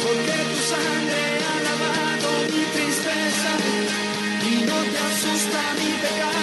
porque 0.03 0.37
tu 0.49 0.59
sangre 0.73 1.23
ha 1.49 1.57
lavado 1.67 2.29
mi 2.53 2.63
tristeza 2.75 3.51
y 4.49 4.53
no 4.69 4.77
te 4.91 4.99
asusta 5.09 5.61
mi 5.79 5.91
pecado, 6.03 6.38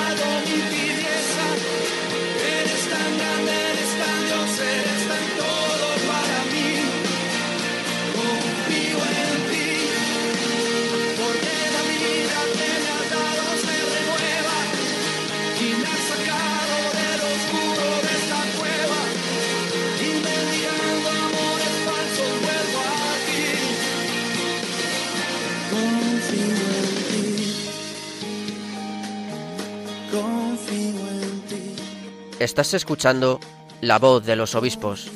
Estás 32.47 32.74
escuchando 32.74 33.40
La 33.80 33.99
voz 33.99 34.24
de 34.24 34.36
los 34.36 34.55
obispos 34.55 35.11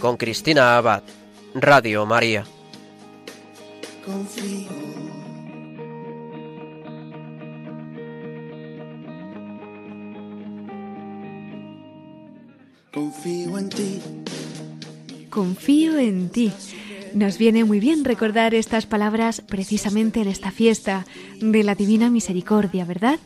con 0.00 0.16
Cristina 0.16 0.76
Abad, 0.76 1.04
Radio 1.54 2.04
María. 2.06 2.44
confío. 4.04 4.68
Confío 12.92 13.58
en 13.58 13.68
ti, 13.68 14.00
Confío 15.30 15.98
en 15.98 16.30
ti. 16.30 16.50
Nos 17.14 17.38
viene 17.38 17.62
muy 17.62 17.78
bien 17.78 18.04
recordar 18.04 18.54
estas 18.54 18.86
palabras 18.86 19.40
precisamente 19.40 20.20
en 20.20 20.26
esta 20.26 20.50
fiesta 20.50 21.06
de 21.40 21.62
la 21.62 21.76
Divina 21.76 22.10
Misericordia, 22.10 22.84
¿verdad? 22.84 23.20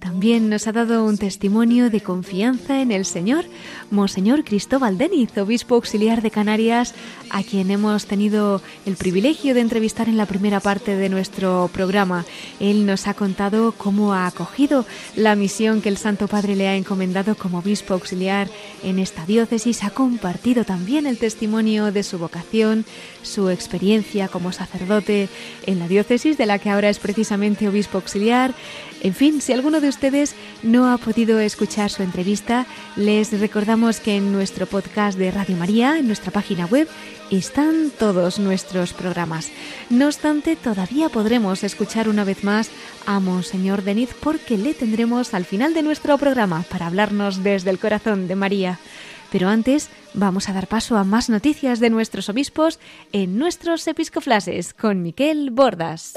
También 0.00 0.48
nos 0.48 0.66
ha 0.66 0.72
dado 0.72 1.04
un 1.04 1.18
testimonio 1.18 1.90
de 1.90 2.00
confianza 2.00 2.80
en 2.80 2.90
el 2.90 3.04
Señor, 3.04 3.44
Monseñor 3.90 4.44
Cristóbal 4.44 4.96
Deniz, 4.96 5.36
obispo 5.36 5.74
auxiliar 5.74 6.22
de 6.22 6.30
Canarias, 6.30 6.94
a 7.28 7.42
quien 7.42 7.70
hemos 7.70 8.06
tenido 8.06 8.62
el 8.86 8.96
privilegio 8.96 9.52
de 9.52 9.60
entrevistar 9.60 10.08
en 10.08 10.16
la 10.16 10.24
primera 10.24 10.58
parte 10.58 10.96
de 10.96 11.10
nuestro 11.10 11.68
programa. 11.74 12.24
Él 12.60 12.86
nos 12.86 13.06
ha 13.08 13.14
contado 13.14 13.72
cómo 13.72 14.14
ha 14.14 14.26
acogido 14.26 14.86
la 15.16 15.36
misión 15.36 15.82
que 15.82 15.90
el 15.90 15.98
Santo 15.98 16.28
Padre 16.28 16.56
le 16.56 16.66
ha 16.66 16.76
encomendado 16.76 17.34
como 17.34 17.58
obispo 17.58 17.92
auxiliar 17.92 18.48
en 18.82 18.98
esta 18.98 19.26
diócesis, 19.26 19.84
ha 19.84 19.90
compartido 19.90 20.64
también 20.64 21.06
el 21.06 21.18
testimonio 21.18 21.92
de 21.92 22.04
su 22.04 22.18
vocación, 22.18 22.86
su 23.22 23.50
experiencia 23.50 24.28
como 24.28 24.50
sacerdote 24.50 25.28
en 25.66 25.78
la 25.78 25.88
diócesis 25.88 26.38
de 26.38 26.46
la 26.46 26.58
que 26.58 26.70
ahora 26.70 26.88
es 26.88 26.98
precisamente 26.98 27.68
obispo 27.68 27.98
auxiliar. 27.98 28.54
En 29.02 29.14
fin, 29.14 29.40
si 29.40 29.52
alguno 29.52 29.80
de 29.80 29.88
ustedes 29.88 30.34
no 30.62 30.92
ha 30.92 30.98
podido 30.98 31.40
escuchar 31.40 31.90
su 31.90 32.02
entrevista, 32.02 32.66
les 32.96 33.38
recordamos 33.38 33.98
que 33.98 34.16
en 34.16 34.30
nuestro 34.30 34.66
podcast 34.66 35.18
de 35.18 35.30
Radio 35.30 35.56
María, 35.56 35.98
en 35.98 36.06
nuestra 36.06 36.30
página 36.30 36.66
web, 36.66 36.86
están 37.30 37.90
todos 37.98 38.38
nuestros 38.38 38.92
programas. 38.92 39.50
No 39.88 40.06
obstante, 40.06 40.56
todavía 40.56 41.08
podremos 41.08 41.64
escuchar 41.64 42.08
una 42.08 42.24
vez 42.24 42.44
más 42.44 42.70
a 43.06 43.20
Monseñor 43.20 43.84
Deniz 43.84 44.10
porque 44.20 44.58
le 44.58 44.74
tendremos 44.74 45.32
al 45.32 45.46
final 45.46 45.72
de 45.72 45.82
nuestro 45.82 46.18
programa 46.18 46.64
para 46.68 46.86
hablarnos 46.86 47.42
desde 47.42 47.70
el 47.70 47.78
corazón 47.78 48.28
de 48.28 48.36
María. 48.36 48.78
Pero 49.30 49.48
antes 49.48 49.88
vamos 50.12 50.48
a 50.48 50.52
dar 50.52 50.66
paso 50.66 50.96
a 50.96 51.04
más 51.04 51.30
noticias 51.30 51.80
de 51.80 51.88
nuestros 51.88 52.28
obispos 52.28 52.80
en 53.12 53.38
nuestros 53.38 53.86
episcoflases 53.86 54.74
con 54.74 55.02
Miquel 55.02 55.50
Bordas. 55.50 56.14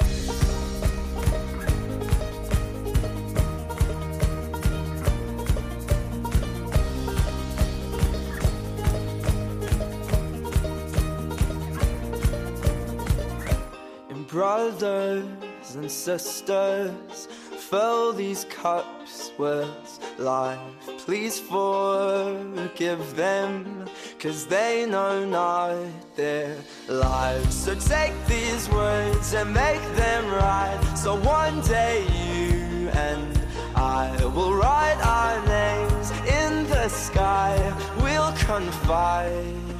Brothers 14.34 15.76
and 15.76 15.92
sisters, 15.92 17.28
fill 17.70 18.14
these 18.14 18.46
cups 18.46 19.32
with 19.38 19.70
life. 20.18 20.58
Please 21.06 21.40
forgive 21.40 23.16
them, 23.16 23.88
cause 24.18 24.48
they 24.48 24.88
know 24.88 25.24
not 25.24 25.78
their 26.16 26.58
lives. 26.88 27.54
So 27.54 27.76
take 27.76 28.16
these 28.26 28.68
words 28.72 29.36
and 29.36 29.54
make 29.54 29.84
them 29.96 30.26
right. 30.32 30.82
So 30.98 31.14
one 31.20 31.62
day 31.62 32.02
you 32.02 32.90
and 32.90 33.40
I 33.76 34.18
will 34.34 34.56
write 34.56 35.00
our 35.06 35.46
names 35.46 36.10
in 36.42 36.68
the 36.70 36.90
sky. 36.90 37.54
We'll 38.02 38.34
confide. 38.48 39.73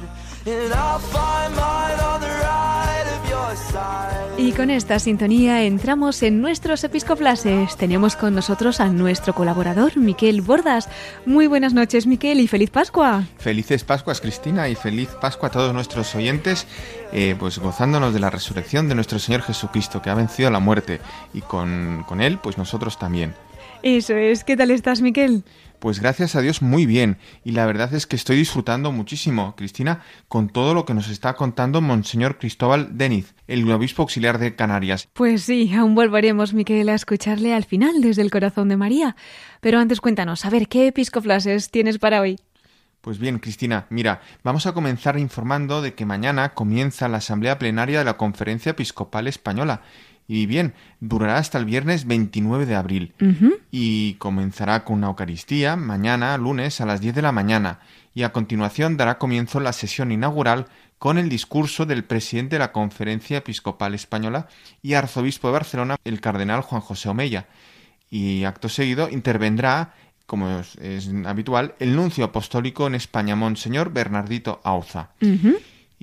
Y 4.36 4.52
con 4.52 4.68
esta 4.68 4.98
sintonía 4.98 5.62
entramos 5.62 6.22
en 6.22 6.42
nuestros 6.42 6.84
episcoflases. 6.84 7.76
Tenemos 7.76 8.14
con 8.14 8.34
nosotros 8.34 8.80
a 8.80 8.88
nuestro 8.88 9.34
colaborador, 9.34 9.96
Miquel 9.96 10.42
Bordas. 10.42 10.90
Muy 11.24 11.46
buenas 11.46 11.72
noches, 11.72 12.06
Miquel, 12.06 12.40
y 12.40 12.46
feliz 12.46 12.68
Pascua. 12.68 13.24
Felices 13.38 13.84
Pascuas, 13.84 14.20
Cristina, 14.20 14.68
y 14.68 14.74
feliz 14.74 15.08
Pascua 15.18 15.48
a 15.48 15.52
todos 15.52 15.72
nuestros 15.72 16.14
oyentes, 16.14 16.66
eh, 17.12 17.36
pues 17.38 17.58
gozándonos 17.58 18.12
de 18.12 18.20
la 18.20 18.28
resurrección 18.28 18.86
de 18.88 18.96
nuestro 18.96 19.18
Señor 19.18 19.40
Jesucristo, 19.42 20.02
que 20.02 20.10
ha 20.10 20.14
vencido 20.14 20.50
la 20.50 20.60
muerte, 20.60 21.00
y 21.32 21.40
con, 21.40 22.04
con 22.06 22.20
Él, 22.20 22.38
pues 22.38 22.58
nosotros 22.58 22.98
también. 22.98 23.34
Eso 23.84 24.16
es, 24.16 24.44
¿qué 24.44 24.56
tal 24.56 24.70
estás, 24.70 25.02
Miquel? 25.02 25.44
Pues 25.78 26.00
gracias 26.00 26.34
a 26.36 26.40
Dios 26.40 26.62
muy 26.62 26.86
bien, 26.86 27.18
y 27.44 27.52
la 27.52 27.66
verdad 27.66 27.92
es 27.92 28.06
que 28.06 28.16
estoy 28.16 28.38
disfrutando 28.38 28.92
muchísimo, 28.92 29.54
Cristina, 29.56 30.00
con 30.26 30.48
todo 30.48 30.72
lo 30.72 30.86
que 30.86 30.94
nos 30.94 31.10
está 31.10 31.34
contando 31.34 31.82
Monseñor 31.82 32.38
Cristóbal 32.38 32.96
Deniz, 32.96 33.34
el 33.46 33.70
obispo 33.70 34.00
auxiliar 34.00 34.38
de 34.38 34.56
Canarias. 34.56 35.06
Pues 35.12 35.42
sí, 35.42 35.70
aún 35.74 35.94
volveremos, 35.94 36.54
Miquel, 36.54 36.88
a 36.88 36.94
escucharle 36.94 37.52
al 37.52 37.66
final 37.66 38.00
desde 38.00 38.22
el 38.22 38.30
corazón 38.30 38.70
de 38.70 38.78
María. 38.78 39.16
Pero 39.60 39.78
antes 39.78 40.00
cuéntanos, 40.00 40.46
a 40.46 40.50
ver, 40.50 40.66
¿qué 40.66 40.86
episcoflases 40.86 41.70
tienes 41.70 41.98
para 41.98 42.22
hoy? 42.22 42.38
Pues 43.02 43.18
bien, 43.18 43.38
Cristina, 43.38 43.84
mira, 43.90 44.22
vamos 44.42 44.64
a 44.64 44.72
comenzar 44.72 45.18
informando 45.18 45.82
de 45.82 45.92
que 45.92 46.06
mañana 46.06 46.54
comienza 46.54 47.06
la 47.06 47.18
Asamblea 47.18 47.58
Plenaria 47.58 47.98
de 47.98 48.06
la 48.06 48.16
Conferencia 48.16 48.70
Episcopal 48.70 49.26
Española 49.26 49.82
Y 50.26 50.46
bien, 50.46 50.72
durará 51.00 51.36
hasta 51.36 51.58
el 51.58 51.66
viernes 51.66 52.06
29 52.06 52.64
de 52.64 52.74
abril 52.74 53.12
y 53.70 54.14
comenzará 54.14 54.84
con 54.84 54.96
una 54.96 55.08
Eucaristía 55.08 55.76
mañana, 55.76 56.38
lunes, 56.38 56.80
a 56.80 56.86
las 56.86 57.00
10 57.00 57.14
de 57.16 57.22
la 57.22 57.32
mañana 57.32 57.80
y 58.14 58.22
a 58.22 58.32
continuación 58.32 58.96
dará 58.96 59.18
comienzo 59.18 59.60
la 59.60 59.72
sesión 59.72 60.12
inaugural 60.12 60.66
con 60.98 61.18
el 61.18 61.28
discurso 61.28 61.84
del 61.84 62.04
presidente 62.04 62.54
de 62.54 62.60
la 62.60 62.72
Conferencia 62.72 63.38
Episcopal 63.38 63.94
Española 63.94 64.48
y 64.80 64.94
arzobispo 64.94 65.48
de 65.48 65.52
Barcelona, 65.52 65.96
el 66.04 66.20
cardenal 66.20 66.62
Juan 66.62 66.80
José 66.80 67.08
Omeya. 67.08 67.48
Y 68.08 68.44
acto 68.44 68.68
seguido 68.68 69.10
intervendrá, 69.10 69.94
como 70.26 70.60
es, 70.80 71.10
habitual, 71.26 71.74
el 71.80 71.96
nuncio 71.96 72.24
apostólico 72.24 72.86
en 72.86 72.94
España, 72.94 73.36
Monseñor 73.36 73.92
Bernardito 73.92 74.60
Auza. 74.62 75.10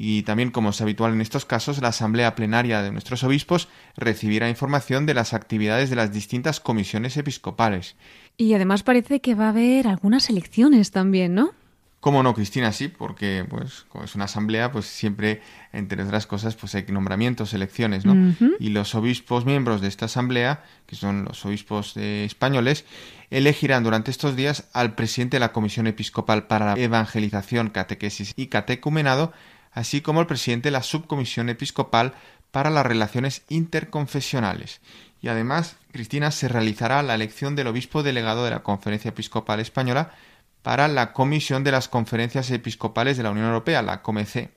Y 0.03 0.23
también, 0.23 0.49
como 0.49 0.71
es 0.71 0.81
habitual 0.81 1.13
en 1.13 1.21
estos 1.21 1.45
casos, 1.45 1.79
la 1.79 1.89
Asamblea 1.89 2.33
Plenaria 2.33 2.81
de 2.81 2.91
nuestros 2.91 3.23
obispos 3.23 3.67
recibirá 3.95 4.49
información 4.49 5.05
de 5.05 5.13
las 5.13 5.35
actividades 5.35 5.91
de 5.91 5.95
las 5.95 6.11
distintas 6.11 6.59
comisiones 6.59 7.17
episcopales. 7.17 7.95
Y 8.35 8.55
además 8.55 8.81
parece 8.81 9.21
que 9.21 9.35
va 9.35 9.45
a 9.45 9.49
haber 9.49 9.87
algunas 9.87 10.31
elecciones 10.31 10.89
también, 10.89 11.35
¿no? 11.35 11.51
¿Cómo 11.99 12.23
no, 12.23 12.33
Cristina? 12.33 12.71
Sí, 12.71 12.87
porque 12.87 13.45
pues 13.47 13.85
como 13.89 14.05
es 14.05 14.15
una 14.15 14.25
asamblea, 14.25 14.71
pues 14.71 14.87
siempre, 14.87 15.43
entre 15.71 16.01
otras 16.01 16.25
cosas, 16.25 16.55
pues 16.55 16.73
hay 16.73 16.83
nombramientos, 16.87 17.53
elecciones, 17.53 18.03
¿no? 18.03 18.33
Y 18.59 18.69
los 18.69 18.95
obispos 18.95 19.45
miembros 19.45 19.81
de 19.81 19.87
esta 19.87 20.05
asamblea, 20.05 20.63
que 20.87 20.95
son 20.95 21.25
los 21.25 21.45
obispos 21.45 21.95
españoles, 21.97 22.85
elegirán 23.29 23.83
durante 23.83 24.09
estos 24.09 24.35
días 24.35 24.67
al 24.73 24.95
presidente 24.95 25.35
de 25.35 25.41
la 25.41 25.51
Comisión 25.51 25.85
Episcopal 25.85 26.47
para 26.47 26.73
la 26.73 26.81
Evangelización, 26.81 27.69
Catequesis 27.69 28.33
y 28.35 28.47
Catecumenado, 28.47 29.31
así 29.71 30.01
como 30.01 30.21
el 30.21 30.27
presidente 30.27 30.67
de 30.67 30.71
la 30.71 30.83
Subcomisión 30.83 31.49
Episcopal 31.49 32.13
para 32.51 32.69
las 32.69 32.85
Relaciones 32.85 33.43
Interconfesionales. 33.49 34.81
Y 35.21 35.29
además, 35.29 35.77
Cristina, 35.91 36.31
se 36.31 36.47
realizará 36.47 37.03
la 37.03 37.15
elección 37.15 37.55
del 37.55 37.67
obispo 37.67 38.03
delegado 38.03 38.43
de 38.43 38.51
la 38.51 38.63
Conferencia 38.63 39.09
Episcopal 39.09 39.59
Española 39.59 40.11
para 40.63 40.87
la 40.87 41.13
Comisión 41.13 41.63
de 41.63 41.71
las 41.71 41.87
Conferencias 41.87 42.49
Episcopales 42.51 43.17
de 43.17 43.23
la 43.23 43.31
Unión 43.31 43.47
Europea, 43.47 43.81
la 43.81 44.01
COMEC. 44.01 44.51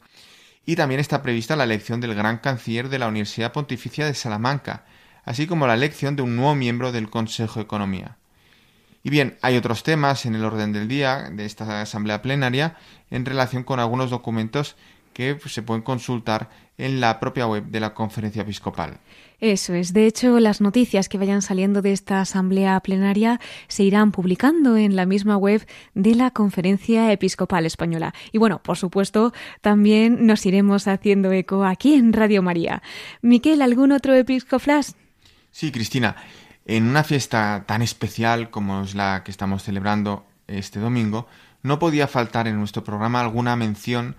Y 0.67 0.77
también 0.77 1.01
está 1.01 1.23
prevista 1.23 1.57
la 1.57 1.65
elección 1.65 2.01
del 2.01 2.15
Gran 2.15 2.39
Canciller 2.39 2.89
de 2.89 2.99
la 2.99 3.09
Universidad 3.09 3.53
Pontificia 3.53 4.07
de 4.07 4.15
Salamanca, 4.15 4.85
así 5.25 5.47
como 5.47 5.67
la 5.67 5.75
elección 5.75 6.17
de 6.17 6.23
un 6.23 6.37
nuevo 6.37 6.55
miembro 6.55 6.93
del 6.93 7.11
Consejo 7.11 7.61
de 7.61 7.65
Economía. 7.65 8.17
Y 9.03 9.11
bien, 9.11 9.37
hay 9.43 9.59
otros 9.59 9.83
temas 9.83 10.25
en 10.25 10.35
el 10.35 10.45
orden 10.45 10.73
del 10.73 10.89
día 10.89 11.29
de 11.31 11.45
esta 11.45 11.83
asamblea 11.83 12.23
plenaria 12.23 12.77
en 13.11 13.27
relación 13.27 13.63
con 13.63 13.79
algunos 13.79 14.09
documentos 14.09 14.77
que 15.15 15.35
pues, 15.37 15.55
se 15.55 15.63
pueden 15.63 15.83
consultar 15.83 16.51
en 16.77 17.01
la 17.01 17.21
propia 17.21 17.47
web 17.47 17.65
de 17.67 17.81
la 17.81 17.95
conferencia 17.95 18.43
episcopal. 18.43 18.99
Eso 19.41 19.75
es. 19.75 19.93
De 19.93 20.07
hecho, 20.07 20.41
las 20.41 20.61
noticias 20.61 21.09
que 21.09 21.19
vayan 21.19 21.43
saliendo 21.43 21.83
de 21.83 21.93
esta 21.93 22.21
asamblea 22.21 22.79
plenaria 22.81 23.41
se 23.69 23.85
irán 23.85 24.13
publicando 24.13 24.77
en 24.77 24.97
la 24.97 25.07
misma 25.07 25.37
web 25.37 25.67
de 25.95 26.15
la 26.15 26.31
Conferencia 26.31 27.13
Episcopal 27.13 27.67
Española. 27.67 28.15
Y 28.33 28.39
bueno, 28.39 28.63
por 28.63 28.77
supuesto, 28.77 29.33
también 29.61 30.27
nos 30.27 30.45
iremos 30.47 30.89
haciendo 30.89 31.33
eco 31.33 31.65
aquí 31.65 31.95
en 31.95 32.13
Radio 32.13 32.43
María. 32.43 32.83
Miquel, 33.23 33.63
¿algún 33.63 33.93
otro 33.93 34.15
episcoflash? 34.15 34.91
Sí, 35.51 35.71
Cristina. 35.71 36.17
En 36.67 36.89
una 36.89 37.05
fiesta 37.05 37.65
tan 37.67 37.83
especial 37.83 38.51
como 38.51 38.83
es 38.83 38.95
la 38.95 39.23
que 39.25 39.31
estamos 39.31 39.63
celebrando 39.63 40.25
este 40.47 40.81
domingo, 40.81 41.29
no 41.63 41.79
podía 41.79 42.09
faltar 42.09 42.49
en 42.49 42.59
nuestro 42.59 42.83
programa 42.85 43.21
alguna 43.21 43.57
mención 43.57 44.17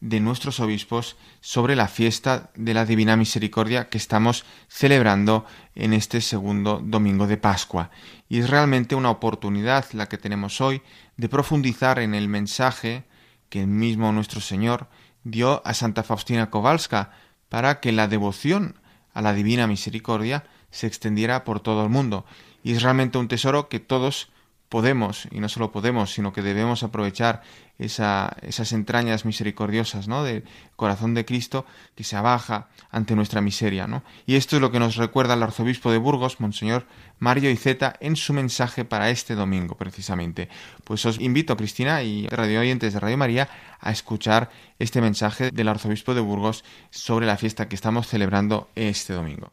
de 0.00 0.20
nuestros 0.20 0.60
obispos 0.60 1.16
sobre 1.40 1.74
la 1.74 1.88
fiesta 1.88 2.50
de 2.54 2.74
la 2.74 2.84
Divina 2.84 3.16
Misericordia 3.16 3.88
que 3.88 3.98
estamos 3.98 4.44
celebrando 4.68 5.44
en 5.74 5.92
este 5.92 6.20
segundo 6.20 6.80
domingo 6.82 7.26
de 7.26 7.36
Pascua. 7.36 7.90
Y 8.28 8.38
es 8.38 8.48
realmente 8.48 8.94
una 8.94 9.10
oportunidad 9.10 9.86
la 9.92 10.08
que 10.08 10.18
tenemos 10.18 10.60
hoy 10.60 10.82
de 11.16 11.28
profundizar 11.28 11.98
en 11.98 12.14
el 12.14 12.28
mensaje 12.28 13.04
que 13.48 13.62
el 13.62 13.66
mismo 13.66 14.12
nuestro 14.12 14.40
Señor 14.40 14.88
dio 15.24 15.62
a 15.64 15.74
Santa 15.74 16.02
Faustina 16.02 16.50
Kowalska 16.50 17.10
para 17.48 17.80
que 17.80 17.92
la 17.92 18.08
devoción 18.08 18.80
a 19.14 19.22
la 19.22 19.32
Divina 19.32 19.66
Misericordia 19.66 20.44
se 20.70 20.86
extendiera 20.86 21.44
por 21.44 21.60
todo 21.60 21.82
el 21.82 21.88
mundo. 21.88 22.24
Y 22.62 22.72
es 22.72 22.82
realmente 22.82 23.18
un 23.18 23.28
tesoro 23.28 23.68
que 23.68 23.80
todos 23.80 24.30
podemos, 24.68 25.28
y 25.30 25.40
no 25.40 25.48
solo 25.48 25.72
podemos, 25.72 26.12
sino 26.12 26.32
que 26.32 26.42
debemos 26.42 26.82
aprovechar 26.82 27.42
esa, 27.78 28.36
esas 28.42 28.72
entrañas 28.72 29.24
misericordiosas 29.24 30.08
¿no? 30.08 30.24
del 30.24 30.44
corazón 30.76 31.14
de 31.14 31.24
Cristo 31.24 31.64
que 31.94 32.04
se 32.04 32.16
abaja 32.16 32.68
ante 32.90 33.14
nuestra 33.14 33.40
miseria. 33.40 33.88
Y 34.26 34.36
esto 34.36 34.56
es 34.56 34.62
lo 34.62 34.70
que 34.70 34.78
nos 34.78 34.96
recuerda 34.96 35.34
el 35.34 35.42
arzobispo 35.42 35.90
de 35.90 35.98
Burgos, 35.98 36.40
Monseñor 36.40 36.86
Mario 37.18 37.50
Iceta, 37.50 37.94
en 38.00 38.16
su 38.16 38.32
mensaje 38.32 38.84
para 38.84 39.10
este 39.10 39.34
domingo, 39.34 39.76
precisamente. 39.76 40.48
Pues 40.84 41.04
os 41.06 41.20
invito, 41.20 41.56
Cristina 41.56 42.02
y 42.02 42.26
radio 42.26 42.60
oyentes 42.60 42.92
de 42.92 43.00
Radio 43.00 43.16
María, 43.16 43.48
a 43.80 43.90
escuchar 43.90 44.50
este 44.78 45.00
mensaje 45.00 45.50
del 45.50 45.68
arzobispo 45.68 46.14
de 46.14 46.20
Burgos 46.20 46.64
sobre 46.90 47.26
la 47.26 47.36
fiesta 47.36 47.68
que 47.68 47.74
estamos 47.74 48.06
celebrando 48.06 48.68
este 48.74 49.12
domingo. 49.12 49.52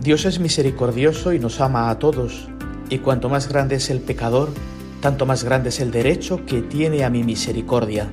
Dios 0.00 0.24
es 0.24 0.40
misericordioso 0.40 1.32
y 1.32 1.38
nos 1.38 1.60
ama 1.60 1.88
a 1.88 1.98
todos 1.98 2.48
y 2.92 2.98
cuanto 2.98 3.30
más 3.30 3.48
grande 3.48 3.76
es 3.76 3.88
el 3.88 4.00
pecador, 4.00 4.50
tanto 5.00 5.24
más 5.24 5.44
grande 5.44 5.70
es 5.70 5.80
el 5.80 5.90
derecho 5.90 6.44
que 6.44 6.60
tiene 6.60 7.04
a 7.04 7.08
mi 7.08 7.24
misericordia. 7.24 8.12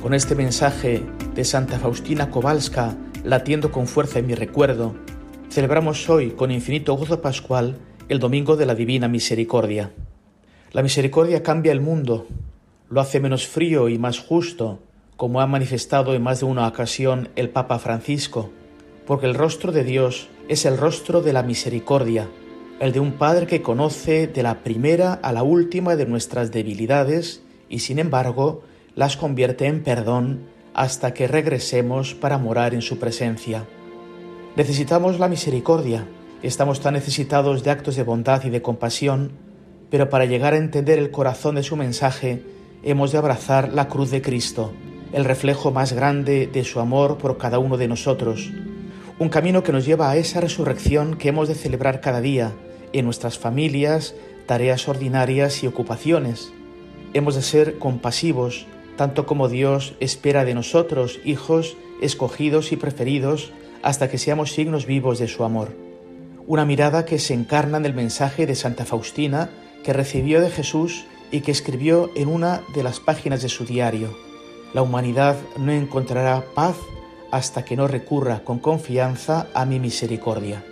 Con 0.00 0.14
este 0.14 0.36
mensaje 0.36 1.02
de 1.34 1.44
Santa 1.44 1.80
Faustina 1.80 2.30
Kowalska 2.30 2.96
latiendo 3.24 3.72
con 3.72 3.88
fuerza 3.88 4.20
en 4.20 4.28
mi 4.28 4.36
recuerdo, 4.36 4.94
celebramos 5.50 6.08
hoy 6.08 6.30
con 6.30 6.52
infinito 6.52 6.94
gozo 6.94 7.20
pascual 7.20 7.78
el 8.08 8.20
Domingo 8.20 8.54
de 8.54 8.64
la 8.64 8.76
Divina 8.76 9.08
Misericordia. 9.08 9.90
La 10.70 10.84
misericordia 10.84 11.42
cambia 11.42 11.72
el 11.72 11.80
mundo, 11.80 12.28
lo 12.90 13.00
hace 13.00 13.18
menos 13.18 13.48
frío 13.48 13.88
y 13.88 13.98
más 13.98 14.20
justo, 14.20 14.78
como 15.16 15.40
ha 15.40 15.48
manifestado 15.48 16.14
en 16.14 16.22
más 16.22 16.38
de 16.38 16.46
una 16.46 16.68
ocasión 16.68 17.30
el 17.34 17.48
Papa 17.50 17.80
Francisco, 17.80 18.52
porque 19.04 19.26
el 19.26 19.34
rostro 19.34 19.72
de 19.72 19.82
Dios 19.82 20.28
es 20.46 20.64
el 20.64 20.78
rostro 20.78 21.22
de 21.22 21.32
la 21.32 21.42
misericordia, 21.42 22.28
el 22.82 22.90
de 22.90 22.98
un 22.98 23.12
Padre 23.12 23.46
que 23.46 23.62
conoce 23.62 24.26
de 24.26 24.42
la 24.42 24.64
primera 24.64 25.12
a 25.12 25.32
la 25.32 25.44
última 25.44 25.94
de 25.94 26.04
nuestras 26.04 26.50
debilidades 26.50 27.40
y 27.68 27.78
sin 27.78 28.00
embargo 28.00 28.62
las 28.96 29.16
convierte 29.16 29.66
en 29.66 29.84
perdón 29.84 30.48
hasta 30.74 31.14
que 31.14 31.28
regresemos 31.28 32.14
para 32.16 32.38
morar 32.38 32.74
en 32.74 32.82
su 32.82 32.98
presencia. 32.98 33.68
Necesitamos 34.56 35.20
la 35.20 35.28
misericordia, 35.28 36.08
estamos 36.42 36.80
tan 36.80 36.94
necesitados 36.94 37.62
de 37.62 37.70
actos 37.70 37.94
de 37.94 38.02
bondad 38.02 38.42
y 38.42 38.50
de 38.50 38.62
compasión, 38.62 39.30
pero 39.88 40.10
para 40.10 40.24
llegar 40.24 40.54
a 40.54 40.58
entender 40.58 40.98
el 40.98 41.12
corazón 41.12 41.54
de 41.54 41.62
su 41.62 41.76
mensaje 41.76 42.42
hemos 42.82 43.12
de 43.12 43.18
abrazar 43.18 43.72
la 43.72 43.86
cruz 43.86 44.10
de 44.10 44.22
Cristo, 44.22 44.72
el 45.12 45.24
reflejo 45.24 45.70
más 45.70 45.92
grande 45.92 46.48
de 46.52 46.64
su 46.64 46.80
amor 46.80 47.16
por 47.18 47.38
cada 47.38 47.60
uno 47.60 47.76
de 47.76 47.86
nosotros, 47.86 48.50
un 49.20 49.28
camino 49.28 49.62
que 49.62 49.70
nos 49.70 49.86
lleva 49.86 50.10
a 50.10 50.16
esa 50.16 50.40
resurrección 50.40 51.16
que 51.16 51.28
hemos 51.28 51.46
de 51.46 51.54
celebrar 51.54 52.00
cada 52.00 52.20
día, 52.20 52.50
en 52.92 53.04
nuestras 53.04 53.38
familias, 53.38 54.14
tareas 54.46 54.88
ordinarias 54.88 55.62
y 55.62 55.66
ocupaciones. 55.66 56.52
Hemos 57.14 57.34
de 57.34 57.42
ser 57.42 57.78
compasivos, 57.78 58.66
tanto 58.96 59.26
como 59.26 59.48
Dios 59.48 59.94
espera 60.00 60.44
de 60.44 60.54
nosotros, 60.54 61.20
hijos 61.24 61.76
escogidos 62.00 62.72
y 62.72 62.76
preferidos, 62.76 63.52
hasta 63.82 64.08
que 64.08 64.18
seamos 64.18 64.52
signos 64.52 64.86
vivos 64.86 65.18
de 65.18 65.28
su 65.28 65.44
amor. 65.44 65.76
Una 66.46 66.64
mirada 66.64 67.04
que 67.04 67.18
se 67.18 67.34
encarna 67.34 67.78
en 67.78 67.86
el 67.86 67.94
mensaje 67.94 68.46
de 68.46 68.54
Santa 68.54 68.84
Faustina 68.84 69.50
que 69.84 69.92
recibió 69.92 70.40
de 70.40 70.50
Jesús 70.50 71.04
y 71.30 71.40
que 71.40 71.52
escribió 71.52 72.10
en 72.14 72.28
una 72.28 72.62
de 72.74 72.82
las 72.82 73.00
páginas 73.00 73.42
de 73.42 73.48
su 73.48 73.64
diario. 73.64 74.16
La 74.74 74.82
humanidad 74.82 75.36
no 75.56 75.72
encontrará 75.72 76.44
paz 76.54 76.76
hasta 77.30 77.64
que 77.64 77.76
no 77.76 77.88
recurra 77.88 78.44
con 78.44 78.58
confianza 78.58 79.48
a 79.54 79.64
mi 79.64 79.80
misericordia. 79.80 80.64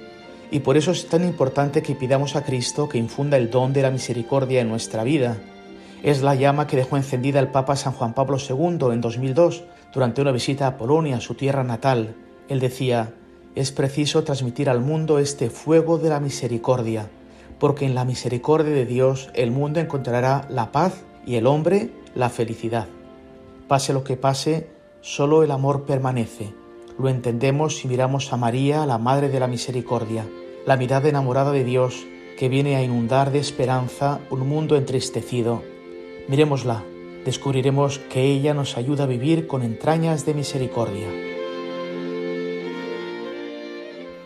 Y 0.51 0.61
por 0.61 0.77
eso 0.77 0.91
es 0.91 1.09
tan 1.09 1.25
importante 1.25 1.83
que 1.83 1.95
pidamos 1.95 2.35
a 2.35 2.45
Cristo 2.45 2.89
que 2.89 2.99
infunda 2.99 3.37
el 3.37 3.51
don 3.51 3.73
de 3.73 3.83
la 3.83 3.91
misericordia 3.91 4.61
en 4.61 4.69
nuestra 4.69 5.05
vida. 5.05 5.39
Es 6.03 6.23
la 6.23 6.35
llama 6.35 6.67
que 6.67 6.77
dejó 6.77 6.97
encendida 6.97 7.39
el 7.39 7.49
Papa 7.49 7.77
San 7.77 7.93
Juan 7.93 8.15
Pablo 8.15 8.39
II 8.39 8.93
en 8.93 9.01
2002 9.01 9.65
durante 9.93 10.23
una 10.23 10.33
visita 10.33 10.67
a 10.67 10.77
Polonia, 10.77 11.21
su 11.21 11.35
tierra 11.35 11.63
natal. 11.63 12.17
Él 12.49 12.59
decía, 12.59 13.15
es 13.55 13.71
preciso 13.71 14.25
transmitir 14.25 14.69
al 14.69 14.81
mundo 14.81 15.19
este 15.19 15.51
fuego 15.51 15.99
de 15.99 16.09
la 16.09 16.21
misericordia, 16.21 17.09
porque 17.59 17.85
en 17.85 17.95
la 17.95 18.05
misericordia 18.05 18.73
de 18.73 18.87
Dios 18.87 19.31
el 19.35 19.51
mundo 19.51 19.79
encontrará 19.79 20.47
la 20.49 20.73
paz 20.73 21.05
y 21.27 21.37
el 21.37 21.47
hombre 21.47 21.91
la 22.15 22.29
felicidad. 22.29 22.87
Pase 23.69 23.93
lo 23.93 24.03
que 24.03 24.17
pase, 24.17 24.69
solo 25.01 25.45
el 25.45 25.51
amor 25.51 25.85
permanece. 25.85 26.60
Lo 27.01 27.09
entendemos 27.09 27.79
si 27.79 27.89
miramos 27.89 28.33
a 28.33 28.37
María, 28.37 28.87
la 28.87 28.99
Madre 28.99 29.29
de 29.29 29.41
la 29.41 29.47
Misericordia 29.47 30.27
la 30.67 30.77
mirada 30.77 31.09
enamorada 31.09 31.53
de 31.53 31.65
Dios 31.65 32.07
que 32.39 32.49
viene 32.49 32.77
a 32.77 32.83
inundar 32.83 33.33
de 33.33 33.39
esperanza 33.39 34.21
un 34.31 34.49
mundo 34.49 34.77
entristecido. 34.77 35.63
Miremosla, 36.29 36.85
descubriremos 37.25 37.99
que 37.99 38.23
ella 38.23 38.55
nos 38.55 38.77
ayuda 38.77 39.05
a 39.05 39.09
vivir 39.09 39.47
con 39.47 39.63
entrañas 39.63 40.25
de 40.27 40.35
misericordia. 40.35 41.30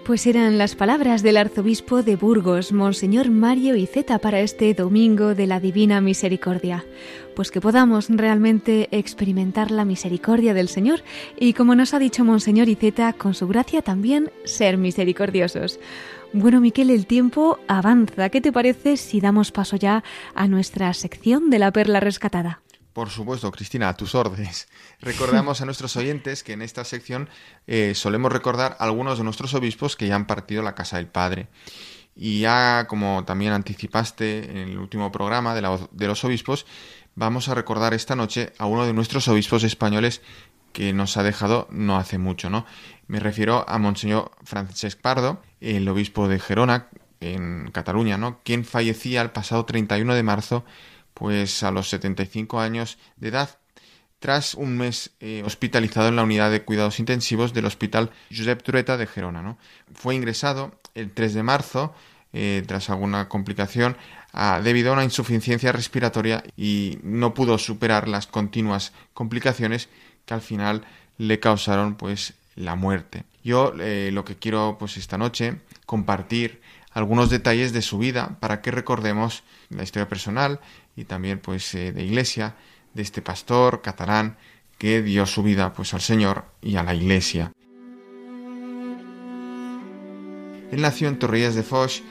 Pues 0.04 0.26
eran 0.26 0.58
las 0.58 0.74
palabras 0.74 1.22
del 1.22 1.38
arzobispo 1.38 2.02
de 2.02 2.16
Burgos, 2.16 2.72
Monseñor 2.72 3.30
Mario 3.30 3.74
Iceta, 3.74 4.18
para 4.18 4.40
este 4.40 4.74
domingo 4.74 5.34
de 5.34 5.46
la 5.46 5.60
Divina 5.60 6.02
Misericordia. 6.02 6.84
Pues 7.34 7.50
que 7.50 7.62
podamos 7.62 8.10
realmente 8.10 8.88
experimentar 8.90 9.70
la 9.70 9.86
misericordia 9.86 10.52
del 10.52 10.68
Señor 10.68 11.02
y, 11.38 11.54
como 11.54 11.74
nos 11.74 11.94
ha 11.94 11.98
dicho 11.98 12.22
Monseñor 12.22 12.68
Iceta, 12.68 13.14
con 13.14 13.32
su 13.32 13.48
gracia 13.48 13.80
también 13.80 14.30
ser 14.44 14.76
misericordiosos. 14.76 15.80
Bueno, 16.34 16.60
Miquel, 16.60 16.90
el 16.90 17.06
tiempo 17.06 17.58
avanza. 17.66 18.28
¿Qué 18.28 18.42
te 18.42 18.52
parece 18.52 18.98
si 18.98 19.22
damos 19.22 19.52
paso 19.52 19.76
ya 19.76 20.04
a 20.34 20.48
nuestra 20.48 20.92
sección 20.92 21.48
de 21.48 21.60
la 21.60 21.72
perla 21.72 22.00
rescatada? 22.00 22.63
Por 22.94 23.10
supuesto, 23.10 23.50
Cristina, 23.50 23.88
a 23.88 23.96
tus 23.96 24.14
órdenes. 24.14 24.68
Recordamos 25.00 25.60
a 25.60 25.64
nuestros 25.64 25.96
oyentes 25.96 26.44
que 26.44 26.52
en 26.52 26.62
esta 26.62 26.84
sección 26.84 27.28
eh, 27.66 27.92
solemos 27.94 28.32
recordar 28.32 28.76
a 28.78 28.84
algunos 28.84 29.18
de 29.18 29.24
nuestros 29.24 29.52
obispos 29.52 29.96
que 29.96 30.06
ya 30.06 30.14
han 30.14 30.28
partido 30.28 30.62
la 30.62 30.76
casa 30.76 30.96
del 30.96 31.08
Padre. 31.08 31.48
Y 32.14 32.38
ya, 32.38 32.86
como 32.88 33.24
también 33.24 33.52
anticipaste 33.52 34.48
en 34.48 34.56
el 34.56 34.78
último 34.78 35.10
programa 35.10 35.56
de, 35.56 35.62
la, 35.62 35.88
de 35.90 36.06
los 36.06 36.24
obispos, 36.24 36.66
vamos 37.16 37.48
a 37.48 37.54
recordar 37.56 37.94
esta 37.94 38.14
noche 38.14 38.52
a 38.58 38.66
uno 38.66 38.86
de 38.86 38.92
nuestros 38.92 39.26
obispos 39.26 39.64
españoles 39.64 40.22
que 40.72 40.92
nos 40.92 41.16
ha 41.16 41.24
dejado 41.24 41.66
no 41.70 41.96
hace 41.96 42.18
mucho, 42.18 42.48
¿no? 42.48 42.64
Me 43.08 43.18
refiero 43.18 43.64
a 43.68 43.78
Monseñor 43.78 44.30
Francesc 44.44 45.00
Pardo, 45.00 45.42
el 45.60 45.88
obispo 45.88 46.28
de 46.28 46.38
Gerona, 46.38 46.88
en 47.20 47.70
Cataluña, 47.72 48.18
¿no? 48.18 48.40
Quien 48.44 48.64
fallecía 48.64 49.22
el 49.22 49.30
pasado 49.30 49.64
31 49.64 50.14
de 50.14 50.22
marzo 50.22 50.64
pues 51.14 51.62
a 51.62 51.70
los 51.70 51.88
75 51.88 52.60
años 52.60 52.98
de 53.16 53.28
edad, 53.28 53.58
tras 54.18 54.54
un 54.54 54.76
mes 54.76 55.10
eh, 55.20 55.42
hospitalizado 55.44 56.08
en 56.08 56.16
la 56.16 56.22
unidad 56.22 56.50
de 56.50 56.62
cuidados 56.62 56.98
intensivos 56.98 57.52
del 57.52 57.66
Hospital 57.66 58.10
Josep 58.34 58.62
Trueta 58.62 58.96
de 58.96 59.06
Gerona. 59.06 59.42
¿no? 59.42 59.58
Fue 59.94 60.14
ingresado 60.14 60.80
el 60.94 61.10
3 61.12 61.34
de 61.34 61.42
marzo, 61.42 61.94
eh, 62.32 62.62
tras 62.66 62.90
alguna 62.90 63.28
complicación, 63.28 63.96
debido 64.64 64.90
a 64.90 64.94
una 64.94 65.04
insuficiencia 65.04 65.70
respiratoria 65.70 66.42
y 66.56 66.98
no 67.04 67.34
pudo 67.34 67.56
superar 67.58 68.08
las 68.08 68.26
continuas 68.26 68.92
complicaciones 69.12 69.88
que 70.26 70.34
al 70.34 70.40
final 70.40 70.84
le 71.18 71.38
causaron 71.38 71.94
pues 71.94 72.34
la 72.56 72.74
muerte. 72.74 73.24
Yo 73.42 73.72
eh, 73.78 74.10
lo 74.12 74.24
que 74.24 74.36
quiero 74.36 74.76
pues 74.78 74.96
esta 74.96 75.18
noche 75.18 75.60
compartir 75.86 76.60
algunos 76.94 77.28
detalles 77.28 77.72
de 77.72 77.82
su 77.82 77.98
vida 77.98 78.38
para 78.40 78.62
que 78.62 78.70
recordemos 78.70 79.42
la 79.68 79.82
historia 79.82 80.08
personal 80.08 80.60
y 80.96 81.04
también 81.04 81.40
pues 81.40 81.74
eh, 81.74 81.92
de 81.92 82.04
iglesia 82.04 82.54
de 82.94 83.02
este 83.02 83.20
pastor 83.20 83.82
catalán 83.82 84.38
que 84.78 85.02
dio 85.02 85.26
su 85.26 85.42
vida 85.42 85.72
pues 85.72 85.92
al 85.92 86.00
Señor 86.00 86.44
y 86.62 86.76
a 86.76 86.84
la 86.84 86.94
iglesia. 86.94 87.52
Él 90.70 90.80
nació 90.80 91.08
en 91.08 91.18
Torrillas 91.18 91.54
de 91.54 91.62
Foix, 91.62 92.02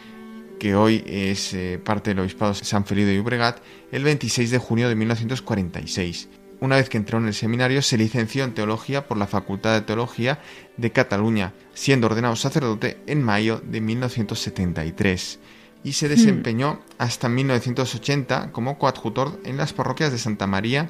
que 0.59 0.75
hoy 0.75 1.03
es 1.05 1.53
eh, 1.53 1.81
parte 1.83 2.11
del 2.11 2.19
obispado 2.19 2.53
de 2.53 2.63
San 2.63 2.85
Felipe 2.85 3.07
de 3.07 3.17
Llobregat, 3.17 3.59
el 3.91 4.03
26 4.03 4.51
de 4.51 4.57
junio 4.57 4.87
de 4.87 4.95
1946. 4.95 6.29
Una 6.63 6.77
vez 6.77 6.87
que 6.87 6.95
entró 6.95 7.17
en 7.17 7.27
el 7.27 7.33
seminario, 7.33 7.81
se 7.81 7.97
licenció 7.97 8.45
en 8.45 8.53
teología 8.53 9.05
por 9.05 9.17
la 9.17 9.27
Facultad 9.27 9.73
de 9.73 9.81
Teología 9.81 10.39
de 10.77 10.93
Cataluña, 10.93 11.51
siendo 11.73 12.07
ordenado 12.07 12.37
sacerdote 12.37 13.01
en 13.05 13.21
mayo 13.21 13.61
de 13.65 13.81
1973 13.81 15.39
y 15.83 15.91
se 15.91 16.07
desempeñó 16.07 16.79
hasta 16.97 17.27
1980 17.27 18.53
como 18.53 18.77
coadjutor 18.79 19.41
en 19.43 19.57
las 19.57 19.73
parroquias 19.73 20.13
de 20.13 20.17
Santa 20.17 20.47
María 20.47 20.89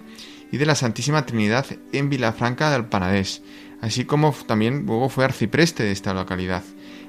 y 0.51 0.57
de 0.57 0.67
la 0.67 0.75
Santísima 0.75 1.25
Trinidad 1.25 1.65
en 1.91 2.07
Vilafranca 2.07 2.69
del 2.69 2.85
Panadés, 2.85 3.41
así 3.81 4.05
como 4.05 4.31
también 4.45 4.85
luego 4.85 5.09
fue 5.09 5.25
arcipreste 5.25 5.81
de 5.81 5.91
esta 5.91 6.13
localidad. 6.13 6.61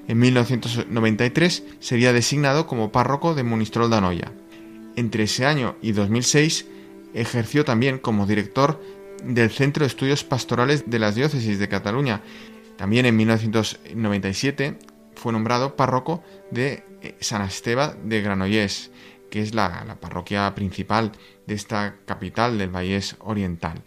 En 0.09 0.19
1993 0.21 1.65
sería 1.81 2.15
designado 2.15 2.67
como 2.67 2.93
párroco 2.93 3.35
de 3.35 3.43
Munistrol 3.43 3.91
de 3.91 3.97
Anoia. 3.97 4.33
Entre 4.97 5.25
ese 5.25 5.45
año 5.45 5.77
y 5.83 5.93
2006 5.93 6.69
ejerció 7.15 7.65
también 7.65 7.99
como 7.99 8.27
director 8.27 8.81
del 9.25 9.51
Centro 9.51 9.85
de 9.85 9.89
Estudios 9.89 10.25
Pastorales 10.25 10.85
de 10.87 10.99
las 10.99 11.15
Diócesis 11.15 11.59
de 11.59 11.69
Cataluña. 11.69 12.21
También 12.77 13.07
en 13.07 13.17
1997 13.17 14.79
fue 15.15 15.33
nombrado 15.33 15.77
párroco 15.77 16.23
de 16.51 16.85
eh, 17.03 17.17
San 17.21 17.43
Esteba 17.43 17.97
de 18.05 18.21
Granollers, 18.21 18.91
que 19.31 19.41
es 19.41 19.55
la, 19.55 19.97
parroquia 20.01 20.55
principal 20.55 21.13
de 21.47 21.55
esta 21.55 21.97
capital 22.05 22.59
del 22.59 22.71
Vallés 22.71 23.17
Oriental. 23.21 23.83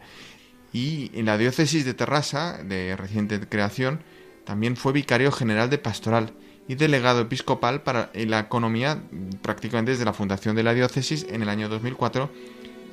Y 0.73 1.11
en 1.13 1.25
la 1.25 1.37
diócesis 1.37 1.85
de 1.85 1.93
Terrassa, 1.93 2.61
de 2.63 2.95
reciente 2.95 3.39
creación, 3.47 4.03
también 4.45 4.75
fue 4.77 4.93
vicario 4.93 5.31
general 5.31 5.69
de 5.69 5.77
pastoral 5.77 6.33
y 6.67 6.75
delegado 6.75 7.21
episcopal 7.21 7.81
para 7.81 8.11
la 8.13 8.39
economía 8.39 9.01
prácticamente 9.41 9.91
desde 9.91 10.05
la 10.05 10.13
fundación 10.13 10.55
de 10.55 10.63
la 10.63 10.73
diócesis 10.73 11.25
en 11.29 11.41
el 11.41 11.49
año 11.49 11.69
2004 11.69 12.29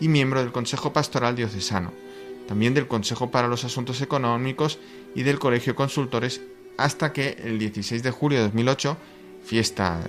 y 0.01 0.09
miembro 0.09 0.41
del 0.41 0.53
Consejo 0.53 0.93
Pastoral 0.93 1.37
Diocesano, 1.37 1.93
también 2.49 2.75
del 2.75 2.89
Consejo 2.89 3.31
para 3.31 3.49
los 3.49 3.65
Asuntos 3.65 4.01
Económicos 4.01 4.79
y 5.15 5.23
del 5.23 5.39
Colegio 5.39 5.75
Consultores 5.75 6.41
hasta 6.77 7.13
que 7.13 7.37
el 7.45 7.59
16 7.59 8.03
de 8.03 8.11
julio 8.11 8.39
de 8.39 8.45
2008, 8.45 8.97
fiesta 9.45 10.01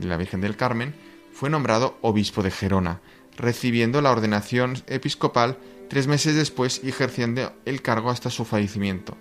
de 0.00 0.06
la, 0.06 0.16
Virgen 0.16 0.40
del 0.40 0.56
Carmen, 0.56 0.94
fue 1.32 1.50
nombrado 1.50 1.96
obispo 2.02 2.42
de 2.42 2.50
Gerona, 2.50 3.00
recibiendo 3.36 4.02
la 4.02 4.10
ordenación 4.10 4.82
episcopal 4.86 5.58
tres 5.88 6.06
meses 6.06 6.34
después 6.34 6.80
y 6.84 6.90
ejerciendo 6.90 7.52
el 7.64 7.82
cargo 7.82 8.10
hasta 8.10 8.30
su 8.30 8.44
fallecimiento. 8.44 9.16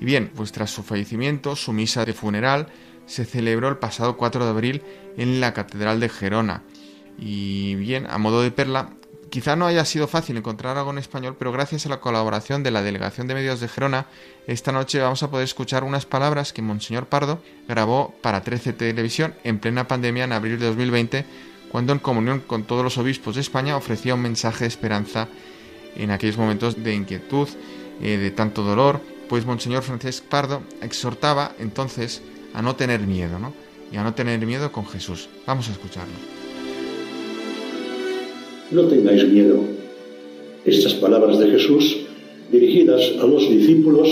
Y 0.00 0.04
bien, 0.04 0.30
pues 0.34 0.52
tras 0.52 0.70
su 0.70 0.82
fallecimiento, 0.82 1.56
su 1.56 1.72
misa 1.72 2.04
de 2.04 2.12
funeral 2.12 2.68
se 3.06 3.24
celebró 3.24 3.68
el 3.68 3.78
pasado 3.78 4.16
4 4.16 4.44
de 4.44 4.50
abril 4.50 4.82
en 5.16 5.40
la 5.40 5.54
Catedral 5.54 6.00
de 6.00 6.08
Gerona. 6.08 6.62
Y 7.16 7.76
bien, 7.76 8.06
a 8.08 8.18
modo 8.18 8.42
de 8.42 8.50
perla, 8.50 8.90
Quizá 9.34 9.56
no 9.56 9.66
haya 9.66 9.84
sido 9.84 10.06
fácil 10.06 10.36
encontrar 10.36 10.78
algo 10.78 10.92
en 10.92 10.98
español, 10.98 11.34
pero 11.36 11.50
gracias 11.50 11.86
a 11.86 11.88
la 11.88 11.98
colaboración 11.98 12.62
de 12.62 12.70
la 12.70 12.82
Delegación 12.82 13.26
de 13.26 13.34
Medios 13.34 13.58
de 13.58 13.66
Gerona, 13.66 14.06
esta 14.46 14.70
noche 14.70 15.00
vamos 15.00 15.24
a 15.24 15.30
poder 15.32 15.42
escuchar 15.42 15.82
unas 15.82 16.06
palabras 16.06 16.52
que 16.52 16.62
Monseñor 16.62 17.06
Pardo 17.06 17.42
grabó 17.66 18.14
para 18.22 18.44
13 18.44 18.74
Televisión 18.74 19.34
en 19.42 19.58
plena 19.58 19.88
pandemia 19.88 20.22
en 20.22 20.32
abril 20.32 20.60
de 20.60 20.66
2020, 20.66 21.26
cuando 21.72 21.92
en 21.92 21.98
comunión 21.98 22.44
con 22.46 22.62
todos 22.62 22.84
los 22.84 22.96
obispos 22.96 23.34
de 23.34 23.40
España 23.40 23.76
ofrecía 23.76 24.14
un 24.14 24.22
mensaje 24.22 24.66
de 24.66 24.68
esperanza 24.68 25.26
en 25.96 26.12
aquellos 26.12 26.38
momentos 26.38 26.84
de 26.84 26.94
inquietud, 26.94 27.48
eh, 28.02 28.16
de 28.16 28.30
tanto 28.30 28.62
dolor, 28.62 29.00
pues 29.28 29.46
Monseñor 29.46 29.82
Francesc 29.82 30.22
Pardo 30.26 30.62
exhortaba 30.80 31.56
entonces 31.58 32.22
a 32.54 32.62
no 32.62 32.76
tener 32.76 33.00
miedo, 33.00 33.40
¿no? 33.40 33.52
Y 33.90 33.96
a 33.96 34.04
no 34.04 34.14
tener 34.14 34.46
miedo 34.46 34.70
con 34.70 34.86
Jesús. 34.86 35.28
Vamos 35.44 35.68
a 35.68 35.72
escucharlo. 35.72 36.43
No 38.70 38.86
tengáis 38.86 39.28
miedo. 39.28 39.58
Estas 40.64 40.94
palabras 40.94 41.38
de 41.38 41.50
Jesús, 41.50 41.98
dirigidas 42.50 43.12
a 43.20 43.26
los 43.26 43.48
discípulos, 43.50 44.08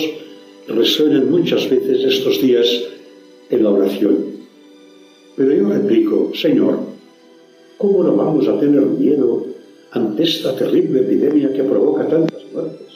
resuenan 0.68 1.30
muchas 1.30 1.68
veces 1.70 2.04
estos 2.04 2.40
días 2.42 2.66
en 3.48 3.64
la 3.64 3.70
oración. 3.70 4.16
Pero 5.36 5.54
yo 5.54 5.68
replico, 5.68 6.32
Señor, 6.34 6.80
¿cómo 7.78 8.04
no 8.04 8.14
vamos 8.14 8.46
a 8.46 8.60
tener 8.60 8.82
miedo 8.82 9.46
ante 9.92 10.24
esta 10.24 10.54
terrible 10.54 11.00
epidemia 11.00 11.52
que 11.52 11.62
provoca 11.62 12.06
tantas 12.06 12.42
muertes? 12.52 12.88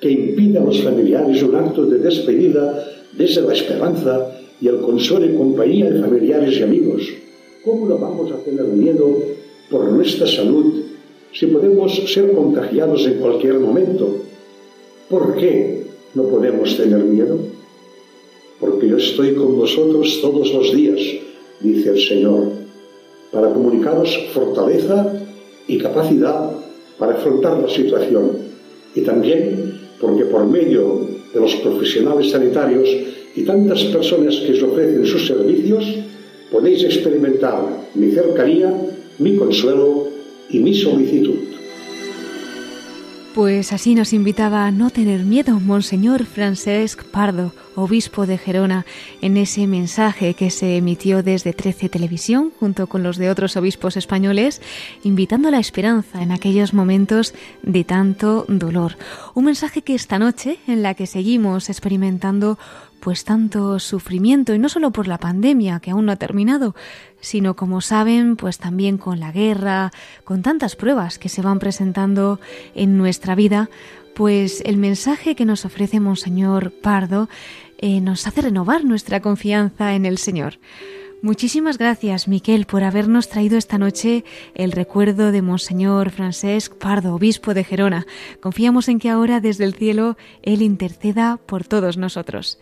Que 0.00 0.10
impide 0.10 0.58
a 0.58 0.64
los 0.64 0.80
familiares 0.80 1.42
un 1.42 1.54
acto 1.54 1.84
de 1.84 1.98
despedida 1.98 2.82
desde 3.12 3.42
la 3.42 3.52
esperanza 3.52 4.38
y 4.58 4.68
el 4.68 4.78
consuelo 4.78 5.26
y 5.26 5.36
compañía 5.36 5.90
de 5.90 6.00
familiares 6.00 6.58
y 6.58 6.62
amigos. 6.62 7.02
¿Cómo 7.62 7.86
no 7.86 7.98
vamos 7.98 8.32
a 8.32 8.38
tener 8.38 8.64
miedo 8.64 9.18
por 9.72 9.90
nuestra 9.90 10.26
salud 10.26 10.82
si 11.32 11.46
podemos 11.46 11.96
ser 12.12 12.32
contagiados 12.32 13.06
en 13.06 13.14
cualquier 13.14 13.58
momento. 13.58 14.18
¿Por 15.08 15.34
qué 15.36 15.86
no 16.14 16.24
podemos 16.24 16.76
tener 16.76 16.98
miedo? 16.98 17.38
Porque 18.60 18.86
yo 18.88 18.98
estoy 18.98 19.34
con 19.34 19.56
vosotros 19.56 20.20
todos 20.20 20.52
los 20.52 20.76
días, 20.76 21.00
dice 21.60 21.88
el 21.88 22.00
Señor, 22.00 22.52
para 23.32 23.52
comunicaros 23.52 24.28
fortaleza 24.34 25.10
y 25.66 25.78
capacidad 25.78 26.50
para 26.98 27.14
afrontar 27.14 27.58
la 27.58 27.68
situación. 27.68 28.32
Y 28.94 29.00
también 29.00 29.80
porque 29.98 30.26
por 30.26 30.46
medio 30.46 31.00
de 31.32 31.40
los 31.40 31.54
profesionales 31.56 32.30
sanitarios 32.30 32.88
y 33.34 33.42
tantas 33.44 33.84
personas 33.84 34.36
que 34.36 34.52
os 34.52 34.62
ofrecen 34.62 35.06
sus 35.06 35.26
servicios, 35.26 35.84
podéis 36.50 36.84
experimentar 36.84 37.88
mi 37.94 38.10
cercanía 38.10 38.70
mi 39.18 39.36
consuelo 39.36 40.08
y 40.50 40.58
mi 40.58 40.74
solicitud. 40.74 41.52
Pues 43.34 43.72
así 43.72 43.94
nos 43.94 44.12
invitaba 44.12 44.66
a 44.66 44.70
no 44.70 44.90
tener 44.90 45.24
miedo 45.24 45.58
Monseñor 45.58 46.26
Francesc 46.26 47.02
Pardo, 47.04 47.54
obispo 47.74 48.26
de 48.26 48.36
Gerona, 48.36 48.84
en 49.22 49.38
ese 49.38 49.66
mensaje 49.66 50.34
que 50.34 50.50
se 50.50 50.76
emitió 50.76 51.22
desde 51.22 51.54
13 51.54 51.88
Televisión 51.88 52.52
junto 52.60 52.88
con 52.88 53.02
los 53.02 53.16
de 53.16 53.30
otros 53.30 53.56
obispos 53.56 53.96
españoles, 53.96 54.60
invitando 55.02 55.48
a 55.48 55.50
la 55.50 55.60
esperanza 55.60 56.22
en 56.22 56.30
aquellos 56.30 56.74
momentos 56.74 57.32
de 57.62 57.84
tanto 57.84 58.44
dolor. 58.48 58.98
Un 59.34 59.46
mensaje 59.46 59.80
que 59.80 59.94
esta 59.94 60.18
noche, 60.18 60.58
en 60.66 60.82
la 60.82 60.92
que 60.92 61.06
seguimos 61.06 61.70
experimentando 61.70 62.58
pues 63.02 63.24
tanto 63.24 63.80
sufrimiento 63.80 64.54
y 64.54 64.60
no 64.60 64.68
solo 64.68 64.92
por 64.92 65.08
la 65.08 65.18
pandemia 65.18 65.80
que 65.80 65.90
aún 65.90 66.06
no 66.06 66.12
ha 66.12 66.16
terminado, 66.16 66.76
sino 67.20 67.56
como 67.56 67.80
saben, 67.80 68.36
pues 68.36 68.58
también 68.58 68.96
con 68.96 69.18
la 69.18 69.32
guerra, 69.32 69.90
con 70.22 70.42
tantas 70.42 70.76
pruebas 70.76 71.18
que 71.18 71.28
se 71.28 71.42
van 71.42 71.58
presentando 71.58 72.38
en 72.76 72.96
nuestra 72.96 73.34
vida, 73.34 73.70
pues 74.14 74.62
el 74.64 74.76
mensaje 74.76 75.34
que 75.34 75.44
nos 75.44 75.64
ofrece 75.64 75.98
Monseñor 75.98 76.70
Pardo 76.70 77.28
eh, 77.78 78.00
nos 78.00 78.28
hace 78.28 78.42
renovar 78.42 78.84
nuestra 78.84 79.20
confianza 79.20 79.96
en 79.96 80.06
el 80.06 80.18
Señor. 80.18 80.60
Muchísimas 81.22 81.78
gracias, 81.78 82.28
Miquel, 82.28 82.66
por 82.66 82.84
habernos 82.84 83.28
traído 83.28 83.58
esta 83.58 83.78
noche 83.78 84.24
el 84.54 84.70
recuerdo 84.70 85.32
de 85.32 85.42
Monseñor 85.42 86.10
Francesc 86.10 86.74
Pardo, 86.74 87.16
obispo 87.16 87.52
de 87.52 87.64
Gerona. 87.64 88.06
Confiamos 88.40 88.88
en 88.88 89.00
que 89.00 89.08
ahora 89.08 89.40
desde 89.40 89.64
el 89.64 89.74
cielo 89.74 90.16
Él 90.42 90.62
interceda 90.62 91.38
por 91.46 91.64
todos 91.64 91.96
nosotros. 91.96 92.58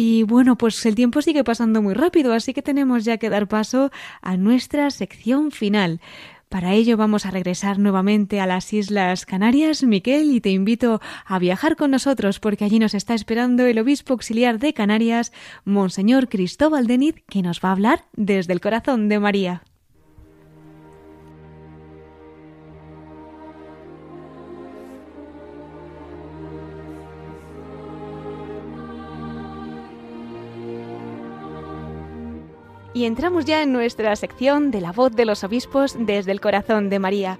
Y 0.00 0.22
bueno, 0.22 0.56
pues 0.56 0.86
el 0.86 0.94
tiempo 0.94 1.22
sigue 1.22 1.42
pasando 1.42 1.82
muy 1.82 1.92
rápido, 1.92 2.32
así 2.32 2.54
que 2.54 2.62
tenemos 2.62 3.04
ya 3.04 3.18
que 3.18 3.30
dar 3.30 3.48
paso 3.48 3.90
a 4.22 4.36
nuestra 4.36 4.92
sección 4.92 5.50
final. 5.50 6.00
Para 6.48 6.72
ello 6.72 6.96
vamos 6.96 7.26
a 7.26 7.32
regresar 7.32 7.80
nuevamente 7.80 8.40
a 8.40 8.46
las 8.46 8.72
Islas 8.72 9.26
Canarias, 9.26 9.82
Miquel, 9.82 10.30
y 10.30 10.40
te 10.40 10.50
invito 10.50 11.00
a 11.26 11.40
viajar 11.40 11.74
con 11.74 11.90
nosotros 11.90 12.38
porque 12.38 12.64
allí 12.64 12.78
nos 12.78 12.94
está 12.94 13.14
esperando 13.14 13.66
el 13.66 13.80
obispo 13.80 14.12
auxiliar 14.12 14.60
de 14.60 14.72
Canarias, 14.72 15.32
Monseñor 15.64 16.28
Cristóbal 16.28 16.86
Deniz, 16.86 17.16
que 17.28 17.42
nos 17.42 17.58
va 17.58 17.70
a 17.70 17.72
hablar 17.72 18.04
desde 18.12 18.52
el 18.52 18.60
corazón 18.60 19.08
de 19.08 19.18
María. 19.18 19.64
Y 32.94 33.04
entramos 33.04 33.44
ya 33.44 33.62
en 33.62 33.72
nuestra 33.72 34.14
sección 34.16 34.70
de 34.70 34.80
la 34.80 34.92
voz 34.92 35.14
de 35.14 35.24
los 35.24 35.44
obispos 35.44 35.96
desde 35.98 36.32
el 36.32 36.40
corazón 36.40 36.88
de 36.88 36.98
María. 36.98 37.38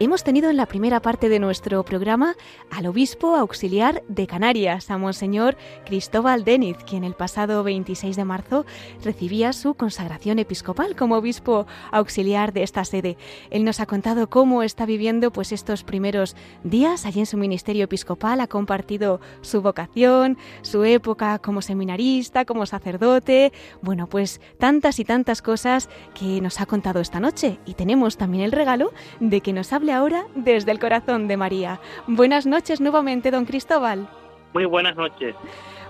Hemos 0.00 0.22
tenido 0.22 0.48
en 0.48 0.56
la 0.56 0.66
primera 0.66 1.02
parte 1.02 1.28
de 1.28 1.40
nuestro 1.40 1.84
programa 1.84 2.36
al 2.70 2.86
obispo 2.86 3.34
auxiliar 3.34 4.04
de 4.06 4.28
Canarias, 4.28 4.92
a 4.92 4.96
Monseñor 4.96 5.56
Cristóbal 5.84 6.44
Deniz, 6.44 6.76
quien 6.86 7.02
el 7.02 7.14
pasado 7.14 7.64
26 7.64 8.14
de 8.14 8.24
marzo 8.24 8.64
recibía 9.02 9.52
su 9.52 9.74
consagración 9.74 10.38
episcopal 10.38 10.94
como 10.94 11.16
obispo 11.16 11.66
auxiliar 11.90 12.52
de 12.52 12.62
esta 12.62 12.84
sede. 12.84 13.16
Él 13.50 13.64
nos 13.64 13.80
ha 13.80 13.86
contado 13.86 14.30
cómo 14.30 14.62
está 14.62 14.86
viviendo 14.86 15.32
pues 15.32 15.50
estos 15.50 15.82
primeros 15.82 16.36
días 16.62 17.04
allí 17.04 17.18
en 17.18 17.26
su 17.26 17.36
ministerio 17.36 17.86
episcopal, 17.86 18.40
ha 18.40 18.46
compartido 18.46 19.20
su 19.40 19.62
vocación, 19.62 20.38
su 20.62 20.84
época 20.84 21.40
como 21.40 21.60
seminarista, 21.60 22.44
como 22.44 22.66
sacerdote, 22.66 23.52
bueno, 23.82 24.06
pues 24.06 24.40
tantas 24.58 25.00
y 25.00 25.04
tantas 25.04 25.42
cosas 25.42 25.88
que 26.14 26.40
nos 26.40 26.60
ha 26.60 26.66
contado 26.66 27.00
esta 27.00 27.18
noche. 27.18 27.58
Y 27.66 27.74
tenemos 27.74 28.16
también 28.16 28.44
el 28.44 28.52
regalo 28.52 28.92
de 29.18 29.40
que 29.40 29.52
nos 29.52 29.72
hable 29.72 29.87
ahora 29.92 30.26
desde 30.34 30.72
el 30.72 30.78
corazón 30.78 31.28
de 31.28 31.36
María. 31.36 31.80
Buenas 32.06 32.46
noches 32.46 32.80
nuevamente, 32.80 33.30
don 33.30 33.44
Cristóbal. 33.44 34.08
Muy 34.54 34.64
buenas 34.64 34.96
noches. 34.96 35.34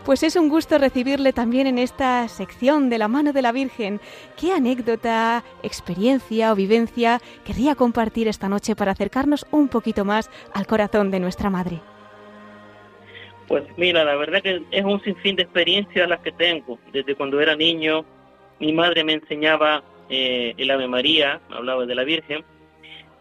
Pues 0.05 0.23
es 0.23 0.37
un 0.37 0.49
gusto 0.49 0.79
recibirle 0.79 1.33
también 1.33 1.67
en 1.67 1.79
esta 1.79 2.27
sección 2.29 2.89
de 2.89 2.99
la 2.99 3.09
mano 3.09 3.33
de 3.33 3.43
la 3.43 3.53
Virgen. 3.53 4.01
¿Qué 4.41 4.53
anécdota, 4.53 5.45
experiencia 5.63 6.51
o 6.51 6.57
vivencia 6.57 7.21
querría 7.45 7.75
compartir 7.75 8.27
esta 8.27 8.49
noche 8.49 8.75
para 8.75 8.93
acercarnos 8.93 9.47
un 9.51 9.69
poquito 9.69 10.05
más 10.05 10.31
al 10.55 10.67
corazón 10.67 11.11
de 11.11 11.21
nuestra 11.21 11.51
Madre? 11.51 11.81
Pues 13.49 13.65
mira, 13.77 14.05
la 14.05 14.15
verdad 14.17 14.43
que 14.43 14.63
es 14.71 14.85
un 14.85 15.03
sinfín 15.03 15.37
de 15.37 15.43
experiencias 15.43 16.09
las 16.09 16.21
que 16.21 16.33
tengo. 16.33 16.79
Desde 16.93 17.15
cuando 17.15 17.41
era 17.41 17.57
niño, 17.57 18.05
mi 18.61 18.73
madre 18.73 19.05
me 19.05 19.15
enseñaba 19.15 19.83
eh, 20.09 20.55
el 20.57 20.71
Ave 20.71 20.89
María, 20.89 21.41
hablaba 21.51 21.87
de 21.87 21.95
la 21.95 22.05
Virgen, 22.05 22.45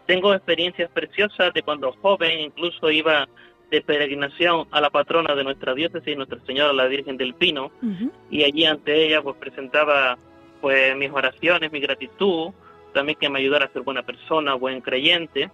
tengo 0.08 0.32
experiencias 0.32 0.90
preciosas 0.90 1.52
de 1.52 1.62
cuando 1.62 1.92
joven, 2.00 2.40
incluso 2.40 2.90
iba 2.90 3.28
de 3.70 3.82
peregrinación 3.82 4.66
a 4.70 4.80
la 4.80 4.88
patrona 4.88 5.34
de 5.34 5.44
nuestra 5.44 5.74
diócesis, 5.74 6.16
Nuestra 6.16 6.38
Señora 6.46 6.72
la 6.72 6.86
Virgen 6.86 7.18
del 7.18 7.34
Pino, 7.34 7.70
y 8.30 8.42
allí 8.42 8.64
ante 8.64 9.04
ella 9.04 9.20
pues 9.20 9.36
presentaba 9.36 10.16
pues 10.62 10.96
mis 10.96 11.10
oraciones, 11.10 11.70
mi 11.70 11.80
gratitud, 11.80 12.52
también 12.94 13.18
que 13.18 13.28
me 13.28 13.40
ayudara 13.40 13.66
a 13.66 13.72
ser 13.72 13.82
buena 13.82 14.02
persona, 14.02 14.54
buen 14.54 14.80
creyente, 14.80 15.50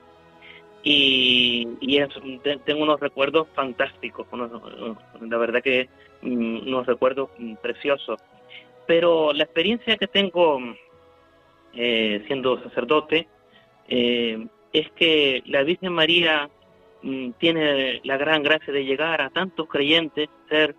y, 0.84 1.66
tengo 2.64 2.84
unos 2.84 3.00
recuerdos 3.00 3.48
fantásticos, 3.56 4.28
la 5.20 5.36
verdad 5.36 5.62
que 5.62 5.88
mm, 6.22 6.68
unos 6.68 6.86
recuerdos 6.86 7.30
mm, 7.38 7.54
preciosos. 7.56 8.20
Pero 8.86 9.32
la 9.32 9.42
experiencia 9.42 9.96
que 9.96 10.06
tengo 10.06 10.60
eh, 11.72 12.22
siendo 12.28 12.62
sacerdote, 12.62 13.26
eh, 13.88 14.46
es 14.72 14.90
que 14.92 15.42
la 15.46 15.62
Virgen 15.62 15.92
María 15.92 16.50
mm, 17.02 17.30
tiene 17.38 18.00
la 18.04 18.16
gran 18.16 18.42
gracia 18.42 18.72
de 18.72 18.84
llegar 18.84 19.20
a 19.20 19.30
tantos 19.30 19.68
creyentes, 19.68 20.28
ser, 20.48 20.74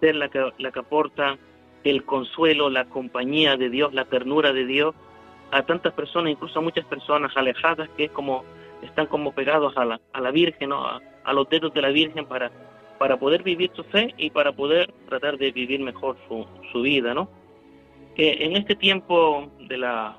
ser 0.00 0.16
la, 0.16 0.28
que, 0.28 0.50
la 0.58 0.72
que 0.72 0.78
aporta 0.80 1.38
el 1.84 2.04
consuelo, 2.04 2.68
la 2.68 2.86
compañía 2.86 3.56
de 3.56 3.70
Dios, 3.70 3.94
la 3.94 4.04
ternura 4.06 4.52
de 4.52 4.66
Dios 4.66 4.94
a 5.52 5.62
tantas 5.62 5.92
personas, 5.92 6.32
incluso 6.32 6.58
a 6.58 6.62
muchas 6.62 6.84
personas 6.86 7.36
alejadas 7.36 7.88
que 7.96 8.04
es 8.04 8.10
como 8.10 8.44
están 8.82 9.06
como 9.06 9.32
pegados 9.32 9.76
a 9.76 9.84
la, 9.84 10.00
a 10.12 10.20
la 10.20 10.30
Virgen, 10.30 10.70
a, 10.72 11.32
los 11.32 11.48
dedos 11.48 11.72
de 11.72 11.82
la 11.82 11.88
Virgen 11.88 12.26
para, 12.26 12.50
para 12.98 13.18
poder 13.18 13.42
vivir 13.42 13.70
su 13.74 13.84
fe 13.84 14.14
y 14.16 14.30
para 14.30 14.52
poder 14.52 14.92
tratar 15.08 15.38
de 15.38 15.50
vivir 15.50 15.80
mejor 15.80 16.16
su, 16.28 16.46
su 16.72 16.82
vida, 16.82 17.14
¿no? 17.14 17.28
Que 18.14 18.44
en 18.44 18.56
este 18.56 18.74
tiempo 18.74 19.50
de 19.60 19.78
la 19.78 20.16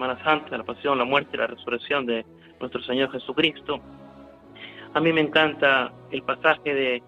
Semana 0.00 0.24
Santa, 0.24 0.56
la 0.56 0.64
pasión, 0.64 0.96
la 0.96 1.04
muerte 1.04 1.32
y 1.34 1.36
la 1.36 1.46
resurrección 1.46 2.06
de 2.06 2.24
nuestro 2.58 2.80
Señor 2.84 3.12
Jesucristo. 3.12 3.80
A 4.94 4.98
mí 4.98 5.12
me 5.12 5.20
encanta 5.20 5.92
el 6.10 6.22
pasaje 6.22 6.72
de, 6.72 7.02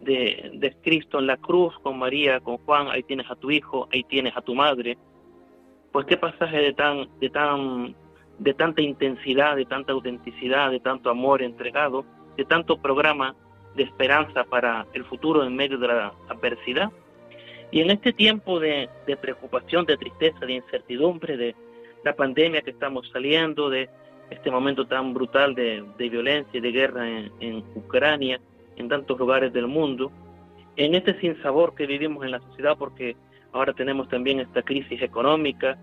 de, 0.00 0.76
Cristo 0.82 1.18
en 1.18 1.26
la 1.26 1.36
cruz 1.36 1.78
con 1.80 1.98
María, 1.98 2.40
con 2.40 2.56
Juan, 2.56 2.88
ahí 2.88 3.02
tienes 3.02 3.30
a 3.30 3.36
tu 3.36 3.50
hijo, 3.50 3.86
ahí 3.92 4.02
tienes 4.04 4.34
a 4.34 4.40
tu 4.40 4.54
madre. 4.54 4.96
Pues 5.92 6.06
qué 6.06 6.16
pasaje 6.16 6.56
de 6.56 6.72
tan, 6.72 7.06
de 7.20 7.28
tan, 7.28 7.94
de 8.38 8.54
tanta 8.54 8.80
intensidad, 8.80 9.54
de 9.54 9.66
tanta 9.66 9.92
autenticidad, 9.92 10.70
de 10.70 10.80
tanto 10.80 11.10
amor 11.10 11.42
entregado, 11.42 12.06
de 12.38 12.46
tanto 12.46 12.80
programa 12.80 13.36
de 13.76 13.82
esperanza 13.82 14.44
para 14.44 14.86
el 14.94 15.04
futuro 15.04 15.44
en 15.44 15.54
medio 15.54 15.76
de 15.76 15.88
la 15.88 16.14
adversidad. 16.30 16.90
Y 17.70 17.82
en 17.82 17.90
este 17.90 18.14
tiempo 18.14 18.58
de, 18.58 18.88
de 19.06 19.18
preocupación, 19.18 19.84
de 19.84 19.98
tristeza, 19.98 20.46
de 20.46 20.54
incertidumbre, 20.54 21.36
de, 21.36 21.54
la 22.04 22.14
pandemia 22.14 22.62
que 22.62 22.70
estamos 22.70 23.08
saliendo, 23.10 23.70
de 23.70 23.88
este 24.30 24.50
momento 24.50 24.86
tan 24.86 25.14
brutal 25.14 25.54
de, 25.54 25.84
violencia 25.98 26.58
y 26.58 26.60
de 26.60 26.72
guerra 26.72 27.08
en, 27.08 27.64
Ucrania, 27.74 28.40
en 28.76 28.88
tantos 28.88 29.18
lugares 29.18 29.52
del 29.52 29.66
mundo, 29.66 30.12
en 30.76 30.94
este 30.94 31.18
sinsabor 31.20 31.74
que 31.74 31.86
vivimos 31.86 32.24
en 32.24 32.32
la 32.32 32.40
sociedad, 32.40 32.76
porque 32.78 33.16
ahora 33.52 33.72
tenemos 33.72 34.08
también 34.08 34.40
esta 34.40 34.62
crisis 34.62 35.00
económica, 35.02 35.78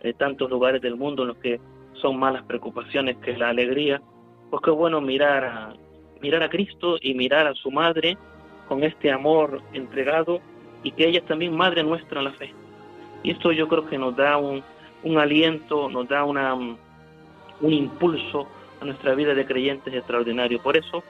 en 0.00 0.16
tantos 0.16 0.50
lugares 0.50 0.80
del 0.80 0.96
mundo 0.96 1.22
en 1.22 1.28
los 1.28 1.36
que 1.38 1.60
son 1.92 2.18
más 2.18 2.32
las 2.32 2.42
preocupaciones 2.44 3.18
que 3.18 3.36
la 3.36 3.50
alegría, 3.50 4.00
pues 4.48 4.62
qué 4.62 4.70
bueno 4.70 5.00
mirar 5.00 5.44
a, 5.44 5.74
mirar 6.20 6.42
a 6.42 6.48
Cristo 6.48 6.96
y 7.00 7.14
mirar 7.14 7.46
a 7.46 7.54
su 7.54 7.70
madre 7.70 8.16
con 8.68 8.82
este 8.82 9.10
amor 9.12 9.60
entregado 9.72 10.40
y 10.82 10.92
que 10.92 11.08
ella 11.08 11.18
es 11.18 11.26
también 11.26 11.54
madre 11.54 11.82
nuestra 11.82 12.20
en 12.20 12.24
la 12.24 12.32
fe. 12.32 12.54
Y 13.22 13.32
esto 13.32 13.52
yo 13.52 13.68
creo 13.68 13.86
que 13.86 13.98
nos 13.98 14.16
da 14.16 14.38
un, 14.38 14.62
un 15.02 15.18
aliento, 15.18 15.88
nos 15.88 16.08
da 16.08 16.24
una, 16.24 16.54
un 16.54 16.78
impulso 17.60 18.46
a 18.80 18.84
nuestra 18.84 19.14
vida 19.14 19.34
de 19.34 19.46
creyentes 19.46 19.92
extraordinario. 19.92 20.62
Por 20.62 20.76
eso 20.76 21.02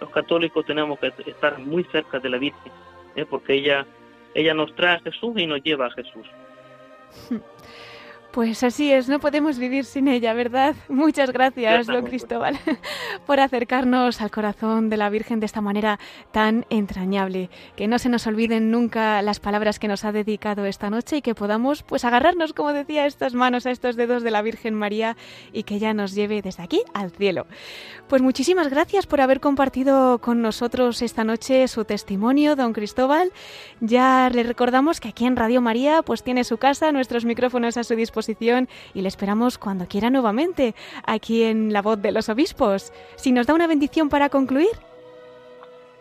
los 0.00 0.10
católicos 0.10 0.64
tenemos 0.66 0.98
que 0.98 1.12
estar 1.26 1.58
muy 1.58 1.84
cerca 1.84 2.18
de 2.18 2.28
la 2.28 2.38
Virgen, 2.38 2.72
¿eh? 3.14 3.24
porque 3.28 3.54
ella, 3.54 3.86
ella 4.34 4.54
nos 4.54 4.74
trae 4.74 4.96
a 4.96 5.00
Jesús 5.00 5.32
y 5.36 5.46
nos 5.46 5.62
lleva 5.62 5.86
a 5.86 5.90
Jesús. 5.90 6.26
Pues 8.36 8.62
así 8.62 8.92
es, 8.92 9.08
no 9.08 9.18
podemos 9.18 9.58
vivir 9.58 9.86
sin 9.86 10.08
ella, 10.08 10.34
¿verdad? 10.34 10.76
Muchas 10.90 11.32
gracias, 11.32 11.86
don 11.86 12.04
Cristóbal, 12.04 12.58
por 13.26 13.40
acercarnos 13.40 14.20
al 14.20 14.30
corazón 14.30 14.90
de 14.90 14.98
la 14.98 15.08
Virgen 15.08 15.40
de 15.40 15.46
esta 15.46 15.62
manera 15.62 15.98
tan 16.32 16.66
entrañable. 16.68 17.48
Que 17.76 17.88
no 17.88 17.98
se 17.98 18.10
nos 18.10 18.26
olviden 18.26 18.70
nunca 18.70 19.22
las 19.22 19.40
palabras 19.40 19.78
que 19.78 19.88
nos 19.88 20.04
ha 20.04 20.12
dedicado 20.12 20.66
esta 20.66 20.90
noche 20.90 21.16
y 21.16 21.22
que 21.22 21.34
podamos, 21.34 21.82
pues, 21.82 22.04
agarrarnos, 22.04 22.52
como 22.52 22.74
decía, 22.74 23.04
a 23.04 23.06
estas 23.06 23.32
manos, 23.32 23.64
a 23.64 23.70
estos 23.70 23.96
dedos 23.96 24.22
de 24.22 24.30
la 24.30 24.42
Virgen 24.42 24.74
María 24.74 25.16
y 25.54 25.62
que 25.62 25.76
ella 25.76 25.94
nos 25.94 26.14
lleve 26.14 26.42
desde 26.42 26.62
aquí 26.62 26.82
al 26.92 27.12
cielo. 27.12 27.46
Pues 28.06 28.20
muchísimas 28.20 28.68
gracias 28.68 29.06
por 29.06 29.22
haber 29.22 29.40
compartido 29.40 30.18
con 30.18 30.42
nosotros 30.42 31.00
esta 31.00 31.24
noche 31.24 31.66
su 31.68 31.86
testimonio, 31.86 32.54
don 32.54 32.74
Cristóbal. 32.74 33.32
Ya 33.80 34.28
le 34.30 34.42
recordamos 34.42 35.00
que 35.00 35.08
aquí 35.08 35.24
en 35.24 35.36
Radio 35.36 35.62
María, 35.62 36.02
pues, 36.02 36.22
tiene 36.22 36.44
su 36.44 36.58
casa, 36.58 36.92
nuestros 36.92 37.24
micrófonos 37.24 37.78
a 37.78 37.82
su 37.82 37.94
disposición 38.26 38.68
y 38.94 39.02
le 39.02 39.08
esperamos 39.08 39.58
cuando 39.58 39.86
quiera 39.86 40.10
nuevamente 40.10 40.74
aquí 41.04 41.44
en 41.44 41.72
La 41.72 41.82
Voz 41.82 42.00
de 42.00 42.12
los 42.12 42.28
Obispos. 42.28 42.92
Si 43.16 43.32
nos 43.32 43.46
da 43.46 43.54
una 43.54 43.66
bendición 43.66 44.08
para 44.08 44.28
concluir. 44.28 44.70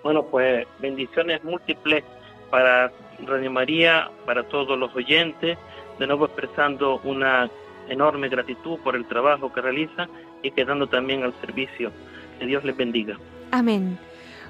Bueno, 0.03 0.23
pues 0.23 0.67
bendiciones 0.79 1.43
múltiples 1.43 2.03
para 2.49 2.91
Radio 3.25 3.51
María, 3.51 4.09
para 4.25 4.43
todos 4.43 4.77
los 4.77 4.95
oyentes, 4.95 5.57
de 5.99 6.07
nuevo 6.07 6.25
expresando 6.25 6.99
una 7.03 7.49
enorme 7.89 8.29
gratitud 8.29 8.77
por 8.79 8.95
el 8.95 9.05
trabajo 9.05 9.51
que 9.51 9.61
realiza 9.61 10.07
y 10.43 10.51
quedando 10.51 10.87
también 10.87 11.23
al 11.23 11.33
servicio. 11.41 11.91
Que 12.39 12.45
Dios 12.45 12.63
les 12.63 12.75
bendiga. 12.75 13.17
Amén. 13.51 13.97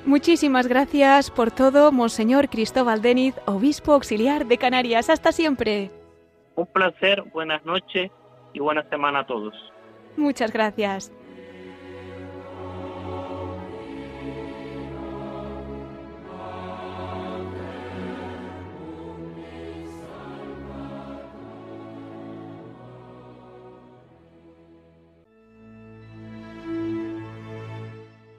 Muchísimas 0.06 0.68
gracias 0.68 1.32
por 1.32 1.52
todo, 1.52 1.92
Monseñor 1.92 2.50
Cristóbal 2.50 3.02
Deniz, 3.02 3.36
obispo 3.46 3.94
auxiliar 3.94 4.46
de 4.46 4.58
Canarias. 4.58 5.10
Hasta 5.10 5.32
siempre. 5.32 5.90
Un 6.56 6.66
placer, 6.68 7.22
buenas 7.34 7.66
noches 7.66 8.12
y 8.53 8.60
buena 8.60 8.88
semana 8.89 9.20
a 9.20 9.28
todos. 9.28 9.53
Muchas 10.16 10.51
gracias. 10.51 11.12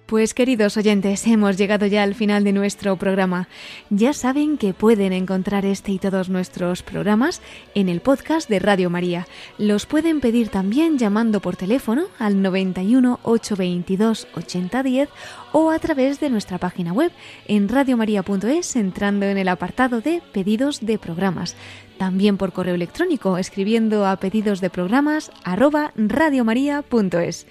Pues 0.07 0.35
queridos 0.35 0.77
oyentes, 0.77 1.27
hemos 1.27 1.57
llegado 1.57 1.85
ya 1.85 2.05
al 2.05 2.15
final 2.15 2.45
de 2.45 2.53
nuestro 2.53 2.95
programa. 2.95 3.49
Ya 3.91 4.13
saben 4.13 4.57
que 4.57 4.73
pueden 4.73 5.13
encontrar 5.13 5.67
este 5.67 5.91
y 5.91 5.99
todos 5.99 6.29
nuestros 6.29 6.85
programas 6.85 7.43
en 7.75 7.89
el 7.89 8.01
podcast 8.01 8.49
de 8.49 8.61
Radio 8.61 8.89
María. 8.89 9.27
Los 9.59 9.85
pueden 9.85 10.21
pedir 10.21 10.49
también 10.49 10.97
llamando 10.97 11.41
por 11.41 11.57
teléfono 11.57 12.05
al 12.21 12.41
91 12.41 13.19
822 13.25 14.29
8010 14.33 15.09
o 15.51 15.73
a 15.73 15.79
través 15.81 16.21
de 16.21 16.31
nuestra 16.31 16.59
página 16.59 16.93
web 16.93 17.11
en 17.49 17.69
radiomaria.es 17.69 18.77
entrando 18.77 19.27
en 19.27 19.39
el 19.39 19.49
apartado 19.49 20.01
de 20.01 20.23
pedidos 20.33 20.87
de 20.87 21.01
programas. 21.01 21.57
También 21.99 22.37
por 22.37 22.53
correo 22.53 22.77
electrónico 22.77 23.39
escribiendo 23.39 24.07
a 24.07 24.15
pedidos 24.19 24.61
de 24.61 24.71
programas 24.71 25.33
arroba 25.43 25.93
radiomaria.es. 25.97 27.49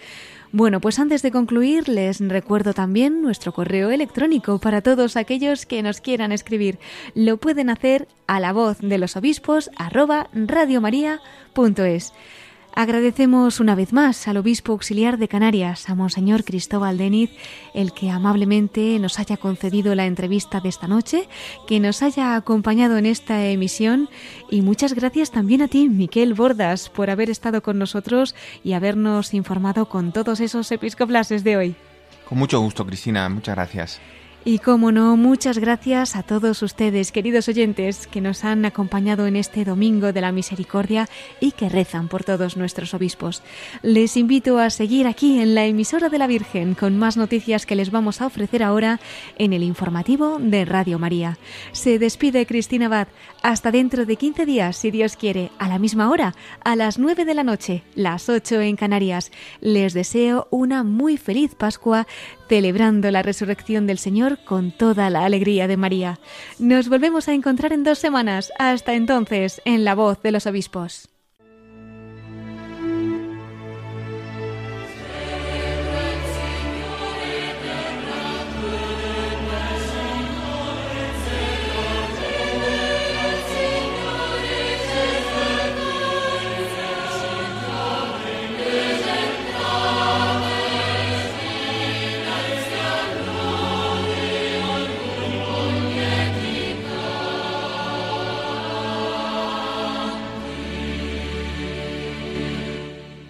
Bueno, 0.58 0.80
pues 0.80 1.00
antes 1.00 1.22
de 1.22 1.32
concluir, 1.32 1.90
les 1.90 2.22
recuerdo 2.22 2.74
también 2.74 3.22
nuestro 3.22 3.52
correo 3.52 3.92
electrónico 3.92 4.58
para 4.58 4.82
todos 4.82 5.18
aquellos 5.18 5.66
que 5.66 5.84
nos 5.84 6.00
quieran 6.00 6.32
escribir. 6.32 6.80
Lo 7.14 7.36
pueden 7.36 7.70
hacer 7.70 8.08
a 8.26 8.40
la 8.40 8.54
voz 8.54 8.78
de 8.80 8.98
los 8.98 9.18
obispos 9.18 9.70
arroba 9.76 10.30
radiomaria.es. 10.32 12.14
Agradecemos 12.78 13.62
una 13.62 13.74
vez 13.74 13.94
más 13.94 14.28
al 14.28 14.36
obispo 14.36 14.74
auxiliar 14.74 15.18
de 15.18 15.30
Canarias, 15.30 15.90
a 15.90 15.96
Monseñor 15.96 16.44
Cristóbal 16.44 16.98
Deniz, 16.98 17.32
el 17.74 17.94
que 17.94 18.10
amablemente 18.10 19.00
nos 19.00 19.18
haya 19.18 19.38
concedido 19.38 19.96
la 19.96 20.06
entrevista 20.06 20.60
de 20.60 20.68
esta 20.68 20.86
noche, 20.86 21.30
que 21.68 21.80
nos 21.80 22.04
haya 22.04 22.36
acompañado 22.36 22.98
en 22.98 23.06
esta 23.06 23.46
emisión 23.46 24.10
y 24.52 24.62
muchas 24.62 24.94
gracias 24.94 25.32
también 25.32 25.62
a 25.62 25.70
ti, 25.70 25.88
Miquel 25.88 26.34
Bordas, 26.34 26.90
por 26.90 27.10
haber 27.10 27.30
estado 27.30 27.64
con 27.64 27.80
nosotros 27.80 28.36
y 28.62 28.74
habernos 28.74 29.34
informado 29.34 29.88
con 29.88 30.12
todos 30.12 30.42
esos 30.42 30.70
episcoplases 30.70 31.46
de 31.46 31.56
hoy. 31.56 31.76
Con 32.28 32.40
mucho 32.40 32.60
gusto, 32.60 32.86
Cristina, 32.86 33.30
muchas 33.30 33.56
gracias. 33.56 34.02
Y 34.48 34.60
como 34.60 34.92
no, 34.92 35.18
muchas 35.18 35.58
gracias 35.58 36.16
a 36.16 36.22
todos 36.22 36.62
ustedes, 36.62 37.12
queridos 37.12 37.48
oyentes, 37.48 38.06
que 38.06 38.22
nos 38.22 38.46
han 38.46 38.64
acompañado 38.64 39.26
en 39.26 39.38
este 39.38 39.66
Domingo 39.66 40.14
de 40.14 40.22
la 40.22 40.32
Misericordia 40.32 41.10
y 41.40 41.54
que 41.54 41.68
rezan 41.68 42.10
por 42.10 42.24
todos 42.24 42.56
nuestros 42.56 42.94
obispos. 42.94 43.42
Les 43.82 44.16
invito 44.16 44.60
a 44.60 44.70
seguir 44.70 45.08
aquí 45.08 45.40
en 45.40 45.56
la 45.56 45.66
emisora 45.66 46.10
de 46.10 46.20
la 46.20 46.28
Virgen 46.28 46.76
con 46.76 46.96
más 46.96 47.18
noticias 47.18 47.66
que 47.66 47.76
les 47.76 47.90
vamos 47.90 48.22
a 48.22 48.28
ofrecer 48.28 48.62
ahora 48.62 49.00
en 49.40 49.52
el 49.52 49.64
informativo 49.64 50.38
de 50.38 50.64
Radio 50.64 51.00
María. 51.00 51.40
Se 51.72 51.98
despide 51.98 52.46
Cristina 52.46 52.86
Abad. 52.86 53.08
Hasta 53.42 53.72
dentro 53.72 54.06
de 54.06 54.16
15 54.16 54.46
días, 54.46 54.78
si 54.78 54.92
Dios 54.92 55.16
quiere, 55.16 55.50
a 55.58 55.68
la 55.68 55.80
misma 55.80 56.12
hora, 56.12 56.36
a 56.64 56.76
las 56.76 57.00
9 57.00 57.26
de 57.26 57.34
la 57.34 57.44
noche, 57.44 57.84
las 57.96 58.30
8 58.30 58.62
en 58.62 58.76
Canarias. 58.76 59.32
Les 59.60 59.96
deseo 59.96 60.48
una 60.52 60.84
muy 60.84 61.18
feliz 61.18 61.56
Pascua 61.56 62.06
celebrando 62.48 63.12
la 63.12 63.22
resurrección 63.22 63.88
del 63.88 63.98
Señor 63.98 64.38
con 64.44 64.72
toda 64.72 65.10
la 65.10 65.26
alegría 65.26 65.68
de 65.68 65.78
María. 65.78 66.20
Nos 66.60 66.90
volvemos 66.90 67.28
a 67.28 67.34
encontrar 67.34 67.74
en 67.74 67.84
dos 67.84 68.00
semanas. 68.00 68.52
Hasta 68.60 68.94
entonces, 68.94 69.62
en 69.66 69.84
la 69.84 69.96
voz 69.96 70.22
de 70.22 70.32
los 70.32 70.46
obispos. 70.46 71.15